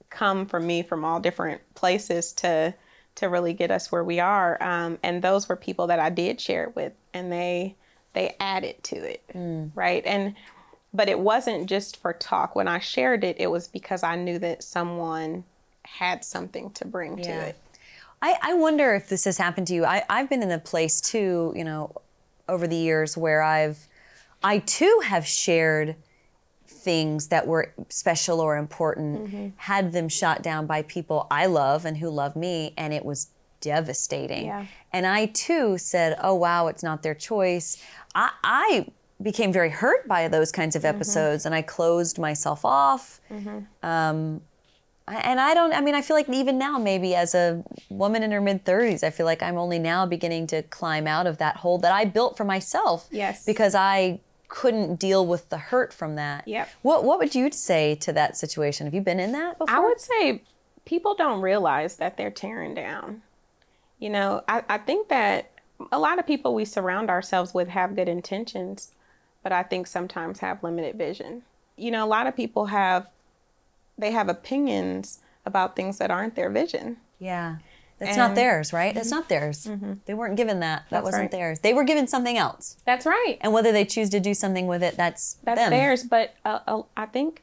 come 0.09 0.45
from 0.45 0.65
me 0.65 0.81
from 0.81 1.05
all 1.05 1.19
different 1.19 1.62
places 1.75 2.33
to 2.33 2.73
to 3.15 3.27
really 3.27 3.53
get 3.53 3.69
us 3.69 3.91
where 3.91 4.03
we 4.03 4.19
are. 4.19 4.62
Um, 4.63 4.97
and 5.03 5.21
those 5.21 5.49
were 5.49 5.55
people 5.55 5.88
that 5.88 5.99
i 5.99 6.09
did 6.09 6.39
share 6.39 6.63
it 6.63 6.75
with 6.75 6.93
and 7.13 7.31
they 7.31 7.75
they 8.13 8.35
added 8.39 8.83
to 8.83 8.95
it 8.95 9.23
right? 9.75 10.03
And 10.05 10.35
but 10.91 11.07
it 11.07 11.19
wasn't 11.19 11.69
just 11.69 11.97
for 11.97 12.13
talk. 12.13 12.55
When 12.55 12.67
i 12.67 12.79
shared 12.79 13.23
it 13.23 13.38
it 13.39 13.47
was 13.47 13.67
because 13.67 14.03
i 14.03 14.15
knew 14.15 14.39
that 14.39 14.63
someone 14.63 15.43
had 15.85 16.23
something 16.23 16.71
to 16.71 16.85
bring 16.85 17.17
to 17.17 17.29
it. 17.49 17.57
I, 18.21 18.35
I 18.41 18.53
wonder 18.53 18.93
if 18.95 19.07
this 19.09 19.25
has 19.25 19.38
happened 19.38 19.67
to 19.67 19.73
you. 19.73 19.85
I, 19.85 20.03
I've 20.09 20.29
been 20.29 20.43
in 20.43 20.51
a 20.51 20.59
place 20.59 20.99
too, 20.99 21.53
you 21.55 21.63
know, 21.63 21.95
over 22.47 22.67
the 22.67 22.75
years 22.75 23.15
where 23.15 23.41
I've, 23.41 23.88
I 24.43 24.59
too 24.59 25.01
have 25.05 25.25
shared 25.25 25.95
things 26.79 27.27
that 27.27 27.45
were 27.47 27.73
special 27.89 28.39
or 28.39 28.57
important, 28.57 29.19
Mm-hmm. 29.27 29.47
had 29.57 29.91
them 29.91 30.07
shot 30.09 30.41
down 30.41 30.65
by 30.65 30.81
people 30.83 31.27
I 31.29 31.45
love 31.45 31.85
and 31.85 31.97
who 31.97 32.09
love 32.09 32.35
me, 32.35 32.73
and 32.77 32.93
it 32.93 33.03
was 33.05 33.27
devastating. 33.61 34.45
Yeah. 34.45 34.65
And 34.93 35.05
I 35.05 35.25
too 35.27 35.77
said, 35.77 36.17
oh, 36.21 36.33
wow, 36.35 36.67
it's 36.67 36.81
not 36.83 37.03
their 37.03 37.13
choice. 37.15 37.83
I, 38.15 38.31
I 38.43 38.87
became 39.21 39.51
very 39.51 39.69
hurt 39.69 40.07
by 40.07 40.27
those 40.29 40.51
kinds 40.51 40.75
Mm-hmm. 40.75 40.87
of 40.87 40.95
episodes 40.95 41.45
and 41.45 41.53
I 41.53 41.61
closed 41.61 42.17
myself 42.17 42.63
off. 42.63 43.19
Um, 43.83 44.41
and 45.07 45.39
I 45.41 45.53
don't, 45.55 45.73
I 45.73 45.81
mean, 45.81 45.95
I 45.95 46.01
feel 46.01 46.15
like 46.15 46.29
even 46.29 46.57
now, 46.59 46.77
maybe 46.77 47.15
as 47.15 47.33
a 47.35 47.63
woman 47.89 48.21
in 48.23 48.31
her 48.31 48.39
mid 48.41 48.63
30s, 48.63 49.03
I 49.03 49.09
feel 49.09 49.25
like 49.25 49.41
I'm 49.41 49.57
only 49.57 49.79
now 49.79 50.05
beginning 50.05 50.45
to 50.47 50.61
climb 50.63 51.07
out 51.07 51.25
of 51.27 51.37
that 51.39 51.57
hole 51.57 51.79
that 51.79 51.91
I 51.91 52.05
built 52.05 52.37
for 52.37 52.43
myself. 52.45 53.07
Yes. 53.11 53.43
Because 53.43 53.73
I 53.75 54.19
couldn't 54.49 54.95
deal 54.95 55.25
with 55.25 55.49
the 55.49 55.57
hurt 55.57 55.93
from 55.93 56.15
that. 56.15 56.47
Yep. 56.47 56.69
What, 56.81 57.03
what 57.05 57.19
would 57.19 57.33
you 57.33 57.51
say 57.51 57.95
to 57.95 58.12
that 58.13 58.35
situation? 58.35 58.85
Have 58.88 58.93
you 58.93 59.01
been 59.01 59.19
in 59.19 59.31
that 59.31 59.57
before? 59.57 59.75
I 59.75 59.79
would 59.79 60.01
say 60.01 60.41
people 60.85 61.15
don't 61.15 61.41
realize 61.41 61.95
that 61.97 62.17
they're 62.17 62.31
tearing 62.31 62.73
down. 62.73 63.21
You 63.99 64.09
know, 64.09 64.43
I, 64.47 64.63
I 64.67 64.77
think 64.79 65.07
that 65.09 65.51
a 65.91 65.99
lot 65.99 66.19
of 66.19 66.27
people 66.27 66.53
we 66.53 66.65
surround 66.65 67.09
ourselves 67.09 67.53
with 67.53 67.69
have 67.69 67.95
good 67.95 68.09
intentions, 68.09 68.91
but 69.43 69.51
I 69.51 69.63
think 69.63 69.88
sometimes 69.88 70.39
have 70.39 70.63
limited 70.63 70.97
vision. 70.97 71.43
You 71.77 71.91
know, 71.91 72.03
a 72.03 72.07
lot 72.07 72.27
of 72.27 72.35
people 72.35 72.65
have 72.65 73.07
they 73.97 74.12
have 74.12 74.30
opinions 74.30 75.19
about 75.45 75.76
things 75.76 75.97
that 75.97 76.09
aren't 76.09 76.36
their 76.36 76.49
vision. 76.49 76.97
Yeah. 77.19 77.57
It's 78.02 78.18
not 78.18 78.36
theirs, 78.36 78.72
right? 78.72 78.95
It's 78.95 79.12
not 79.12 79.28
theirs. 79.30 79.70
They 80.06 80.14
weren't 80.14 80.38
given 80.38 80.60
that. 80.62 80.84
That 80.84 80.89
That's 80.89 81.04
wasn't 81.04 81.22
right. 81.24 81.32
theirs. 81.32 81.60
They 81.60 81.74
were 81.74 81.84
given 81.84 82.08
something 82.08 82.38
else. 82.38 82.78
That's 82.86 83.06
right. 83.06 83.38
And 83.41 83.52
whether 83.54 83.72
they 83.72 83.86
choose 83.86 84.10
to 84.12 84.20
do 84.20 84.34
something 84.34 84.68
with 84.68 84.82
it, 84.84 84.95
that's 84.95 85.38
That's 85.43 85.60
them. 85.60 85.72
theirs. 85.72 86.04
But 86.04 86.34
uh, 86.45 86.60
uh, 86.68 86.82
I 86.95 87.06
think 87.06 87.41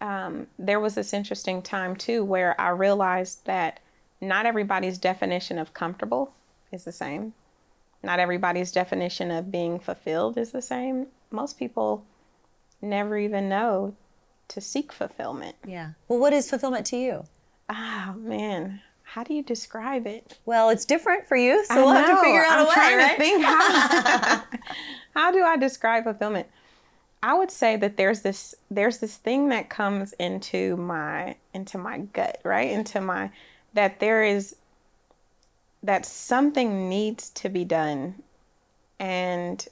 um, 0.00 0.46
there 0.58 0.80
was 0.80 0.94
this 0.94 1.12
interesting 1.12 1.62
time 1.62 1.96
too 1.96 2.24
where 2.24 2.60
I 2.60 2.70
realized 2.70 3.46
that 3.46 3.80
not 4.20 4.46
everybody's 4.46 4.98
definition 4.98 5.58
of 5.58 5.72
comfortable 5.74 6.32
is 6.72 6.84
the 6.84 6.92
same. 6.92 7.34
Not 8.02 8.18
everybody's 8.18 8.72
definition 8.72 9.30
of 9.30 9.50
being 9.50 9.78
fulfilled 9.78 10.36
is 10.36 10.52
the 10.52 10.62
same. 10.62 11.06
Most 11.30 11.58
people 11.58 12.04
never 12.82 13.18
even 13.18 13.48
know 13.48 13.94
to 14.48 14.60
seek 14.60 14.92
fulfillment. 14.92 15.56
Yeah. 15.66 15.90
Well, 16.08 16.18
what 16.18 16.32
is 16.32 16.48
fulfillment 16.48 16.86
to 16.86 16.96
you? 16.96 17.24
Ah, 17.68 18.14
man, 18.16 18.80
how 19.08 19.22
do 19.22 19.32
you 19.32 19.42
describe 19.42 20.06
it? 20.06 20.38
Well, 20.44 20.68
it's 20.68 20.84
different 20.84 21.28
for 21.28 21.36
you, 21.36 21.64
so 21.64 21.74
I 21.74 21.76
we'll 21.78 21.94
have 21.94 22.18
to 22.18 22.24
figure 22.24 22.44
out 22.44 22.58
I'm 22.58 22.66
a 22.66 22.68
way, 22.68 22.96
right? 22.96 23.16
to 23.16 23.22
think 23.22 23.44
how, 23.44 24.42
how 25.14 25.30
do 25.30 25.44
I 25.44 25.56
describe 25.56 26.04
fulfillment? 26.04 26.48
I 27.22 27.32
would 27.34 27.50
say 27.50 27.76
that 27.76 27.96
there's 27.96 28.22
this 28.22 28.54
there's 28.70 28.98
this 28.98 29.16
thing 29.16 29.48
that 29.50 29.70
comes 29.70 30.12
into 30.14 30.76
my 30.76 31.36
into 31.54 31.78
my 31.78 32.00
gut, 32.00 32.40
right? 32.44 32.70
Into 32.70 33.00
my 33.00 33.30
that 33.74 34.00
there 34.00 34.24
is 34.24 34.56
that 35.82 36.04
something 36.04 36.88
needs 36.88 37.30
to 37.30 37.48
be 37.48 37.64
done 37.64 38.16
and 38.98 39.66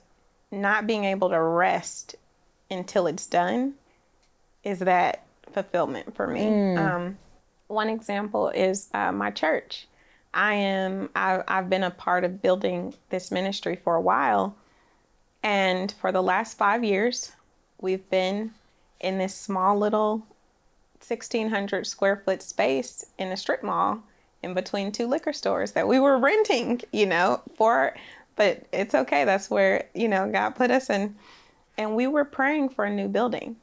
not 0.53 0.87
being 0.87 1.05
able 1.05 1.28
to 1.30 1.41
rest 1.41 2.14
until 2.70 3.09
it's 3.09 3.26
done 3.26 3.74
is 4.62 4.78
that 4.78 5.24
fulfillment 5.53 6.14
for 6.14 6.28
me. 6.28 6.43
Mm. 6.43 6.78
Um, 6.78 7.18
one 7.69 7.89
example 7.89 8.49
is 8.49 8.89
uh, 8.95 9.12
my 9.12 9.31
church. 9.31 9.87
I 10.33 10.55
am 10.55 11.11
I, 11.15 11.43
I've 11.47 11.71
been 11.71 11.85
a 11.85 11.91
part 11.91 12.25
of 12.25 12.43
building 12.43 12.95
this 13.11 13.31
ministry 13.31 13.77
for 13.77 13.97
a 13.97 14.01
while, 14.01 14.57
and 15.43 15.93
for 16.01 16.11
the 16.11 16.23
last 16.23 16.59
five 16.59 16.83
years, 16.83 17.33
we've 17.81 18.09
been 18.11 18.53
in 19.01 19.19
this 19.19 19.35
small 19.35 19.79
little 19.79 20.27
1600 21.07 21.87
square 21.87 22.23
foot 22.25 22.43
space 22.43 23.05
in 23.19 23.29
a 23.29 23.37
strip 23.37 23.62
mall 23.62 24.03
in 24.43 24.55
between 24.55 24.91
two 24.91 25.07
liquor 25.07 25.33
stores 25.33 25.73
that 25.73 25.87
we 25.87 26.01
were 26.01 26.19
renting, 26.31 26.81
you 26.93 27.07
know, 27.07 27.41
for 27.57 27.95
but 28.37 28.67
it's 28.73 28.95
okay. 28.95 29.25
That's 29.25 29.49
where, 29.49 29.85
you 29.95 30.09
know, 30.09 30.31
God 30.31 30.51
put 30.57 30.71
us 30.71 30.91
in 30.91 31.15
and 31.79 31.95
we 31.95 32.07
were 32.07 32.25
praying 32.25 32.71
for 32.71 32.85
a 32.85 32.91
new 32.91 33.09
building. 33.09 33.57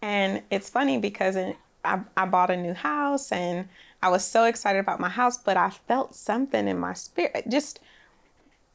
And 0.00 0.42
it's 0.50 0.70
funny 0.70 0.98
because 0.98 1.36
it, 1.36 1.56
I, 1.88 2.22
I 2.22 2.26
bought 2.26 2.50
a 2.50 2.56
new 2.56 2.74
house 2.74 3.32
and 3.32 3.68
I 4.02 4.10
was 4.10 4.24
so 4.24 4.44
excited 4.44 4.78
about 4.78 5.00
my 5.00 5.08
house, 5.08 5.38
but 5.38 5.56
I 5.56 5.70
felt 5.70 6.14
something 6.14 6.68
in 6.68 6.78
my 6.78 6.92
spirit. 6.92 7.46
Just 7.48 7.80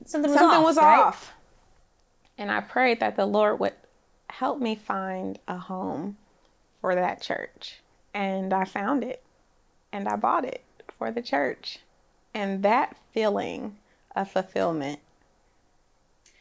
something 0.06 0.32
was 0.32 0.40
something 0.40 0.60
off. 0.60 0.66
Was 0.66 0.78
right? 0.78 1.00
off. 1.00 1.34
And 2.38 2.52
I 2.52 2.62
prayed 2.62 3.00
that 3.00 3.16
the 3.16 3.26
Lord 3.26 3.60
would 3.60 3.74
help 4.30 4.60
me 4.60 4.76
find 4.76 5.40
a 5.48 5.58
home 5.58 6.18
for 6.82 6.96
that 6.96 7.22
church. 7.22 7.80
And 8.14 8.54
I 8.54 8.66
found 8.66 9.04
it 9.04 9.24
and 9.92 10.08
I 10.08 10.16
bought 10.16 10.46
it 10.46 10.64
for 10.98 11.12
the 11.12 11.22
church. 11.22 11.80
And 12.34 12.64
that 12.64 12.98
feeling 13.14 13.78
of 14.16 14.32
fulfillment 14.32 15.00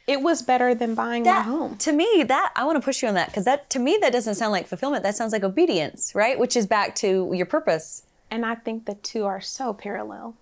it 0.06 0.20
was 0.20 0.42
better 0.42 0.74
than 0.74 0.94
buying 0.94 1.22
that, 1.24 1.46
my 1.46 1.52
home. 1.52 1.76
To 1.78 1.92
me, 1.92 2.24
that 2.26 2.52
I 2.56 2.64
want 2.64 2.76
to 2.76 2.84
push 2.84 3.02
you 3.02 3.08
on 3.08 3.14
that 3.14 3.28
because 3.28 3.44
that 3.44 3.70
to 3.70 3.78
me 3.78 3.98
that 4.00 4.12
doesn't 4.12 4.34
sound 4.34 4.52
like 4.52 4.66
fulfillment. 4.66 5.02
That 5.02 5.16
sounds 5.16 5.32
like 5.32 5.44
obedience, 5.44 6.14
right? 6.14 6.38
Which 6.38 6.56
is 6.56 6.66
back 6.66 6.94
to 6.96 7.30
your 7.32 7.46
purpose. 7.46 8.04
And 8.30 8.44
I 8.44 8.54
think 8.54 8.86
the 8.86 8.94
two 8.94 9.24
are 9.26 9.40
so 9.40 9.72
parallel. 9.72 10.34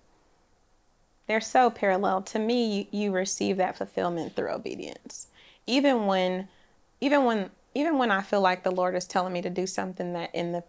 They're 1.27 1.41
so 1.41 1.69
parallel. 1.69 2.23
To 2.23 2.39
me, 2.39 2.87
you, 2.91 2.99
you 2.99 3.11
receive 3.11 3.57
that 3.57 3.77
fulfillment 3.77 4.35
through 4.35 4.51
obedience. 4.51 5.27
Even 5.67 6.05
when 6.07 6.47
even 6.99 7.25
when 7.25 7.49
even 7.75 7.97
when 7.97 8.11
I 8.11 8.21
feel 8.21 8.41
like 8.41 8.63
the 8.63 8.71
Lord 8.71 8.95
is 8.95 9.05
telling 9.05 9.33
me 9.33 9.41
to 9.41 9.49
do 9.49 9.67
something 9.67 10.13
that 10.13 10.33
in 10.33 10.51
the 10.51 10.63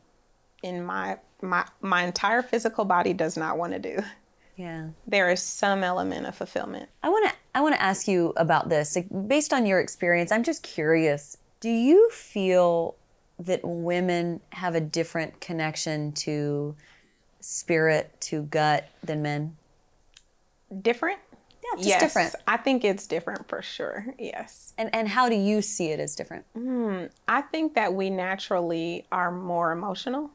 in 0.63 0.85
my 0.85 1.19
my 1.41 1.67
my 1.81 2.05
entire 2.05 2.43
physical 2.43 2.85
body 2.85 3.13
does 3.13 3.37
not 3.37 3.57
want 3.57 3.73
to 3.73 3.79
do. 3.79 4.03
Yeah. 4.63 4.91
There 5.09 5.29
is 5.29 5.43
some 5.43 5.83
element 5.83 6.25
of 6.25 6.37
fulfillment. 6.37 6.89
I 7.03 7.09
want 7.09 7.29
to 7.29 7.35
I 7.53 7.61
want 7.63 7.75
to 7.75 7.83
ask 7.83 8.07
you 8.07 8.33
about 8.37 8.69
this. 8.69 8.95
Like, 8.95 9.09
based 9.27 9.53
on 9.53 9.67
your 9.67 9.81
experience, 9.81 10.31
I'm 10.31 10.45
just 10.45 10.63
curious. 10.63 11.37
Do 11.59 11.69
you 11.69 12.09
feel 12.11 12.95
that 13.41 13.61
women 13.65 14.41
have 14.51 14.77
a 14.77 14.81
different 14.81 15.41
connection 15.41 16.13
to 16.13 16.77
spirit, 17.41 18.15
to 18.21 18.43
gut 18.43 18.89
than 19.03 19.21
men? 19.21 19.57
Different? 20.81 21.19
Yeah, 21.65 21.77
just 21.79 21.89
yes, 21.89 22.01
different. 22.01 22.35
I 22.47 22.57
think 22.57 22.85
it's 22.85 23.09
different 23.09 23.49
for 23.49 23.63
sure. 23.63 24.07
Yes. 24.17 24.75
And 24.79 24.95
and 24.95 25.09
how 25.09 25.29
do 25.29 25.35
you 25.35 25.61
see 25.61 25.89
it 25.89 25.99
as 25.99 26.15
different? 26.15 26.45
Mm, 26.57 27.11
I 27.27 27.41
think 27.41 27.75
that 27.75 27.93
we 27.95 28.11
naturally 28.11 29.07
are 29.11 29.33
more 29.33 29.73
emotional, 29.73 30.31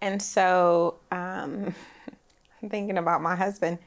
and 0.00 0.20
so 0.20 0.96
um, 1.12 1.72
thinking 2.68 2.98
about 2.98 3.22
my 3.22 3.36
husband 3.36 3.78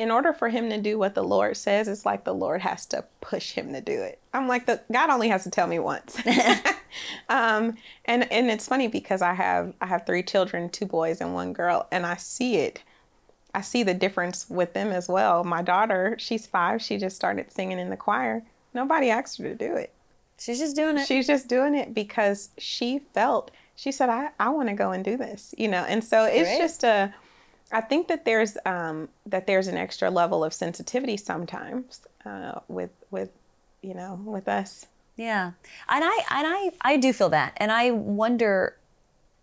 in 0.00 0.10
order 0.10 0.32
for 0.32 0.48
him 0.48 0.70
to 0.70 0.80
do 0.80 0.98
what 0.98 1.14
the 1.14 1.22
Lord 1.22 1.58
says, 1.58 1.86
it's 1.86 2.06
like 2.06 2.24
the 2.24 2.34
Lord 2.34 2.62
has 2.62 2.86
to 2.86 3.04
push 3.20 3.52
him 3.52 3.74
to 3.74 3.82
do 3.82 4.00
it. 4.00 4.18
I'm 4.32 4.48
like 4.48 4.64
the 4.64 4.80
God 4.90 5.10
only 5.10 5.28
has 5.28 5.44
to 5.44 5.50
tell 5.50 5.66
me 5.66 5.78
once. 5.78 6.18
um, 7.28 7.76
and 8.06 8.30
and 8.32 8.50
it's 8.50 8.66
funny 8.66 8.88
because 8.88 9.20
I 9.20 9.34
have 9.34 9.74
I 9.80 9.86
have 9.86 10.06
three 10.06 10.22
children, 10.22 10.70
two 10.70 10.86
boys 10.86 11.20
and 11.20 11.34
one 11.34 11.52
girl, 11.52 11.86
and 11.92 12.06
I 12.06 12.16
see 12.16 12.56
it. 12.56 12.82
I 13.54 13.60
see 13.60 13.82
the 13.82 13.94
difference 13.94 14.48
with 14.48 14.72
them 14.72 14.88
as 14.90 15.08
well. 15.08 15.44
My 15.44 15.60
daughter, 15.60 16.16
she's 16.18 16.46
five. 16.46 16.80
She 16.80 16.96
just 16.96 17.16
started 17.16 17.52
singing 17.52 17.78
in 17.78 17.90
the 17.90 17.96
choir. 17.96 18.42
Nobody 18.72 19.10
asked 19.10 19.38
her 19.38 19.44
to 19.44 19.54
do 19.54 19.74
it. 19.74 19.92
She's 20.38 20.60
just 20.60 20.76
doing 20.76 20.96
it. 20.96 21.06
She's 21.06 21.26
just 21.26 21.48
doing 21.48 21.74
it 21.74 21.92
because 21.92 22.50
she 22.56 23.00
felt. 23.12 23.50
She 23.76 23.92
said, 23.92 24.08
"I 24.08 24.30
I 24.38 24.48
want 24.48 24.68
to 24.68 24.74
go 24.74 24.92
and 24.92 25.04
do 25.04 25.18
this," 25.18 25.54
you 25.58 25.68
know. 25.68 25.84
And 25.84 26.02
so 26.02 26.24
it's 26.24 26.48
Great. 26.48 26.58
just 26.58 26.84
a 26.84 27.12
I 27.72 27.80
think 27.80 28.08
that 28.08 28.24
there's 28.24 28.56
um, 28.66 29.08
that 29.26 29.46
there's 29.46 29.68
an 29.68 29.76
extra 29.76 30.10
level 30.10 30.42
of 30.42 30.52
sensitivity 30.52 31.16
sometimes 31.16 32.02
uh, 32.24 32.60
with 32.68 32.90
with 33.10 33.30
you 33.82 33.94
know 33.94 34.20
with 34.24 34.48
us. 34.48 34.86
Yeah, 35.16 35.52
and 35.88 36.04
I 36.04 36.18
and 36.30 36.46
I 36.46 36.70
I 36.80 36.96
do 36.96 37.12
feel 37.12 37.28
that, 37.30 37.54
and 37.56 37.70
I 37.70 37.90
wonder. 37.90 38.76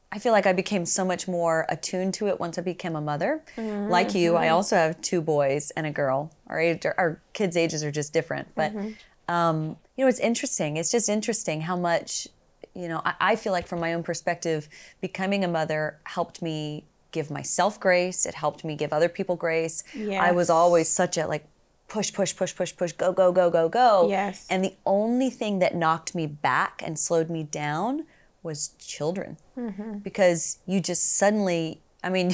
I 0.10 0.20
feel 0.20 0.32
like 0.32 0.46
I 0.46 0.54
became 0.54 0.86
so 0.86 1.04
much 1.04 1.28
more 1.28 1.66
attuned 1.68 2.14
to 2.16 2.28
it 2.30 2.40
once 2.40 2.58
I 2.58 2.62
became 2.62 2.96
a 2.96 3.02
mother. 3.02 3.44
Mm-hmm. 3.58 3.92
Like 3.92 4.16
you, 4.16 4.38
I 4.38 4.48
also 4.48 4.78
have 4.78 5.02
two 5.02 5.22
boys 5.22 5.70
and 5.72 5.86
a 5.86 5.92
girl. 5.92 6.32
Our 6.48 6.62
age, 6.62 6.86
our 6.86 7.22
kids' 7.34 7.58
ages 7.58 7.84
are 7.84 7.92
just 7.92 8.14
different, 8.14 8.48
but 8.56 8.74
mm-hmm. 8.74 9.34
um, 9.34 9.76
you 9.98 10.06
know, 10.06 10.08
it's 10.08 10.22
interesting. 10.22 10.78
It's 10.78 10.92
just 10.92 11.10
interesting 11.10 11.60
how 11.62 11.76
much 11.76 12.30
you 12.74 12.88
know. 12.88 13.02
I, 13.04 13.16
I 13.20 13.36
feel 13.36 13.52
like, 13.52 13.68
from 13.68 13.82
my 13.82 13.94
own 13.94 14.02
perspective, 14.02 14.70
becoming 15.02 15.44
a 15.44 15.48
mother 15.50 16.00
helped 16.06 16.42
me 16.42 16.86
give 17.12 17.32
myself 17.32 17.80
grace. 17.80 18.26
It 18.26 18.36
helped 18.36 18.64
me 18.64 18.76
give 18.76 18.94
other 18.94 19.10
people 19.10 19.36
grace. 19.36 19.84
Yes. 19.94 20.22
I 20.22 20.32
was 20.32 20.50
always 20.50 20.90
such 20.90 21.18
a 21.18 21.28
like 21.28 21.46
push, 21.88 22.14
push, 22.14 22.36
push, 22.36 22.56
push, 22.56 22.76
push, 22.76 22.92
go, 22.92 23.12
go, 23.12 23.32
go, 23.32 23.50
go, 23.50 23.70
go. 23.70 24.08
Yes. 24.10 24.46
And 24.50 24.64
the 24.64 24.76
only 24.86 25.30
thing 25.30 25.60
that 25.60 25.76
knocked 25.76 26.16
me 26.16 26.28
back 26.28 26.82
and 26.86 27.00
slowed 27.00 27.30
me 27.30 27.44
down 27.44 28.06
was 28.44 28.70
children. 28.80 29.38
Mm-hmm. 29.58 30.00
Because 30.00 30.60
you 30.66 30.80
just 30.80 31.18
suddenly, 31.18 31.82
I 32.04 32.10
mean, 32.10 32.32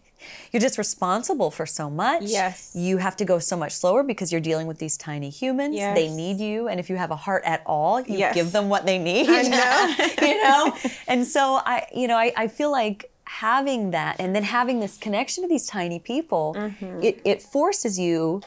you're 0.52 0.60
just 0.60 0.78
responsible 0.78 1.50
for 1.50 1.66
so 1.66 1.88
much. 1.88 2.22
Yes. 2.24 2.72
You 2.74 2.98
have 2.98 3.16
to 3.16 3.24
go 3.24 3.38
so 3.38 3.56
much 3.56 3.72
slower 3.72 4.02
because 4.02 4.32
you're 4.32 4.40
dealing 4.40 4.66
with 4.66 4.78
these 4.78 4.96
tiny 4.96 5.30
humans. 5.30 5.76
Yes. 5.76 5.96
They 5.96 6.08
need 6.08 6.38
you. 6.38 6.68
And 6.68 6.80
if 6.80 6.90
you 6.90 6.96
have 6.96 7.10
a 7.10 7.16
heart 7.16 7.42
at 7.44 7.62
all, 7.66 8.00
you 8.00 8.18
yes. 8.18 8.34
give 8.34 8.52
them 8.52 8.68
what 8.68 8.86
they 8.86 8.98
need. 8.98 9.28
I 9.28 9.42
know. 9.42 10.04
you 10.26 10.42
know? 10.42 10.76
And 11.08 11.24
so 11.24 11.60
I, 11.64 11.86
you 11.94 12.08
know, 12.08 12.16
I, 12.16 12.32
I 12.36 12.48
feel 12.48 12.70
like 12.70 13.10
having 13.26 13.90
that 13.90 14.16
and 14.18 14.34
then 14.34 14.44
having 14.44 14.80
this 14.80 14.96
connection 14.96 15.42
to 15.44 15.48
these 15.48 15.66
tiny 15.66 15.98
people, 15.98 16.54
mm-hmm. 16.56 17.02
it, 17.02 17.20
it 17.24 17.42
forces 17.42 17.98
you 17.98 18.42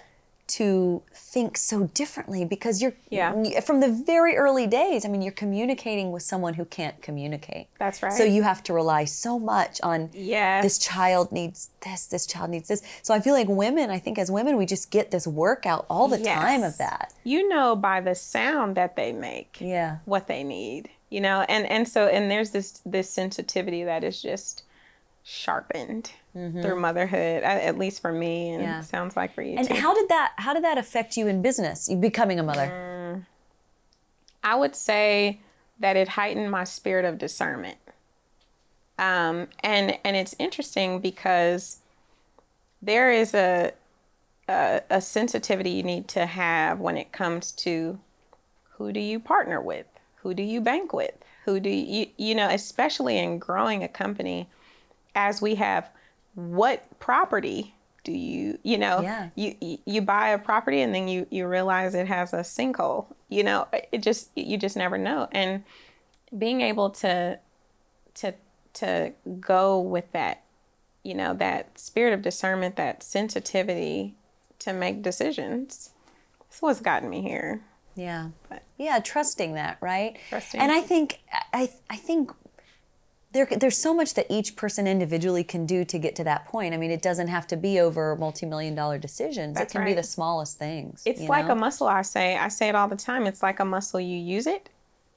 to 0.49 1.03
think 1.13 1.55
so 1.55 1.83
differently 1.93 2.43
because 2.43 2.81
you're 2.81 2.95
yeah. 3.11 3.59
from 3.59 3.81
the 3.81 3.87
very 3.87 4.35
early 4.35 4.65
days 4.65 5.05
i 5.05 5.07
mean 5.07 5.21
you're 5.21 5.31
communicating 5.31 6.11
with 6.11 6.23
someone 6.23 6.55
who 6.55 6.65
can't 6.65 6.99
communicate 7.03 7.67
that's 7.77 8.01
right 8.01 8.13
so 8.13 8.23
you 8.23 8.41
have 8.41 8.63
to 8.63 8.73
rely 8.73 9.05
so 9.05 9.37
much 9.37 9.79
on 9.83 10.09
yes. 10.11 10.63
this 10.63 10.79
child 10.79 11.31
needs 11.31 11.69
this 11.81 12.07
this 12.07 12.25
child 12.25 12.49
needs 12.49 12.67
this 12.67 12.81
so 13.03 13.13
i 13.13 13.19
feel 13.19 13.35
like 13.35 13.47
women 13.47 13.91
i 13.91 13.99
think 13.99 14.17
as 14.17 14.31
women 14.31 14.57
we 14.57 14.65
just 14.65 14.89
get 14.89 15.11
this 15.11 15.27
workout 15.27 15.85
all 15.87 16.07
the 16.07 16.19
yes. 16.19 16.41
time 16.41 16.63
of 16.63 16.75
that 16.79 17.13
you 17.23 17.47
know 17.47 17.75
by 17.75 18.01
the 18.01 18.15
sound 18.15 18.75
that 18.75 18.95
they 18.95 19.11
make 19.11 19.57
yeah 19.61 19.97
what 20.05 20.25
they 20.25 20.43
need 20.43 20.89
you 21.11 21.21
know 21.21 21.45
and 21.47 21.67
and 21.67 21.87
so 21.87 22.07
and 22.07 22.31
there's 22.31 22.49
this 22.49 22.81
this 22.87 23.07
sensitivity 23.07 23.83
that 23.83 24.03
is 24.03 24.19
just 24.19 24.63
sharpened 25.29 26.11
mm-hmm. 26.35 26.59
through 26.59 26.79
motherhood 26.79 27.43
at 27.43 27.77
least 27.77 28.01
for 28.01 28.11
me 28.11 28.49
and 28.49 28.63
yeah. 28.63 28.81
sounds 28.81 29.15
like 29.15 29.31
for 29.35 29.43
you 29.43 29.55
and 29.57 29.67
too. 29.67 29.75
how 29.75 29.93
did 29.93 30.09
that 30.09 30.33
how 30.37 30.55
did 30.55 30.63
that 30.63 30.75
affect 30.75 31.15
you 31.15 31.27
in 31.27 31.39
business 31.39 31.87
becoming 31.99 32.39
a 32.39 32.43
mother 32.43 32.65
mm, 32.65 33.25
i 34.43 34.55
would 34.55 34.75
say 34.75 35.39
that 35.79 35.95
it 35.95 36.07
heightened 36.07 36.49
my 36.49 36.63
spirit 36.63 37.05
of 37.05 37.19
discernment 37.19 37.77
um, 38.97 39.47
and 39.59 39.99
and 40.03 40.17
it's 40.17 40.35
interesting 40.39 40.99
because 40.99 41.77
there 42.81 43.11
is 43.11 43.35
a, 43.35 43.71
a 44.47 44.81
a 44.89 45.01
sensitivity 45.01 45.69
you 45.69 45.83
need 45.83 46.07
to 46.07 46.25
have 46.25 46.79
when 46.79 46.97
it 46.97 47.11
comes 47.11 47.51
to 47.51 47.99
who 48.71 48.91
do 48.91 48.99
you 48.99 49.19
partner 49.19 49.61
with 49.61 49.85
who 50.23 50.33
do 50.33 50.41
you 50.41 50.59
bank 50.59 50.91
with 50.91 51.13
who 51.45 51.59
do 51.59 51.69
you 51.69 52.07
you 52.17 52.33
know 52.33 52.49
especially 52.49 53.19
in 53.19 53.37
growing 53.37 53.83
a 53.83 53.87
company 53.87 54.49
as 55.15 55.41
we 55.41 55.55
have 55.55 55.89
what 56.35 56.99
property 56.99 57.75
do 58.03 58.11
you 58.11 58.57
you 58.63 58.77
know 58.77 59.01
yeah. 59.01 59.29
you 59.35 59.55
you 59.85 60.01
buy 60.01 60.29
a 60.29 60.37
property 60.37 60.81
and 60.81 60.95
then 60.95 61.07
you 61.07 61.27
you 61.29 61.45
realize 61.47 61.93
it 61.93 62.07
has 62.07 62.33
a 62.33 62.37
sinkhole 62.37 63.07
you 63.29 63.43
know 63.43 63.67
it 63.91 64.01
just 64.01 64.29
you 64.35 64.57
just 64.57 64.75
never 64.75 64.97
know. 64.97 65.27
And 65.31 65.63
being 66.37 66.61
able 66.61 66.89
to 66.89 67.39
to 68.15 68.33
to 68.73 69.13
go 69.39 69.79
with 69.79 70.11
that 70.11 70.43
you 71.03 71.13
know 71.13 71.33
that 71.35 71.79
spirit 71.79 72.13
of 72.13 72.21
discernment 72.21 72.75
that 72.75 73.03
sensitivity 73.03 74.15
to 74.59 74.73
make 74.73 75.01
decisions 75.01 75.91
that's 76.41 76.61
what's 76.61 76.81
gotten 76.81 77.09
me 77.09 77.21
here. 77.21 77.61
Yeah. 77.95 78.29
But, 78.49 78.63
yeah 78.77 78.99
trusting 78.99 79.53
that 79.53 79.77
right? 79.81 80.17
Trusting 80.29 80.59
and 80.59 80.71
i 80.71 80.81
think 80.81 81.19
i 81.53 81.69
i 81.89 81.95
think 81.95 82.31
there, 83.31 83.45
there's 83.45 83.77
so 83.77 83.93
much 83.93 84.15
that 84.15 84.25
each 84.29 84.55
person 84.55 84.87
individually 84.87 85.43
can 85.43 85.65
do 85.65 85.85
to 85.85 85.99
get 85.99 86.15
to 86.15 86.23
that 86.23 86.45
point. 86.47 86.73
I 86.73 86.77
mean, 86.77 86.89
it 86.91 87.01
doesn't 87.01 87.27
have 87.27 87.45
to 87.47 87.57
be 87.57 87.79
over 87.79 88.15
multi-million 88.15 88.73
dollar 88.75 88.97
decisions. 88.97 89.55
That's 89.55 89.73
it 89.73 89.77
can 89.77 89.85
be 89.85 89.93
the 89.93 90.03
smallest 90.03 90.57
things. 90.57 91.03
It's 91.05 91.21
like 91.21 91.45
know? 91.45 91.51
a 91.53 91.55
muscle, 91.55 91.87
I 91.87 92.01
say. 92.01 92.37
I 92.37 92.47
say 92.47 92.69
it 92.69 92.75
all 92.75 92.87
the 92.87 92.95
time. 92.95 93.27
It's 93.27 93.43
like 93.43 93.59
a 93.59 93.65
muscle. 93.65 93.99
You 93.99 94.17
use 94.17 94.47
it 94.47 94.69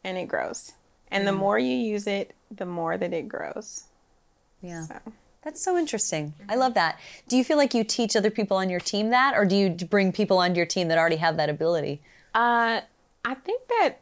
and 0.05 0.19
it 0.19 0.29
grows. 0.29 0.73
And 1.11 1.23
Mm. 1.23 1.27
the 1.27 1.33
more 1.33 1.59
you 1.59 1.75
use 1.75 2.07
it, 2.07 2.35
the 2.51 2.67
more 2.67 2.97
that 2.99 3.13
it 3.13 3.29
grows. 3.29 3.85
yeah. 4.61 4.85
So 4.87 4.99
That's 5.43 5.61
so 5.63 5.77
interesting. 5.77 6.35
I 6.49 6.55
love 6.55 6.75
that. 6.75 6.99
Do 7.29 7.37
you 7.37 7.45
feel 7.45 7.57
like 7.57 7.75
you 7.75 7.83
teach 7.83 8.15
other 8.15 8.31
people 8.31 8.57
on 8.59 8.71
your 8.71 8.79
team 8.81 9.11
that, 9.11 9.35
or 9.37 9.45
do 9.45 9.57
you 9.57 9.71
bring 9.71 10.13
people 10.13 10.39
onto 10.39 10.57
your 10.57 10.67
team 10.67 10.89
that 10.89 10.99
already 10.99 11.17
have 11.17 11.37
that 11.39 11.49
ability? 11.49 12.01
uh 12.35 12.81
I 13.25 13.35
think 13.35 13.63
that 13.69 13.97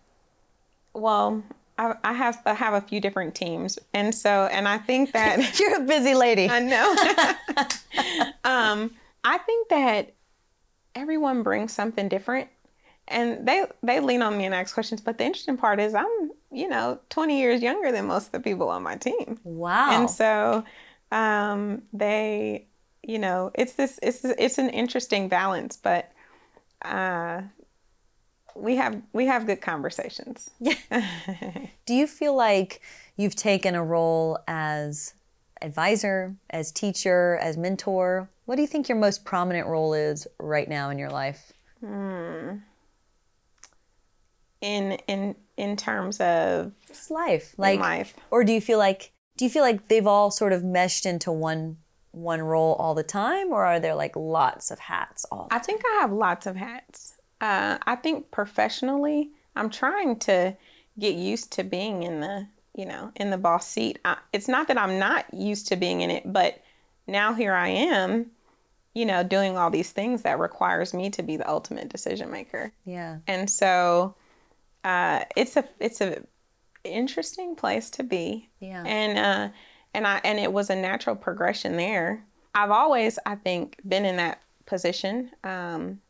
well, 0.95 1.43
I, 1.81 1.95
I 2.05 2.12
have 2.12 2.41
I 2.45 2.53
have 2.53 2.74
a 2.74 2.81
few 2.83 3.01
different 3.01 3.35
teams. 3.35 3.78
And 3.95 4.14
so 4.14 4.47
and 4.53 4.68
I 4.68 4.76
think 4.78 5.12
that 5.18 5.59
You're 5.59 5.83
a 5.83 5.87
busy 5.87 6.14
lady. 6.14 6.49
I 6.49 6.61
know. 6.61 6.95
um, 8.45 8.91
I 9.24 9.39
think 9.39 9.68
that 9.70 10.12
everyone 10.95 11.43
brings 11.43 11.72
something 11.72 12.09
different, 12.09 12.49
and 13.09 13.47
they 13.49 13.64
they 13.83 14.01
lean 14.01 14.22
on 14.22 14.37
me 14.37 14.45
and 14.45 14.55
ask 14.55 14.74
questions. 14.74 15.01
But 15.01 15.18
the 15.18 15.24
interesting 15.24 15.57
part 15.57 15.81
is, 15.81 15.95
I'm 15.95 16.31
you 16.53 16.68
know 16.68 17.01
20 17.09 17.39
years 17.41 17.62
younger 17.62 17.93
than 17.93 18.07
most 18.07 18.26
of 18.26 18.33
the 18.33 18.41
people 18.41 18.68
on 18.68 18.83
my 18.83 18.97
team, 18.97 19.39
Wow. 19.45 19.91
and 19.91 20.11
so 20.11 20.64
um, 21.12 21.83
they, 21.93 22.66
you 23.03 23.18
know, 23.18 23.51
it's 23.55 23.72
this 23.74 23.99
it's 24.03 24.24
it's 24.24 24.59
an 24.59 24.68
interesting 24.70 25.28
balance, 25.28 25.76
but. 25.76 26.12
Uh, 26.83 27.43
we 28.55 28.77
have 28.77 29.01
we 29.13 29.27
have 29.27 29.47
good 29.47 29.61
conversations. 29.61 30.51
Yeah. 30.61 30.75
Do 31.87 31.95
you 31.95 32.07
feel 32.07 32.35
like 32.37 32.81
you've 33.17 33.37
taken 33.37 33.75
a 33.75 33.85
role 33.85 34.39
as 34.49 35.15
advisor, 35.63 36.37
as 36.51 36.73
teacher, 36.73 37.39
as 37.41 37.57
mentor? 37.57 38.29
What 38.47 38.57
do 38.57 38.63
you 38.63 38.69
think 38.69 38.89
your 38.89 38.99
most 38.99 39.25
prominent 39.25 39.67
role 39.69 39.95
is 39.95 40.27
right 40.39 40.69
now 40.69 40.91
in 40.91 40.99
your 40.99 41.11
life? 41.11 41.53
Hmm. 41.81 42.57
in 44.61 44.93
in 45.07 45.35
in 45.57 45.77
terms 45.77 46.21
of 46.21 46.73
Just 46.87 47.11
life, 47.11 47.55
like, 47.57 47.81
life. 47.81 48.15
or 48.31 48.45
do 48.45 48.53
you 48.53 48.61
feel 48.61 48.79
like 48.79 49.13
do 49.37 49.45
you 49.45 49.51
feel 49.51 49.63
like 49.63 49.89
they've 49.89 50.07
all 50.07 50.31
sort 50.31 50.53
of 50.53 50.63
meshed 50.65 51.07
into 51.07 51.33
one 51.33 51.79
one 52.13 52.43
role 52.43 52.75
all 52.75 52.95
the 52.95 53.03
time, 53.05 53.53
or 53.53 53.65
are 53.65 53.79
there 53.81 53.95
like 53.95 54.17
lots 54.17 54.71
of 54.71 54.79
hats 54.81 55.25
all? 55.31 55.49
I 55.51 55.59
think 55.61 55.83
I 55.87 56.01
have 56.01 56.13
lots 56.13 56.47
of 56.47 56.57
hats. 56.57 57.15
Uh, 57.41 57.78
I 57.86 57.97
think 57.97 58.30
professionally, 58.30 59.30
I'm 59.57 59.70
trying 59.70 60.18
to 60.20 60.57
get 60.99 61.14
used 61.14 61.53
to 61.53 61.64
being 61.64 62.03
in 62.03 62.20
the, 62.20 62.47
you 62.74 62.86
know, 62.86 63.12
in 63.16 63.30
the 63.30 63.38
boss 63.38 63.66
seat. 63.66 63.99
I, 64.05 64.18
it's 64.32 64.49
not 64.49 64.68
that 64.68 64.78
I'm 64.78 64.99
not 64.99 65.32
used 65.32 65.68
to 65.68 65.76
being 65.76 66.03
in 66.03 66.11
it, 66.11 66.30
but 66.30 66.62
now 67.07 67.32
here 67.32 67.55
I 67.55 67.68
am, 67.68 68.30
you 68.95 69.07
know, 69.07 69.22
doing 69.22 69.57
all 69.57 69.70
these 69.70 69.91
things 69.91 70.22
that 70.22 70.38
requires 70.38 70.93
me 70.93 71.11
to 71.11 71.22
be 71.22 71.36
the 71.36 71.49
ultimate 71.49 71.88
decision 71.88 72.30
maker. 72.30 72.72
yeah, 72.84 73.18
And 73.26 73.49
so, 73.49 74.14
uh, 74.84 75.24
it's 75.36 75.57
a 75.57 75.64
it's 75.78 76.01
a 76.01 76.22
interesting 76.84 77.55
place 77.55 77.91
to 77.91 78.03
be. 78.03 78.49
Yeah, 78.61 78.82
and 78.84 79.18
uh 79.18 79.49
and 79.93 80.07
i 80.07 80.20
and 80.24 80.38
it 80.38 80.53
was 80.53 80.70
a 80.70 80.76
natural 80.76 81.16
progression 81.16 81.76
there. 81.76 82.24
I've 82.55 82.70
always 82.70 83.18
i 83.26 83.34
think 83.34 83.76
been 83.86 84.05
in 84.05 84.16
that 84.16 84.41
position. 84.66 85.30
Um 85.45 86.01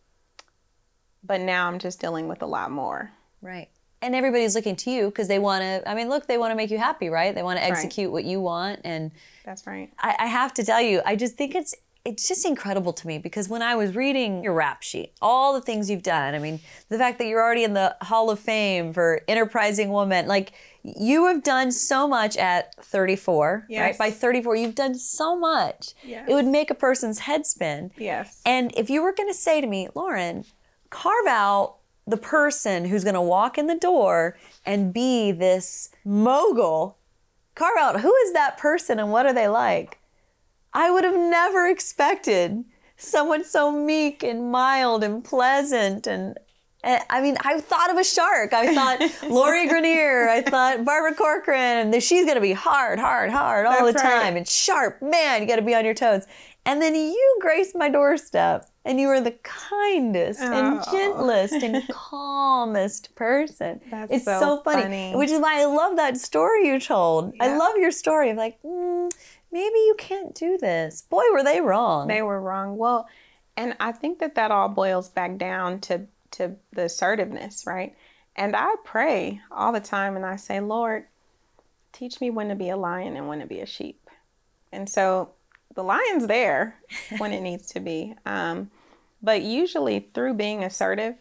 but 1.24 1.40
now 1.40 1.68
i'm 1.68 1.78
just 1.78 2.00
dealing 2.00 2.28
with 2.28 2.42
a 2.42 2.46
lot 2.46 2.70
more 2.70 3.10
right. 3.42 3.68
And 4.02 4.14
everybody's 4.14 4.54
looking 4.54 4.76
to 4.76 4.90
you 4.90 5.06
because 5.10 5.28
they 5.28 5.38
want 5.38 5.60
to. 5.60 5.86
I 5.86 5.94
mean, 5.94 6.08
look, 6.08 6.26
they 6.26 6.38
want 6.38 6.52
to 6.52 6.54
make 6.54 6.70
you 6.70 6.78
happy, 6.78 7.10
right? 7.10 7.34
They 7.34 7.42
want 7.42 7.58
to 7.58 7.64
execute 7.64 8.10
what 8.10 8.24
you 8.24 8.40
want, 8.40 8.80
and 8.82 9.10
that's 9.44 9.66
right 9.66 9.90
I, 9.98 10.16
I 10.20 10.26
have 10.26 10.54
to 10.54 10.64
tell 10.64 10.80
you, 10.80 11.02
I 11.04 11.16
just 11.16 11.36
think 11.36 11.54
it's 11.54 11.74
it's 12.06 12.26
just 12.26 12.46
incredible 12.46 12.94
to 12.94 13.06
me 13.06 13.18
because 13.18 13.50
when 13.50 13.60
I 13.60 13.74
was 13.74 13.94
reading 13.94 14.42
your 14.42 14.54
rap 14.54 14.82
sheet, 14.82 15.12
all 15.20 15.52
the 15.52 15.60
things 15.60 15.90
you've 15.90 16.02
done, 16.02 16.34
I 16.34 16.38
mean, 16.38 16.60
the 16.88 16.96
fact 16.96 17.18
that 17.18 17.26
you're 17.26 17.42
already 17.42 17.62
in 17.62 17.74
the 17.74 17.94
Hall 18.00 18.30
of 18.30 18.38
Fame 18.38 18.94
for 18.94 19.20
enterprising 19.28 19.90
woman, 19.90 20.26
like 20.26 20.52
you 20.82 21.26
have 21.26 21.42
done 21.42 21.70
so 21.70 22.08
much 22.08 22.38
at 22.38 22.74
34, 22.82 23.66
right? 23.70 23.98
By 23.98 24.10
34, 24.10 24.56
you've 24.56 24.74
done 24.74 24.94
so 24.94 25.38
much. 25.38 25.92
Yes. 26.02 26.26
It 26.26 26.32
would 26.32 26.46
make 26.46 26.70
a 26.70 26.74
person's 26.74 27.18
head 27.18 27.44
spin. 27.44 27.90
yes 27.98 28.40
And 28.46 28.72
if 28.78 28.88
you 28.88 29.02
were 29.02 29.12
going 29.12 29.28
to 29.28 29.34
say 29.34 29.60
to 29.60 29.66
me, 29.66 29.88
Lauren, 29.94 30.46
carve 30.90 31.26
out 31.26 31.76
the 32.06 32.16
person 32.16 32.84
who's 32.84 33.04
going 33.04 33.14
to 33.14 33.20
walk 33.20 33.56
in 33.56 33.66
the 33.66 33.76
door 33.76 34.36
and 34.66 34.92
be 34.92 35.32
this 35.32 35.90
mogul, 36.04 36.98
carve 37.54 37.78
out 37.78 38.00
who 38.00 38.14
is 38.26 38.32
that 38.32 38.58
person 38.58 38.98
and 38.98 39.12
what 39.12 39.26
are 39.26 39.32
they 39.32 39.48
like? 39.48 39.98
I 40.72 40.90
would 40.90 41.04
have 41.04 41.16
never 41.16 41.66
expected 41.66 42.64
someone 42.96 43.44
so 43.44 43.72
meek 43.72 44.22
and 44.22 44.50
mild 44.50 45.02
and 45.02 45.24
pleasant 45.24 46.06
and 46.06 46.38
and, 46.82 47.02
I 47.10 47.20
mean, 47.20 47.36
I 47.42 47.60
thought 47.60 47.90
of 47.90 47.98
a 47.98 48.04
shark. 48.04 48.54
I 48.54 48.74
thought 48.74 49.00
Lori 49.30 49.68
Greiner. 49.68 50.28
I 50.28 50.40
thought 50.40 50.84
Barbara 50.84 51.14
Corcoran. 51.14 51.92
And 51.92 52.02
she's 52.02 52.24
going 52.24 52.36
to 52.36 52.40
be 52.40 52.52
hard, 52.54 52.98
hard, 52.98 53.30
hard 53.30 53.66
all 53.66 53.84
That's 53.84 54.02
the 54.02 54.08
right. 54.08 54.22
time 54.22 54.36
and 54.36 54.48
sharp. 54.48 55.02
Man, 55.02 55.42
you 55.42 55.48
got 55.48 55.56
to 55.56 55.62
be 55.62 55.74
on 55.74 55.84
your 55.84 55.92
toes. 55.94 56.26
And 56.66 56.80
then 56.80 56.94
you 56.94 57.38
graced 57.40 57.74
my 57.74 57.88
doorstep, 57.88 58.66
and 58.84 59.00
you 59.00 59.08
were 59.08 59.20
the 59.20 59.32
kindest 59.42 60.40
and 60.40 60.80
Oh. 60.80 60.92
gentlest 60.92 61.62
and 61.62 61.88
calmest 61.90 63.14
person. 63.14 63.80
That's 63.90 64.12
it's 64.12 64.24
so 64.24 64.40
so, 64.40 64.62
funny, 64.62 64.82
funny. 64.82 65.12
which 65.16 65.30
is 65.30 65.40
why 65.40 65.60
I 65.62 65.64
love 65.64 65.96
that 65.96 66.16
story 66.18 66.66
you 66.68 66.78
told. 66.78 67.34
I 67.40 67.56
love 67.56 67.76
your 67.76 67.90
story 67.90 68.30
of 68.30 68.36
like, 68.36 68.60
mm, 68.62 69.10
maybe 69.50 69.78
you 69.78 69.94
can't 69.98 70.34
do 70.34 70.58
this. 70.58 71.02
Boy, 71.02 71.22
were 71.32 71.42
they 71.42 71.60
wrong. 71.60 72.08
they 72.08 72.22
were 72.22 72.40
wrong 72.40 72.76
well 72.76 73.08
and 73.56 73.74
i 73.80 73.90
think 73.90 74.20
that 74.20 74.36
that 74.36 74.52
all 74.52 74.68
boils 74.68 75.08
back 75.08 75.36
down 75.36 75.80
to 75.80 76.06
to 76.30 76.54
the 76.72 76.84
assertiveness 76.84 77.66
right 77.66 77.96
and 78.36 78.54
i 78.54 78.76
pray 78.84 79.40
all 79.50 79.72
the 79.72 79.80
time 79.80 80.14
and 80.14 80.24
i 80.24 80.36
say 80.36 80.60
lord 80.60 81.04
teach 81.92 82.20
me 82.20 82.30
when 82.30 82.48
to 82.48 82.54
be 82.54 82.68
a 82.68 82.76
lion 82.76 83.16
and 83.16 83.26
when 83.26 83.40
to 83.40 83.46
be 83.46 83.58
a 83.60 83.66
sheep 83.66 84.08
and 84.70 84.88
so 84.88 85.30
the 85.74 85.82
lion's 85.84 86.26
there 86.26 86.76
when 87.18 87.32
it 87.32 87.40
needs 87.48 87.66
to 87.66 87.80
be 87.80 88.14
um, 88.26 88.70
but 89.22 89.42
usually 89.42 90.08
through 90.14 90.34
being 90.34 90.64
assertive 90.64 91.14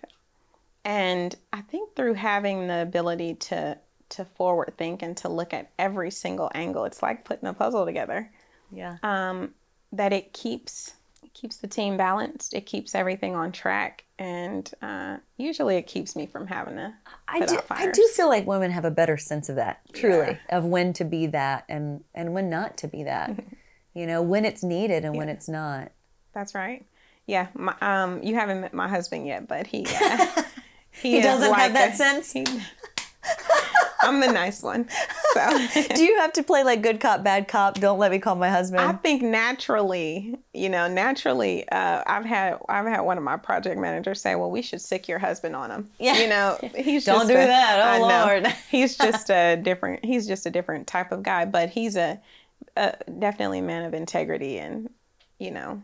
and 0.86 1.36
i 1.54 1.62
think 1.62 1.96
through 1.96 2.14
having 2.14 2.68
the 2.68 2.82
ability 2.82 3.36
to 3.36 3.78
to 4.10 4.26
forward 4.26 4.74
think 4.78 5.04
and 5.04 5.16
to 5.18 5.30
look 5.30 5.54
at 5.54 5.70
every 5.78 6.10
single 6.10 6.50
angle 6.56 6.86
it's 6.86 7.04
like 7.04 7.26
putting 7.26 7.48
a 7.48 7.54
puzzle 7.54 7.86
together 7.86 8.32
yeah. 8.72 8.98
um, 9.04 9.54
that 9.92 10.14
it 10.14 10.34
keeps 10.34 10.94
it 11.24 11.34
keeps 11.34 11.58
the 11.58 11.68
team 11.68 11.98
balanced. 11.98 12.54
It 12.54 12.66
keeps 12.66 12.96
everything 12.96 13.36
on 13.36 13.52
track, 13.52 14.06
and 14.18 14.70
uh, 14.82 15.18
usually 15.38 15.76
it 15.76 15.86
keeps 15.86 16.16
me 16.16 16.26
from 16.26 16.48
having 16.48 16.76
to. 16.76 16.94
I 17.28 17.46
do, 17.46 17.60
I 17.70 17.92
do 17.92 18.08
feel 18.14 18.28
like 18.28 18.48
women 18.48 18.72
have 18.72 18.86
a 18.86 18.92
better 18.92 19.18
sense 19.18 19.50
of 19.50 19.56
that, 19.58 19.82
truly, 19.94 20.40
of 20.50 20.66
when 20.66 20.94
to 20.94 21.04
be 21.04 21.28
that 21.28 21.66
and, 21.70 22.04
and 22.16 22.34
when 22.34 22.50
not 22.50 22.78
to 22.78 22.88
be 22.88 23.04
that. 23.04 23.32
you 23.94 24.06
know, 24.06 24.22
when 24.22 24.46
it's 24.46 24.64
needed 24.64 25.06
and 25.06 25.16
when 25.16 25.30
it's 25.30 25.48
not. 25.50 25.92
That's 26.34 26.54
right. 26.56 26.86
Yeah. 27.26 27.48
My, 27.54 27.76
um, 27.82 28.24
you 28.24 28.36
haven't 28.36 28.62
met 28.62 28.74
my 28.74 28.88
husband 28.88 29.28
yet, 29.28 29.48
but 29.48 29.68
he 29.68 29.86
uh, 30.02 30.44
he, 30.92 31.18
is 31.18 31.24
doesn't 31.24 31.44
have 31.44 31.52
like 31.52 31.74
that 31.74 31.94
a- 31.94 31.96
sense? 31.96 32.32
he- 32.32 32.46
I'm 34.02 34.22
the 34.22 34.32
nice 34.32 34.64
one, 34.64 34.88
so. 35.34 35.68
Do 35.96 36.04
you 36.04 36.18
have 36.20 36.32
to 36.34 36.42
play 36.44 36.64
like 36.64 36.82
good 36.82 37.02
cop, 37.02 37.22
bad 37.22 37.50
cop? 37.50 37.76
Don't 37.76 38.00
let 38.00 38.12
me 38.12 38.18
call 38.20 38.36
my 38.36 38.50
husband. 38.50 38.82
I 38.82 38.94
think 38.94 39.22
naturally, 39.22 40.40
you 40.54 40.70
know, 40.70 40.88
naturally, 40.88 41.68
uh, 41.70 42.02
I've 42.08 42.24
had 42.24 42.60
I've 42.70 42.86
had 42.86 43.02
one 43.02 43.18
of 43.18 43.26
my 43.26 43.36
project 43.36 43.78
managers 43.78 44.22
say, 44.22 44.36
"Well, 44.36 44.50
we 44.52 44.62
should 44.62 44.80
sick 44.80 45.10
your 45.10 45.20
husband 45.20 45.54
on 45.54 45.70
him." 45.70 45.90
Yeah. 46.00 46.18
You 46.18 46.30
know, 46.30 46.58
he's 46.76 47.04
Don't 47.04 47.18
just 47.18 47.28
do 47.28 47.34
a- 47.34 47.46
that. 47.46 47.80
Oh, 48.00 48.06
I 48.06 48.10
know. 48.10 48.26
Lord. 48.44 48.56
he's 48.72 48.98
just 48.98 49.30
a 49.30 49.58
different. 49.58 50.04
He's 50.06 50.26
just 50.26 50.46
a 50.46 50.50
different 50.50 50.88
type 50.88 51.12
of 51.12 51.22
guy, 51.22 51.44
but 51.44 51.70
he's 51.70 51.98
a, 51.98 52.20
a 52.78 52.96
definitely 53.20 53.60
a 53.60 53.64
man 53.64 53.86
of 53.86 53.94
integrity, 53.94 54.58
and 54.60 54.90
you 55.40 55.52
know, 55.52 55.82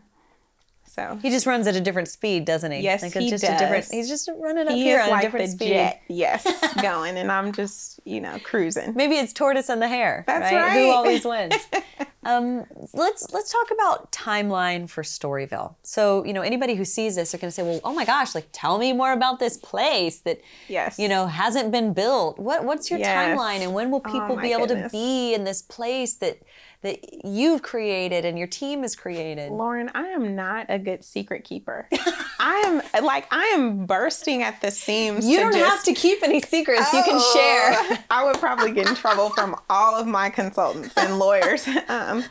so 0.84 1.18
he 1.20 1.30
just 1.30 1.46
runs 1.46 1.66
at 1.66 1.74
a 1.76 1.80
different 1.80 2.08
speed, 2.08 2.44
doesn't 2.44 2.70
he? 2.72 2.80
Yes, 2.80 3.02
like 3.02 3.12
he 3.14 3.28
just 3.28 3.44
a 3.44 3.48
different. 3.58 3.84
does. 3.84 3.90
He's 3.90 4.08
just 4.08 4.28
running 4.38 4.66
up 4.68 4.74
he 4.74 4.82
here 4.84 5.00
on 5.00 5.10
like 5.10 5.22
a 5.22 5.26
different 5.26 5.50
speed. 5.50 5.68
jet, 5.68 6.02
yes, 6.08 6.74
going, 6.82 7.16
and 7.18 7.30
I'm 7.30 7.52
just 7.52 8.00
you 8.04 8.20
know 8.20 8.38
cruising. 8.42 8.94
Maybe 8.94 9.16
it's 9.16 9.32
tortoise 9.32 9.68
and 9.68 9.82
the 9.82 9.88
hare. 9.88 10.24
That's 10.26 10.50
Who 10.50 10.56
right. 10.56 10.72
Who 10.72 10.90
always 10.90 11.24
wins? 11.24 11.54
um, 12.24 12.64
let's 12.94 13.30
let's 13.32 13.52
talk 13.52 13.70
about 13.72 14.10
timeline 14.12 14.88
for 14.88 15.02
Storyville. 15.02 15.74
So 15.82 16.24
you 16.24 16.32
know, 16.32 16.42
anybody 16.42 16.74
who 16.76 16.84
sees 16.84 17.16
this 17.16 17.34
are 17.34 17.38
going 17.38 17.48
to 17.48 17.52
say, 17.54 17.62
"Well, 17.64 17.80
oh 17.84 17.92
my 17.92 18.04
gosh, 18.04 18.34
like 18.34 18.46
tell 18.52 18.78
me 18.78 18.92
more 18.92 19.12
about 19.12 19.38
this 19.38 19.56
place 19.56 20.20
that 20.20 20.40
Yes. 20.68 20.98
you 20.98 21.08
know 21.08 21.26
hasn't 21.26 21.72
been 21.72 21.92
built. 21.94 22.38
What 22.38 22.64
what's 22.64 22.90
your 22.90 23.00
Yes. 23.00 23.36
timeline, 23.38 23.58
and 23.60 23.74
when 23.74 23.90
will 23.90 24.02
Oh, 24.06 24.12
people 24.12 24.36
my 24.36 24.42
be 24.42 24.52
able 24.52 24.66
goodness. 24.68 24.92
to 24.92 24.96
be 24.96 25.34
in 25.34 25.44
this 25.44 25.62
place 25.62 26.14
that 26.14 26.38
that 26.86 27.26
you've 27.26 27.62
created 27.62 28.24
and 28.24 28.38
your 28.38 28.46
team 28.46 28.82
has 28.82 28.94
created. 28.94 29.50
Lauren, 29.50 29.90
I 29.92 30.06
am 30.06 30.36
not 30.36 30.66
a 30.68 30.78
good 30.78 31.04
secret 31.04 31.42
keeper. 31.42 31.88
I 32.38 32.82
am 32.94 33.04
like 33.04 33.26
I 33.32 33.42
am 33.46 33.86
bursting 33.86 34.44
at 34.44 34.60
the 34.60 34.70
seams. 34.70 35.26
You 35.26 35.38
don't 35.40 35.52
just, 35.52 35.64
have 35.64 35.82
to 35.82 35.92
keep 35.92 36.22
any 36.22 36.40
secrets. 36.40 36.86
Oh, 36.92 36.96
you 36.96 37.02
can 37.02 37.20
share. 37.34 38.04
I 38.10 38.24
would 38.24 38.36
probably 38.36 38.70
get 38.70 38.88
in 38.88 38.94
trouble 38.94 39.30
from 39.30 39.56
all 39.68 39.96
of 39.96 40.06
my 40.06 40.30
consultants 40.30 40.96
and 40.96 41.18
lawyers. 41.18 41.68
Um, 41.88 42.24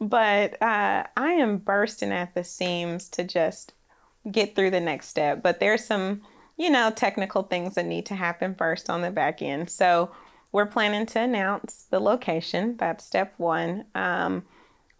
but 0.00 0.60
uh, 0.62 1.04
I 1.16 1.32
am 1.32 1.58
bursting 1.58 2.12
at 2.12 2.34
the 2.34 2.44
seams 2.44 3.08
to 3.10 3.24
just 3.24 3.74
get 4.30 4.54
through 4.54 4.70
the 4.70 4.80
next 4.80 5.08
step. 5.08 5.42
But 5.42 5.60
there's 5.60 5.84
some, 5.84 6.22
you 6.56 6.70
know, 6.70 6.90
technical 6.90 7.42
things 7.42 7.74
that 7.74 7.84
need 7.84 8.06
to 8.06 8.14
happen 8.14 8.54
first 8.54 8.88
on 8.88 9.02
the 9.02 9.10
back 9.10 9.42
end. 9.42 9.68
So 9.70 10.10
we're 10.52 10.66
planning 10.66 11.06
to 11.06 11.20
announce 11.20 11.86
the 11.90 11.98
location. 11.98 12.76
That's 12.76 13.04
step 13.04 13.34
one. 13.38 13.86
Um, 13.94 14.44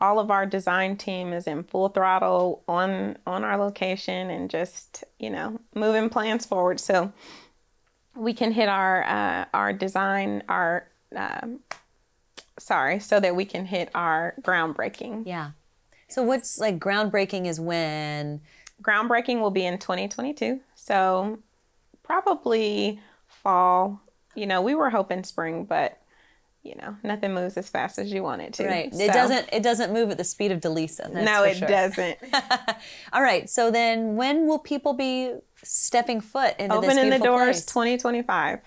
all 0.01 0.19
of 0.19 0.31
our 0.31 0.47
design 0.47 0.97
team 0.97 1.33
is 1.33 1.47
in 1.47 1.63
full 1.63 1.89
throttle 1.89 2.65
on 2.67 3.19
on 3.27 3.45
our 3.45 3.57
location 3.57 4.31
and 4.31 4.51
just 4.51 5.05
you 5.19 5.31
know 5.31 5.61
moving 5.75 6.09
plans 6.09 6.45
forward. 6.45 6.81
So 6.81 7.13
we 8.17 8.35
can 8.35 8.53
hit 8.53 8.69
our 8.69 9.05
uh, 9.05 9.45
our 9.55 9.73
design 9.73 10.43
our 10.49 10.89
um, 11.15 11.61
sorry 12.59 12.99
so 12.99 13.21
that 13.21 13.37
we 13.37 13.45
can 13.45 13.67
hit 13.67 13.91
our 13.95 14.35
groundbreaking. 14.41 15.25
Yeah. 15.27 15.53
So 16.09 16.23
what's 16.23 16.59
like 16.59 16.79
groundbreaking 16.79 17.47
is 17.47 17.61
when? 17.61 18.41
Groundbreaking 18.83 19.41
will 19.41 19.53
be 19.53 19.65
in 19.65 19.79
2022 19.79 20.61
so 20.75 21.39
probably 22.03 23.01
fall 23.29 24.03
you 24.35 24.47
know, 24.47 24.63
we 24.63 24.75
were 24.75 24.91
hoping 24.91 25.25
spring, 25.25 25.65
but 25.65 25.99
you 26.63 26.77
know, 26.77 26.97
nothing 27.03 27.35
moves 27.35 27.57
as 27.57 27.69
fast 27.69 27.99
as 27.99 28.13
you 28.13 28.23
want 28.23 28.41
it 28.41 28.53
to. 28.55 28.67
Right. 28.67 28.95
So. 28.95 29.03
It 29.03 29.13
doesn't. 29.13 29.49
It 29.53 29.63
doesn't 29.63 29.93
move 29.93 30.11
at 30.11 30.19
the 30.19 30.25
speed 30.25 30.53
of 30.53 30.61
DeLisa. 30.61 31.13
no, 31.13 31.43
it 31.43 31.57
sure. 31.57 31.69
doesn't. 31.69 32.19
All 33.13 33.23
right. 33.23 33.51
So 33.51 33.71
then, 33.71 34.17
when 34.17 34.47
will 34.47 34.61
people 34.61 34.93
be 34.95 35.35
stepping 35.65 36.21
foot 36.21 36.55
into 36.59 36.81
this 36.81 36.81
beautiful 36.81 36.81
place? 36.81 36.97
Opening 36.99 37.11
the 37.11 37.25
doors, 37.25 37.65
place? 37.65 37.67
2025. 37.67 38.61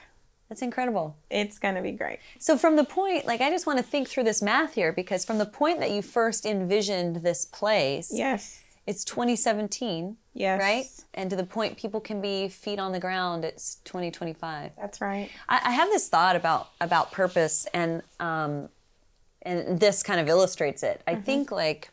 That's 0.50 0.62
incredible. 0.62 1.18
It's 1.32 1.58
going 1.58 1.76
to 1.76 1.82
be 1.82 1.94
great. 1.94 2.20
So, 2.38 2.58
from 2.58 2.76
the 2.76 2.84
point, 2.84 3.26
like, 3.26 3.42
I 3.42 3.50
just 3.50 3.66
want 3.66 3.80
to 3.80 3.84
think 3.84 4.10
through 4.10 4.26
this 4.26 4.42
math 4.42 4.74
here 4.74 4.92
because 4.92 5.26
from 5.26 5.38
the 5.38 5.46
point 5.46 5.80
that 5.80 5.92
you 5.92 6.02
first 6.02 6.46
envisioned 6.46 7.18
this 7.18 7.46
place, 7.46 8.12
yes, 8.14 8.62
it's 8.86 9.04
2017. 9.06 10.18
Yes. 10.36 10.60
Right? 10.60 10.86
And 11.14 11.30
to 11.30 11.36
the 11.38 11.46
point 11.46 11.78
people 11.78 12.02
can 12.02 12.22
be 12.22 12.50
feet 12.50 12.78
on 12.78 12.92
the 12.92 13.00
ground, 13.00 13.46
it's 13.46 13.76
2025. 13.86 14.72
That's 14.78 15.00
right. 15.00 15.30
I, 15.48 15.62
I 15.64 15.72
have 15.72 15.90
this 15.90 16.10
thought 16.10 16.36
about 16.36 16.70
about 16.82 17.14
purpose 17.14 17.66
and 17.74 18.04
um, 18.20 18.68
and 19.42 19.80
this 19.80 20.04
kind 20.04 20.20
of 20.20 20.28
illustrates 20.28 20.84
it. 20.84 21.02
I 21.08 21.14
mm-hmm. 21.14 21.22
think 21.22 21.52
like 21.52 21.90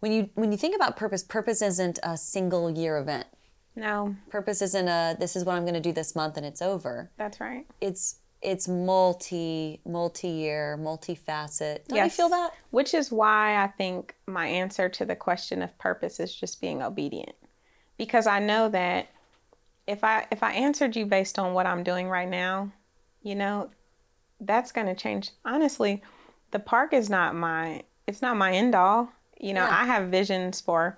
when 0.00 0.10
you 0.10 0.30
when 0.34 0.50
you 0.50 0.58
think 0.58 0.74
about 0.74 0.96
purpose, 0.96 1.22
purpose 1.22 1.60
isn't 1.60 1.98
a 2.02 2.16
single 2.16 2.70
year 2.70 2.96
event. 2.96 3.26
No. 3.76 4.16
Purpose 4.30 4.62
isn't 4.62 4.88
a 4.88 5.16
this 5.20 5.36
is 5.36 5.44
what 5.44 5.54
I'm 5.54 5.66
gonna 5.66 5.80
do 5.80 5.92
this 5.92 6.16
month 6.16 6.38
and 6.38 6.46
it's 6.46 6.62
over. 6.62 7.10
That's 7.18 7.40
right. 7.40 7.66
It's 7.82 8.16
it's 8.42 8.66
multi 8.68 9.80
multi-year 9.84 10.78
multi-facet 10.78 11.86
don't 11.88 11.96
yes. 11.96 12.06
you 12.06 12.16
feel 12.24 12.30
that 12.30 12.52
which 12.70 12.94
is 12.94 13.12
why 13.12 13.62
i 13.62 13.66
think 13.66 14.14
my 14.26 14.46
answer 14.46 14.88
to 14.88 15.04
the 15.04 15.14
question 15.14 15.60
of 15.60 15.76
purpose 15.76 16.18
is 16.18 16.34
just 16.34 16.58
being 16.58 16.82
obedient 16.82 17.36
because 18.00 18.26
i 18.26 18.38
know 18.38 18.70
that 18.70 19.08
if 19.86 20.02
i 20.02 20.26
if 20.32 20.42
i 20.42 20.52
answered 20.52 20.96
you 20.96 21.04
based 21.04 21.38
on 21.38 21.52
what 21.52 21.66
i'm 21.66 21.82
doing 21.82 22.08
right 22.08 22.30
now 22.30 22.72
you 23.22 23.34
know 23.34 23.68
that's 24.40 24.72
going 24.72 24.86
to 24.86 24.94
change 24.94 25.32
honestly 25.44 26.02
the 26.50 26.58
park 26.58 26.94
is 26.94 27.10
not 27.10 27.34
my 27.34 27.82
it's 28.06 28.22
not 28.22 28.38
my 28.38 28.52
end 28.52 28.74
all 28.74 29.12
you 29.38 29.52
know 29.52 29.64
yeah. 29.64 29.82
i 29.82 29.84
have 29.84 30.08
visions 30.08 30.62
for 30.62 30.96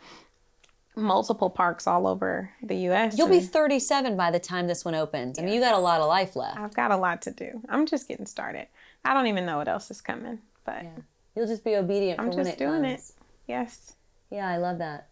multiple 0.94 1.50
parks 1.50 1.86
all 1.86 2.06
over 2.06 2.50
the 2.62 2.74
U.S. 2.74 3.16
You'll 3.16 3.26
be 3.26 3.40
37 3.40 4.14
by 4.14 4.30
the 4.30 4.38
time 4.38 4.66
this 4.66 4.84
one 4.84 4.94
opens. 4.94 5.38
I 5.38 5.42
mean, 5.42 5.54
you 5.54 5.60
got 5.60 5.74
a 5.74 5.78
lot 5.78 6.02
of 6.02 6.06
life 6.06 6.36
left. 6.36 6.58
I've 6.58 6.74
got 6.74 6.90
a 6.90 6.98
lot 6.98 7.22
to 7.22 7.30
do. 7.30 7.62
I'm 7.70 7.86
just 7.86 8.08
getting 8.08 8.26
started. 8.26 8.66
I 9.02 9.14
don't 9.14 9.26
even 9.26 9.46
know 9.46 9.56
what 9.56 9.68
else 9.68 9.90
is 9.90 10.02
coming, 10.02 10.40
but 10.66 10.82
yeah. 10.82 10.90
you'll 11.34 11.46
just 11.46 11.64
be 11.64 11.76
obedient. 11.76 12.20
I'm 12.20 12.30
just 12.30 12.58
doing 12.58 12.84
it. 12.84 13.00
Yes. 13.48 13.94
Yeah, 14.30 14.46
I 14.46 14.58
love 14.58 14.78
that. 14.78 15.08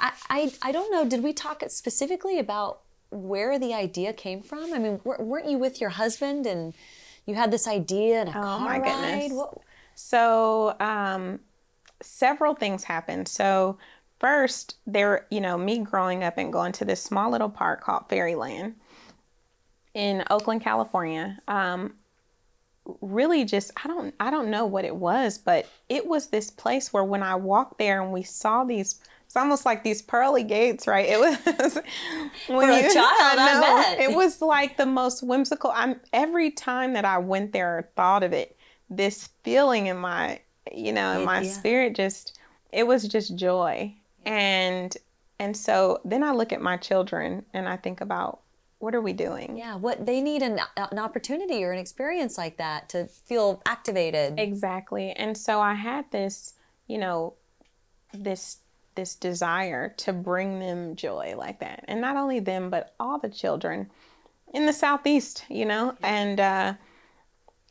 I, 0.00 0.12
I 0.28 0.52
I 0.62 0.72
don't 0.72 0.90
know. 0.90 1.04
Did 1.04 1.22
we 1.22 1.32
talk 1.32 1.62
specifically 1.68 2.38
about 2.38 2.80
where 3.10 3.58
the 3.58 3.74
idea 3.74 4.12
came 4.12 4.42
from? 4.42 4.72
I 4.72 4.78
mean, 4.78 5.00
weren't 5.04 5.48
you 5.48 5.58
with 5.58 5.80
your 5.80 5.90
husband 5.90 6.46
and 6.46 6.74
you 7.26 7.34
had 7.34 7.50
this 7.50 7.66
idea 7.66 8.20
and 8.20 8.28
a 8.28 8.32
oh, 8.32 8.42
car 8.42 8.60
my 8.60 8.78
ride? 8.78 8.84
goodness. 8.84 9.32
What? 9.32 9.58
So, 9.94 10.76
um, 10.78 11.40
several 12.02 12.54
things 12.54 12.84
happened. 12.84 13.28
So 13.28 13.78
first 14.18 14.76
there 14.86 15.26
you 15.30 15.40
know 15.40 15.58
me 15.58 15.78
growing 15.78 16.24
up 16.24 16.38
and 16.38 16.52
going 16.52 16.72
to 16.72 16.84
this 16.84 17.02
small 17.02 17.30
little 17.30 17.48
park 17.48 17.82
called 17.82 18.08
fairyland 18.08 18.74
in 19.94 20.24
oakland 20.30 20.62
california 20.62 21.38
um, 21.48 21.92
really 23.00 23.44
just 23.44 23.70
i 23.84 23.86
don't 23.86 24.14
i 24.20 24.30
don't 24.30 24.50
know 24.50 24.64
what 24.64 24.84
it 24.84 24.94
was 24.94 25.38
but 25.38 25.68
it 25.88 26.06
was 26.06 26.28
this 26.28 26.50
place 26.50 26.92
where 26.92 27.04
when 27.04 27.22
i 27.22 27.34
walked 27.34 27.78
there 27.78 28.00
and 28.00 28.12
we 28.12 28.22
saw 28.22 28.64
these 28.64 29.00
almost 29.36 29.64
like 29.64 29.84
these 29.84 30.02
pearly 30.02 30.42
gates 30.42 30.86
right 30.86 31.06
it 31.08 31.18
was 31.18 31.74
when 32.48 32.68
For 32.68 32.72
you, 32.72 32.90
a 32.90 32.92
child 32.92 33.38
I, 33.38 33.60
know, 33.60 34.04
I 34.04 34.10
it 34.10 34.14
was 34.14 34.40
like 34.40 34.76
the 34.76 34.86
most 34.86 35.22
whimsical 35.22 35.70
i'm 35.74 36.00
every 36.12 36.50
time 36.50 36.92
that 36.94 37.04
i 37.04 37.18
went 37.18 37.52
there 37.52 37.78
or 37.78 37.90
thought 37.96 38.22
of 38.22 38.32
it 38.32 38.56
this 38.90 39.30
feeling 39.42 39.86
in 39.86 39.96
my 39.96 40.40
you 40.72 40.92
know 40.92 41.18
in 41.18 41.24
my 41.24 41.40
yeah. 41.40 41.52
spirit 41.52 41.94
just 41.94 42.38
it 42.72 42.86
was 42.86 43.06
just 43.06 43.36
joy 43.36 43.94
and 44.24 44.96
and 45.38 45.56
so 45.56 46.00
then 46.04 46.22
I 46.22 46.32
look 46.32 46.52
at 46.52 46.60
my 46.60 46.76
children 46.76 47.44
and 47.52 47.68
I 47.68 47.76
think 47.76 48.00
about 48.00 48.40
what 48.78 48.94
are 48.94 49.00
we 49.00 49.12
doing? 49.14 49.56
Yeah, 49.56 49.76
what 49.76 50.04
they 50.04 50.20
need 50.20 50.42
an, 50.42 50.60
an 50.76 50.98
opportunity 50.98 51.64
or 51.64 51.72
an 51.72 51.78
experience 51.78 52.36
like 52.36 52.58
that 52.58 52.90
to 52.90 53.06
feel 53.06 53.62
activated. 53.64 54.38
Exactly. 54.38 55.12
And 55.12 55.36
so 55.36 55.60
I 55.60 55.74
had 55.74 56.10
this, 56.10 56.54
you 56.86 56.98
know, 56.98 57.34
this 58.12 58.58
this 58.96 59.14
desire 59.14 59.90
to 59.98 60.12
bring 60.12 60.58
them 60.58 60.96
joy 60.96 61.34
like 61.36 61.60
that. 61.60 61.84
And 61.88 62.00
not 62.00 62.16
only 62.16 62.40
them, 62.40 62.70
but 62.70 62.94
all 62.98 63.18
the 63.18 63.28
children 63.28 63.90
in 64.52 64.66
the 64.66 64.72
southeast, 64.72 65.44
you 65.48 65.64
know, 65.64 65.94
and 66.02 66.40
uh 66.40 66.74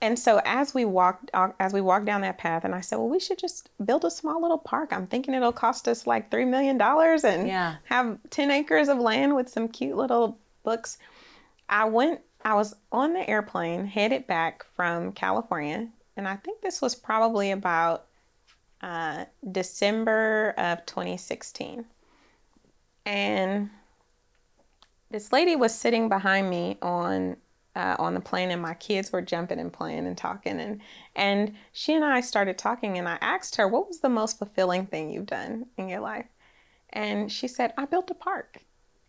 and 0.01 0.19
so 0.19 0.41
as 0.45 0.73
we 0.73 0.85
walked 0.85 1.31
uh, 1.33 1.49
as 1.59 1.73
we 1.73 1.81
walked 1.81 2.05
down 2.05 2.21
that 2.21 2.37
path 2.37 2.63
and 2.63 2.75
i 2.75 2.81
said 2.81 2.97
well 2.97 3.09
we 3.09 3.19
should 3.19 3.37
just 3.37 3.69
build 3.85 4.05
a 4.05 4.11
small 4.11 4.41
little 4.41 4.57
park 4.57 4.91
i'm 4.91 5.07
thinking 5.07 5.33
it'll 5.33 5.51
cost 5.51 5.87
us 5.87 6.05
like 6.05 6.29
three 6.29 6.45
million 6.45 6.77
dollars 6.77 7.23
and 7.23 7.47
yeah. 7.47 7.75
have 7.85 8.17
10 8.29 8.51
acres 8.51 8.87
of 8.87 8.99
land 8.99 9.35
with 9.35 9.49
some 9.49 9.67
cute 9.67 9.95
little 9.95 10.37
books 10.63 10.97
i 11.69 11.85
went 11.85 12.19
i 12.43 12.53
was 12.53 12.75
on 12.91 13.13
the 13.13 13.29
airplane 13.29 13.85
headed 13.85 14.27
back 14.27 14.65
from 14.75 15.11
california 15.11 15.87
and 16.17 16.27
i 16.27 16.35
think 16.35 16.61
this 16.61 16.81
was 16.81 16.93
probably 16.93 17.51
about 17.51 18.05
uh, 18.85 19.25
december 19.51 20.53
of 20.57 20.85
2016 20.85 21.85
and 23.05 23.69
this 25.11 25.31
lady 25.31 25.55
was 25.55 25.73
sitting 25.73 26.09
behind 26.09 26.49
me 26.49 26.77
on 26.81 27.37
uh, 27.75 27.95
on 27.99 28.13
the 28.13 28.19
plane 28.21 28.51
and 28.51 28.61
my 28.61 28.73
kids 28.73 29.11
were 29.11 29.21
jumping 29.21 29.59
and 29.59 29.71
playing 29.71 30.07
and 30.07 30.17
talking. 30.17 30.59
And 30.59 30.81
and 31.15 31.55
she 31.73 31.93
and 31.93 32.05
I 32.05 32.21
started 32.21 32.57
talking 32.57 32.97
and 32.97 33.07
I 33.07 33.17
asked 33.21 33.57
her 33.57 33.67
what 33.67 33.87
was 33.87 33.99
the 33.99 34.09
most 34.09 34.37
fulfilling 34.37 34.87
thing 34.87 35.09
you've 35.09 35.25
done 35.25 35.67
in 35.77 35.89
your 35.89 35.99
life? 35.99 36.25
And 36.89 37.31
she 37.31 37.47
said 37.47 37.73
I 37.77 37.85
built 37.85 38.09
a 38.11 38.15
park. 38.15 38.61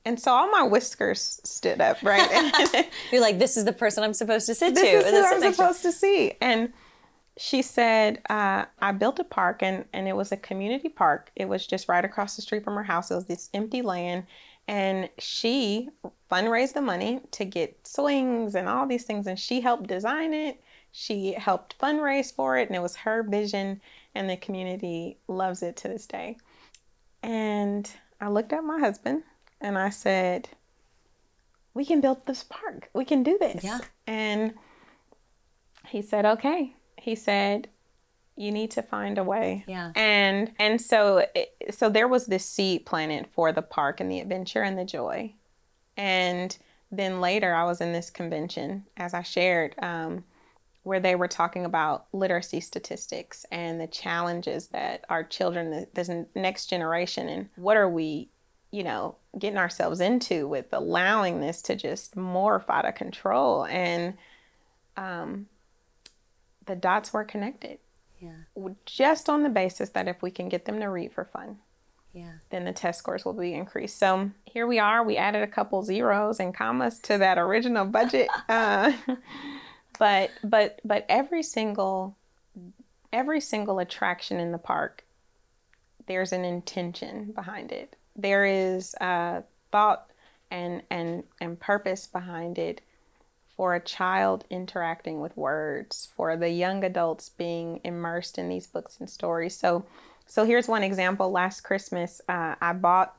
And 0.05 0.21
so 0.21 0.33
all 0.33 0.51
my 0.51 0.63
whiskers 0.63 1.41
stood 1.45 1.81
up 1.81 2.03
right? 2.03 2.89
You're 3.13 3.21
like 3.21 3.39
this 3.39 3.57
is 3.57 3.65
the 3.65 3.73
person 3.73 4.05
I'm 4.05 4.15
supposed 4.15 4.47
to 4.47 4.55
sit 4.55 4.75
to. 4.75 4.81
this 4.81 5.07
is 5.07 5.13
who 5.13 5.47
I'm 5.47 5.53
supposed 5.53 5.83
to 5.83 5.93
see. 5.93 6.33
And 6.41 6.73
she 7.39 7.63
said 7.63 8.23
uh, 8.31 8.65
I 8.81 8.93
built 8.93 9.19
a 9.19 9.25
park 9.25 9.63
and 9.63 9.85
and 9.93 10.09
it 10.09 10.17
was 10.17 10.33
a 10.33 10.37
community 10.37 10.89
park. 10.89 11.31
It 11.37 11.49
was 11.49 11.67
just 11.67 11.89
right 11.89 12.05
across 12.05 12.37
the 12.37 12.43
street 12.43 12.65
from 12.65 12.75
her 12.75 12.83
house. 12.83 13.11
It 13.11 13.15
was 13.15 13.27
this 13.27 13.51
empty 13.53 13.83
land. 13.83 14.25
And 14.69 15.09
she 15.19 15.91
fundraised 16.31 16.73
the 16.73 16.81
money 16.81 17.21
to 17.33 17.45
get 17.45 17.87
swings 17.87 18.57
and 18.57 18.69
all 18.69 18.87
these 18.87 19.05
things 19.05 19.27
and 19.27 19.39
she 19.39 19.61
helped 19.61 19.87
design 19.87 20.35
it. 20.35 20.61
She 20.91 21.35
helped 21.35 21.79
fundraise 21.79 22.35
for 22.35 22.57
it 22.57 22.69
and 22.69 22.75
it 22.75 22.83
was 22.83 22.97
her 22.97 23.23
vision 23.23 23.81
and 24.15 24.29
the 24.29 24.37
community 24.37 25.19
loves 25.29 25.63
it 25.63 25.77
to 25.77 25.89
this 25.89 26.07
day. 26.07 26.39
And 27.23 27.91
i 28.21 28.29
looked 28.29 28.53
at 28.55 28.65
my 28.65 28.79
husband 28.79 29.23
and 29.61 29.77
i 29.77 29.91
said 29.91 30.49
we 31.75 31.85
can 31.85 32.01
build 32.01 32.25
this 32.25 32.43
park. 32.43 32.89
We 32.95 33.05
can 33.05 33.23
do 33.23 33.37
this. 33.39 33.63
Yeah. 33.63 33.81
And 34.07 34.55
he 35.87 36.01
said 36.01 36.25
okay 36.25 36.76
he 37.07 37.15
said 37.15 37.69
you 38.35 38.51
need 38.51 38.73
to 38.73 38.83
find 38.83 39.17
a 39.17 39.23
way. 39.23 39.65
Yeah. 39.69 39.93
And 39.95 40.51
and 40.59 40.81
so 40.81 41.25
so 41.71 41.89
there 41.89 42.09
was 42.09 42.27
this 42.27 42.45
seed 42.45 42.85
planted 42.85 43.29
for 43.33 43.53
the 43.53 43.63
park 43.63 44.01
and 44.01 44.11
the 44.11 44.19
adventure 44.19 44.63
and 44.63 44.77
the 44.77 44.85
joy. 44.85 45.33
And 45.97 46.55
then 46.91 47.21
later 47.21 47.55
I 47.55 47.65
was 47.65 47.81
in 47.81 47.93
this 47.93 48.11
convention 48.11 48.85
as 48.97 49.15
I 49.15 49.23
shared 49.23 49.77
um, 49.81 50.25
where 50.83 50.99
they 50.99 51.15
were 51.15 51.29
talking 51.29 51.65
about 51.65 52.07
literacy 52.13 52.61
statistics 52.61 53.47
and 53.53 53.81
the 53.81 53.87
challenges 53.87 54.67
that 54.69 55.05
our 55.09 55.23
children, 55.23 55.71
the, 55.71 55.87
the 55.95 56.27
next 56.35 56.67
generation, 56.67 57.29
and 57.29 57.49
what 57.55 57.77
are 57.77 57.89
we, 57.89 58.29
you 58.73 58.83
know, 58.83 59.15
getting 59.39 59.59
ourselves 59.59 60.01
into 60.01 60.49
with 60.49 60.67
allowing 60.73 61.41
this 61.41 61.63
to 61.63 61.77
just 61.77 62.17
morph 62.17 62.69
out 62.69 62.85
of 62.85 62.97
control. 62.97 63.65
And 63.65 64.15
um, 64.97 65.47
the 66.67 66.77
dots 66.77 67.13
were 67.13 67.25
connected. 67.25 67.79
Yeah. 68.19 68.69
Just 68.85 69.29
on 69.29 69.43
the 69.43 69.49
basis 69.49 69.91
that 69.91 70.09
if 70.09 70.23
we 70.23 70.31
can 70.31 70.49
get 70.49 70.65
them 70.65 70.81
to 70.81 70.87
read 70.87 71.13
for 71.13 71.25
fun, 71.25 71.59
yeah. 72.13 72.33
then 72.51 72.65
the 72.65 72.73
test 72.73 72.99
scores 72.99 73.25
will 73.25 73.35
be 73.35 73.53
increased. 73.53 73.99
So 73.99 74.31
here 74.45 74.67
we 74.67 74.79
are. 74.79 75.05
We 75.05 75.17
added 75.17 75.43
a 75.43 75.47
couple 75.47 75.83
zeros 75.83 76.41
and 76.41 76.55
commas 76.55 76.99
to 77.01 77.19
that 77.19 77.39
original 77.39 77.85
budget. 77.85 78.29
uh, 78.49 78.93
but 79.99 80.31
but 80.43 80.81
but 80.85 81.05
every 81.09 81.43
single 81.43 82.17
every 83.13 83.41
single 83.41 83.79
attraction 83.79 84.41
in 84.41 84.53
the 84.53 84.59
park, 84.59 85.05
there's 86.07 86.33
an 86.33 86.45
intention 86.45 87.33
behind 87.33 87.71
it. 87.71 87.97
There 88.15 88.45
is 88.47 88.95
a 89.01 89.45
thought 89.71 90.11
and 90.51 90.83
and 90.91 91.25
and 91.41 91.61
purpose 91.61 92.07
behind 92.07 92.59
it 92.59 92.81
for 93.57 93.75
a 93.75 93.81
child 93.81 94.45
interacting 94.51 95.21
with 95.21 95.37
words, 95.37 96.09
for 96.15 96.37
the 96.37 96.51
young 96.51 96.85
adults 96.85 97.31
being 97.31 97.81
immersed 97.85 98.39
in 98.39 98.49
these 98.49 98.67
books 98.67 98.99
and 99.01 99.09
stories. 99.09 99.57
So, 99.57 99.87
so 100.27 100.45
here's 100.45 100.69
one 100.69 100.83
example. 100.83 101.31
Last 101.31 101.63
Christmas, 101.63 102.21
uh, 102.29 102.57
I 102.61 102.73
bought 102.75 103.17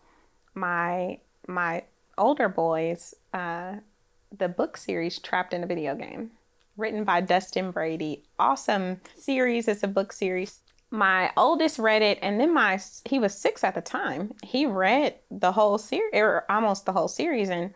my 0.54 1.20
my 1.48 1.84
older 2.18 2.50
boys 2.50 3.14
uh, 3.34 3.76
the 4.38 4.50
book 4.50 4.78
series 4.78 5.20
Trapped 5.20 5.54
in 5.54 5.64
a 5.64 5.68
Video 5.68 5.96
Game, 5.96 6.32
written 6.76 7.04
by 7.04 7.22
Dustin 7.22 7.72
Brady. 7.72 8.24
Awesome 8.38 9.02
series. 9.16 9.68
It's 9.68 9.84
a 9.84 9.88
book 9.88 10.14
series. 10.14 10.60
My 10.90 11.32
oldest 11.36 11.80
read 11.80 12.02
it, 12.02 12.20
and 12.22 12.40
then 12.40 12.54
my 12.54 12.80
he 13.06 13.20
was 13.20 13.34
six 13.38 13.64
at 13.64 13.76
the 13.76 13.82
time. 13.82 14.34
He 14.44 14.66
read 14.66 15.16
the 15.32 15.54
whole 15.54 15.78
series, 15.78 16.12
or 16.14 16.46
almost 16.50 16.86
the 16.86 16.94
whole 16.94 17.08
series, 17.08 17.50
and 17.50 17.74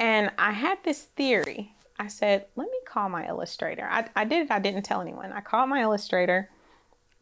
and 0.00 0.32
I 0.38 0.52
had 0.52 0.78
this 0.82 1.02
theory. 1.02 1.74
I 1.98 2.08
said, 2.08 2.46
let 2.56 2.64
me 2.64 2.78
call 2.86 3.10
my 3.10 3.28
illustrator. 3.28 3.86
I, 3.88 4.08
I 4.16 4.24
did 4.24 4.46
it, 4.46 4.50
I 4.50 4.58
didn't 4.58 4.82
tell 4.82 5.02
anyone. 5.02 5.30
I 5.32 5.42
called 5.42 5.68
my 5.68 5.82
illustrator, 5.82 6.48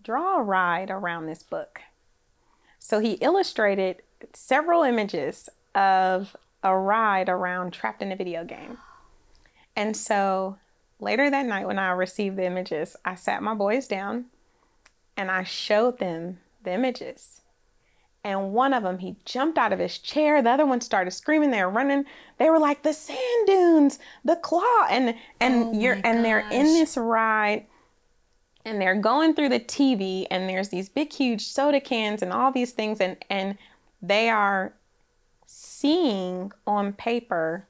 draw 0.05 0.39
a 0.39 0.43
ride 0.43 0.89
around 0.89 1.27
this 1.27 1.43
book. 1.43 1.81
So 2.79 3.01
he 3.01 3.15
illustrated 3.15 4.03
several 4.33 4.85
images 4.85 5.49
of 5.75 6.37
a 6.63 6.77
ride 6.77 7.29
around 7.29 7.73
Trapped 7.73 8.01
in 8.01 8.13
a 8.13 8.17
Video 8.17 8.45
Game. 8.45 8.79
And 9.75 9.97
so 9.97 10.59
later 11.01 11.29
that 11.29 11.47
night, 11.47 11.67
when 11.67 11.79
I 11.79 11.91
received 11.91 12.37
the 12.37 12.47
images, 12.47 12.97
I 13.05 13.17
sat 13.17 13.43
my 13.43 13.55
boys 13.55 13.89
down 13.89 14.27
and 15.17 15.33
I 15.33 15.43
showed 15.43 15.99
them 15.99 16.39
the 16.63 16.73
images 16.73 17.38
and 18.25 18.53
one 18.53 18.75
of 18.75 18.83
them 18.83 18.99
he 18.99 19.17
jumped 19.25 19.59
out 19.59 19.73
of 19.73 19.79
his 19.79 19.99
chair. 19.99 20.43
The 20.43 20.51
other 20.51 20.67
one 20.67 20.81
started 20.81 21.13
screaming. 21.13 21.51
They 21.51 21.63
were 21.63 21.71
running. 21.71 22.05
They 22.39 22.51
were 22.51 22.59
like 22.59 22.83
the 22.83 22.93
sand 22.93 23.47
dunes 23.47 23.99
the 24.25 24.37
claw. 24.37 24.87
And 24.91 25.15
and 25.41 25.55
Oh 25.55 25.73
you're 25.79 25.99
and 26.05 26.25
they're 26.25 26.49
in 26.51 26.67
this 26.67 26.97
ride 26.97 27.67
and 28.65 28.81
they're 28.81 29.01
going 29.01 29.35
through 29.35 29.49
the 29.51 29.61
tv 29.61 30.27
and 30.31 30.49
there's 30.49 30.69
these 30.69 30.89
big 30.89 31.13
huge 31.13 31.47
soda 31.47 31.81
cans 31.81 32.23
and 32.23 32.33
all 32.33 32.53
these 32.53 32.73
things. 32.73 33.01
And 33.01 33.17
and 33.31 33.57
they 34.03 34.29
are 34.29 34.75
seeing 35.47 36.53
on 36.67 36.93
paper 36.93 37.67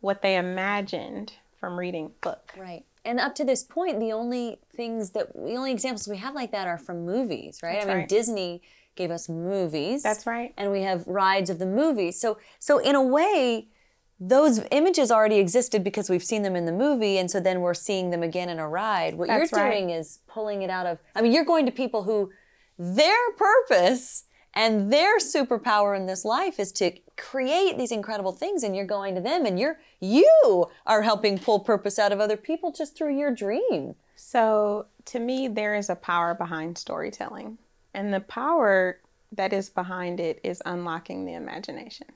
what 0.00 0.20
they 0.20 0.36
imagined 0.36 1.32
from 1.58 1.78
reading 1.78 2.10
book. 2.20 2.52
Right. 2.56 2.84
And 3.04 3.18
up 3.18 3.34
to 3.36 3.44
this 3.44 3.64
point, 3.64 3.98
the 3.98 4.12
only 4.12 4.58
things 4.76 5.10
that 5.10 5.32
the 5.32 5.54
only 5.54 5.72
examples 5.72 6.06
we 6.06 6.18
have 6.18 6.34
like 6.34 6.52
that 6.52 6.66
are 6.68 6.78
from 6.78 7.04
movies, 7.04 7.60
right? 7.62 7.74
That's 7.74 7.86
I 7.86 7.88
mean, 7.88 7.96
right. 7.98 8.08
Disney 8.08 8.62
gave 8.94 9.10
us 9.10 9.28
movies. 9.28 10.02
That's 10.02 10.26
right. 10.26 10.52
And 10.56 10.70
we 10.70 10.82
have 10.82 11.06
rides 11.06 11.50
of 11.50 11.58
the 11.58 11.66
movies. 11.66 12.20
So 12.20 12.38
so 12.58 12.78
in 12.78 12.94
a 12.94 13.02
way, 13.02 13.68
those 14.20 14.60
images 14.70 15.10
already 15.10 15.36
existed 15.36 15.82
because 15.82 16.08
we've 16.08 16.22
seen 16.22 16.42
them 16.42 16.54
in 16.54 16.64
the 16.64 16.72
movie, 16.72 17.18
and 17.18 17.28
so 17.28 17.40
then 17.40 17.60
we're 17.60 17.74
seeing 17.74 18.10
them 18.10 18.22
again 18.22 18.48
in 18.48 18.58
a 18.60 18.68
ride. 18.68 19.14
What 19.14 19.26
That's 19.26 19.50
you're 19.50 19.60
right. 19.60 19.72
doing 19.72 19.90
is 19.90 20.20
pulling 20.28 20.62
it 20.62 20.70
out 20.70 20.86
of. 20.86 20.98
I 21.16 21.22
mean, 21.22 21.32
you're 21.32 21.44
going 21.44 21.66
to 21.66 21.72
people 21.72 22.04
who 22.04 22.30
their 22.78 23.32
purpose 23.36 24.24
and 24.54 24.92
their 24.92 25.18
superpower 25.18 25.96
in 25.96 26.06
this 26.06 26.24
life 26.24 26.60
is 26.60 26.72
to 26.72 26.92
create 27.16 27.78
these 27.78 27.90
incredible 27.90 28.32
things, 28.32 28.62
and 28.62 28.76
you're 28.76 28.86
going 28.86 29.14
to 29.16 29.20
them, 29.20 29.44
and 29.44 29.58
you're 29.58 29.80
you 29.98 30.66
are 30.86 31.02
helping 31.02 31.38
pull 31.38 31.60
purpose 31.60 31.98
out 31.98 32.12
of 32.12 32.20
other 32.20 32.36
people 32.36 32.70
just 32.70 32.96
through 32.96 33.18
your 33.18 33.34
dream. 33.34 33.96
So, 34.14 34.86
to 35.06 35.18
me, 35.18 35.48
there 35.48 35.74
is 35.74 35.90
a 35.90 35.96
power 35.96 36.32
behind 36.34 36.78
storytelling. 36.78 37.58
And 37.94 38.12
the 38.12 38.20
power 38.20 38.98
that 39.32 39.52
is 39.52 39.70
behind 39.70 40.20
it 40.20 40.40
is 40.42 40.62
unlocking 40.64 41.24
the 41.24 41.34
imagination. 41.34 42.08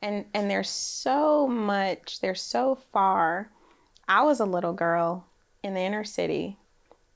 And 0.00 0.26
and 0.34 0.50
there's 0.50 0.70
so 0.70 1.46
much, 1.46 2.20
there's 2.20 2.42
so 2.42 2.76
far. 2.92 3.50
I 4.08 4.22
was 4.22 4.40
a 4.40 4.44
little 4.44 4.72
girl 4.72 5.26
in 5.62 5.74
the 5.74 5.80
inner 5.80 6.04
city 6.04 6.58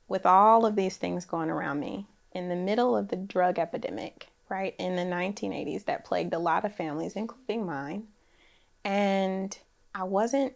with 0.08 0.26
all 0.26 0.66
of 0.66 0.74
these 0.74 0.96
things 0.96 1.24
going 1.24 1.50
around 1.50 1.78
me 1.78 2.06
in 2.32 2.48
the 2.48 2.56
middle 2.56 2.96
of 2.96 3.08
the 3.08 3.16
drug 3.16 3.58
epidemic, 3.58 4.28
right? 4.48 4.74
In 4.78 4.96
the 4.96 5.02
1980s 5.02 5.84
that 5.84 6.04
plagued 6.04 6.34
a 6.34 6.38
lot 6.38 6.64
of 6.64 6.74
families 6.74 7.14
including 7.14 7.64
mine. 7.66 8.04
And 8.84 9.56
I 9.94 10.04
wasn't 10.04 10.54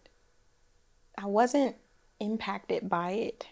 I 1.17 1.27
wasn't 1.27 1.77
impacted 2.19 2.89
by 2.89 3.13
it 3.13 3.47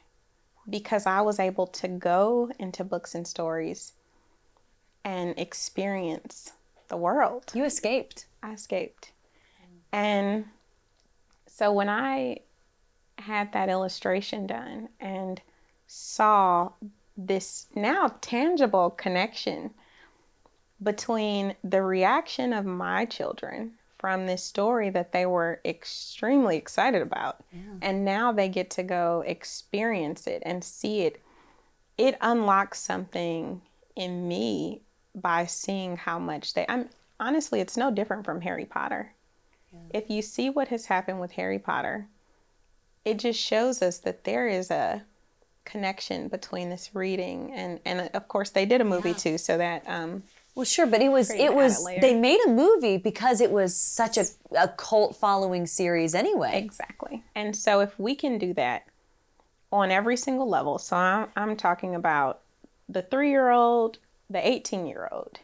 because 0.68 1.06
I 1.06 1.20
was 1.20 1.40
able 1.40 1.66
to 1.68 1.88
go 1.88 2.50
into 2.58 2.84
books 2.84 3.14
and 3.14 3.26
stories 3.26 3.92
and 5.04 5.38
experience 5.38 6.52
the 6.88 6.96
world. 6.96 7.50
You 7.54 7.64
escaped. 7.64 8.26
I 8.42 8.52
escaped. 8.52 9.12
And 9.92 10.46
so 11.46 11.72
when 11.72 11.88
I 11.88 12.40
had 13.18 13.52
that 13.52 13.68
illustration 13.68 14.46
done 14.46 14.88
and 15.00 15.40
saw 15.86 16.70
this 17.16 17.66
now 17.74 18.14
tangible 18.20 18.90
connection 18.90 19.70
between 20.82 21.54
the 21.62 21.82
reaction 21.82 22.52
of 22.52 22.64
my 22.64 23.04
children 23.04 23.72
from 24.02 24.26
this 24.26 24.42
story 24.42 24.90
that 24.90 25.12
they 25.12 25.24
were 25.24 25.60
extremely 25.64 26.56
excited 26.58 27.00
about. 27.02 27.42
And 27.80 28.04
now 28.04 28.32
they 28.32 28.48
get 28.48 28.68
to 28.70 28.82
go 28.82 29.22
experience 29.24 30.26
it 30.26 30.42
and 30.44 30.62
see 30.64 31.02
it. 31.02 31.22
It 31.96 32.18
unlocks 32.20 32.80
something 32.80 33.62
in 33.94 34.26
me 34.26 34.82
by 35.14 35.46
seeing 35.46 35.96
how 35.96 36.18
much 36.18 36.54
they 36.54 36.66
I'm 36.68 36.88
honestly 37.20 37.60
it's 37.60 37.76
no 37.76 37.90
different 37.92 38.24
from 38.24 38.40
Harry 38.40 38.64
Potter. 38.64 39.12
If 39.94 40.10
you 40.10 40.20
see 40.20 40.50
what 40.50 40.68
has 40.68 40.86
happened 40.86 41.20
with 41.20 41.32
Harry 41.32 41.60
Potter, 41.60 42.08
it 43.04 43.18
just 43.18 43.40
shows 43.40 43.82
us 43.82 43.98
that 43.98 44.24
there 44.24 44.48
is 44.48 44.70
a 44.70 45.04
connection 45.64 46.26
between 46.26 46.70
this 46.70 46.90
reading 46.92 47.52
and 47.52 47.78
and 47.84 48.10
of 48.14 48.26
course 48.26 48.50
they 48.50 48.66
did 48.66 48.80
a 48.80 48.84
movie 48.84 49.14
too 49.14 49.38
so 49.38 49.56
that 49.58 49.84
um 49.86 50.24
Well, 50.54 50.64
sure, 50.64 50.86
but 50.86 51.00
it 51.00 51.10
was 51.10 51.28
Create 51.28 51.46
it 51.46 51.54
was 51.54 51.84
they 51.84 52.14
made 52.14 52.40
a 52.46 52.50
movie 52.50 52.98
because 52.98 53.40
it 53.40 53.50
was 53.50 53.74
such 53.74 54.18
a, 54.18 54.26
a 54.56 54.68
cult 54.68 55.16
following 55.16 55.66
series 55.66 56.14
anyway. 56.14 56.62
Exactly. 56.62 57.24
And 57.34 57.56
so 57.56 57.80
if 57.80 57.98
we 57.98 58.14
can 58.14 58.38
do 58.38 58.52
that 58.54 58.84
on 59.70 59.90
every 59.90 60.16
single 60.16 60.48
level, 60.48 60.78
so 60.78 60.96
I'm, 60.96 61.28
I'm 61.36 61.56
talking 61.56 61.94
about 61.94 62.40
the 62.88 63.02
three 63.02 63.30
year 63.30 63.50
old, 63.50 63.98
the 64.28 64.46
18 64.46 64.86
year 64.86 65.08
old, 65.10 65.38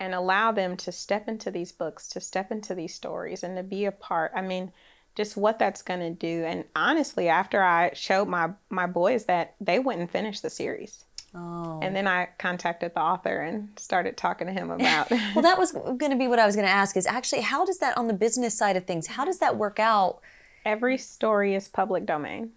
and 0.00 0.12
allow 0.12 0.50
them 0.50 0.76
to 0.78 0.90
step 0.90 1.28
into 1.28 1.52
these 1.52 1.70
books, 1.70 2.08
to 2.08 2.20
step 2.20 2.50
into 2.50 2.74
these 2.74 2.94
stories, 2.94 3.44
and 3.44 3.56
to 3.56 3.62
be 3.62 3.84
a 3.84 3.92
part. 3.92 4.32
I 4.34 4.42
mean, 4.42 4.72
just 5.14 5.36
what 5.36 5.58
that's 5.58 5.82
going 5.82 6.00
to 6.00 6.10
do. 6.10 6.44
And 6.44 6.64
honestly, 6.74 7.28
after 7.28 7.62
I 7.62 7.92
showed 7.94 8.28
my, 8.28 8.50
my 8.70 8.86
boys 8.86 9.24
that, 9.24 9.54
they 9.60 9.78
wouldn't 9.78 10.10
finish 10.10 10.40
the 10.40 10.50
series. 10.50 11.04
Oh. 11.34 11.80
And 11.82 11.94
then 11.94 12.06
I 12.06 12.28
contacted 12.38 12.94
the 12.94 13.00
author 13.00 13.40
and 13.40 13.68
started 13.76 14.16
talking 14.16 14.46
to 14.46 14.52
him 14.52 14.70
about 14.70 15.10
Well, 15.10 15.42
that 15.42 15.58
was 15.58 15.72
going 15.72 16.10
to 16.10 16.16
be 16.16 16.28
what 16.28 16.38
I 16.38 16.46
was 16.46 16.56
going 16.56 16.66
to 16.66 16.72
ask 16.72 16.96
is 16.96 17.06
actually 17.06 17.42
how 17.42 17.64
does 17.64 17.78
that 17.78 17.96
on 17.98 18.06
the 18.06 18.14
business 18.14 18.56
side 18.56 18.76
of 18.76 18.86
things? 18.86 19.08
How 19.08 19.24
does 19.24 19.38
that 19.38 19.56
work 19.56 19.78
out? 19.78 20.20
every 20.68 20.98
story 20.98 21.54
is 21.54 21.66
public 21.66 22.04
domain. 22.04 22.52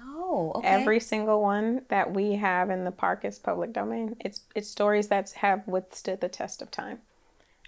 Oh, 0.00 0.52
okay. 0.56 0.68
Every 0.68 0.98
single 0.98 1.42
one 1.42 1.82
that 1.88 2.12
we 2.12 2.32
have 2.32 2.70
in 2.70 2.84
the 2.84 2.90
park 2.90 3.24
is 3.24 3.38
public 3.38 3.72
domain. 3.72 4.16
It's 4.20 4.40
it's 4.54 4.68
stories 4.68 5.08
that 5.08 5.30
have 5.32 5.66
withstood 5.68 6.20
the 6.20 6.28
test 6.28 6.62
of 6.62 6.70
time. 6.70 7.00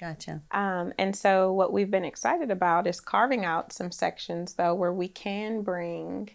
gotcha. 0.01 0.43
Um, 0.51 0.93
and 0.99 1.15
so 1.15 1.53
what 1.53 1.73
we've 1.73 1.91
been 1.91 2.05
excited 2.05 2.51
about 2.51 2.87
is 2.87 3.01
carving 3.01 3.45
out 3.45 3.73
some 3.73 3.93
sections 3.93 4.55
though 4.55 4.75
where 4.75 4.93
we 4.93 5.09
can 5.09 5.63
bring 5.63 6.31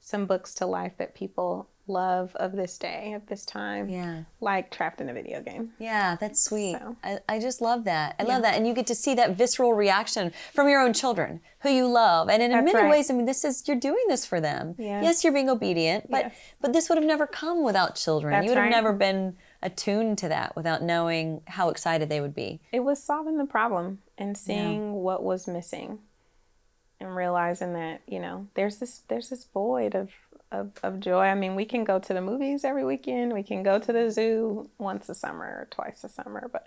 some 0.00 0.26
books 0.26 0.54
to 0.54 0.66
life 0.66 0.94
that 0.98 1.14
people 1.14 1.68
love 1.88 2.34
of 2.36 2.52
this 2.52 2.78
day, 2.78 3.12
of 3.12 3.26
this 3.26 3.44
time, 3.44 3.88
Yeah. 3.88 4.22
like 4.40 4.70
trapped 4.70 5.00
in 5.00 5.08
a 5.08 5.12
video 5.12 5.42
game. 5.42 5.72
Yeah, 5.78 6.16
that's 6.20 6.40
sweet. 6.40 6.74
So- 6.78 6.96
I, 7.02 7.18
I 7.28 7.38
just 7.40 7.60
love 7.60 7.84
that. 7.84 8.14
I 8.18 8.22
love 8.22 8.42
that. 8.42 8.54
And 8.56 8.66
you 8.66 8.72
get 8.74 8.86
to 8.86 8.94
see 8.94 9.14
that 9.14 9.32
visceral 9.36 9.74
reaction 9.74 10.32
from 10.54 10.68
your 10.68 10.80
own 10.80 10.92
children 10.92 11.40
who 11.60 11.70
you 11.70 11.86
love. 11.88 12.28
And 12.28 12.42
in 12.42 12.50
That's 12.52 12.64
many 12.64 12.84
right. 12.84 12.90
ways, 12.90 13.10
I 13.10 13.14
mean, 13.14 13.26
this 13.26 13.44
is, 13.44 13.66
you're 13.66 13.76
doing 13.76 14.04
this 14.08 14.24
for 14.24 14.40
them. 14.40 14.74
Yes. 14.78 15.02
Yes, 15.04 15.24
you're 15.24 15.32
being 15.32 15.50
obedient, 15.50 16.10
but, 16.10 16.26
Yes. 16.26 16.34
but 16.60 16.72
this 16.72 16.88
would 16.88 16.98
have 16.98 17.04
never 17.06 17.26
come 17.26 17.62
without 17.64 17.96
children. 17.96 18.32
That's 18.32 18.44
you 18.44 18.50
would 18.50 18.58
have 18.58 18.64
right. 18.66 18.70
never 18.70 18.92
been 18.92 19.36
attuned 19.60 20.18
to 20.18 20.28
that 20.28 20.54
without 20.56 20.82
knowing 20.82 21.40
how 21.46 21.68
excited 21.68 22.08
they 22.08 22.20
would 22.20 22.34
be. 22.34 22.60
It 22.72 22.80
was 22.80 23.02
solving 23.02 23.38
the 23.38 23.44
problem 23.44 24.02
and 24.18 24.36
seeing 24.36 24.92
what 25.02 25.22
was 25.22 25.46
missing 25.48 25.98
and 27.00 27.14
realizing 27.16 27.72
that, 27.74 28.02
you 28.06 28.20
know, 28.20 28.46
there's 28.54 28.78
this 28.78 29.02
there's 29.08 29.28
this 29.30 29.44
void 29.52 29.94
of, 29.96 30.10
of, 30.52 30.70
of 30.82 31.00
joy. 31.00 31.24
I 31.24 31.34
mean, 31.34 31.54
we 31.54 31.64
can 31.64 31.82
go 31.82 31.98
to 31.98 32.14
the 32.14 32.20
movies 32.20 32.64
every 32.64 32.84
weekend, 32.84 33.32
we 33.32 33.42
can 33.42 33.62
go 33.62 33.78
to 33.78 33.92
the 33.92 34.10
zoo 34.10 34.68
once 34.78 35.08
a 35.08 35.14
summer 35.14 35.44
or 35.44 35.68
twice 35.70 36.04
a 36.04 36.08
summer, 36.08 36.48
but 36.52 36.66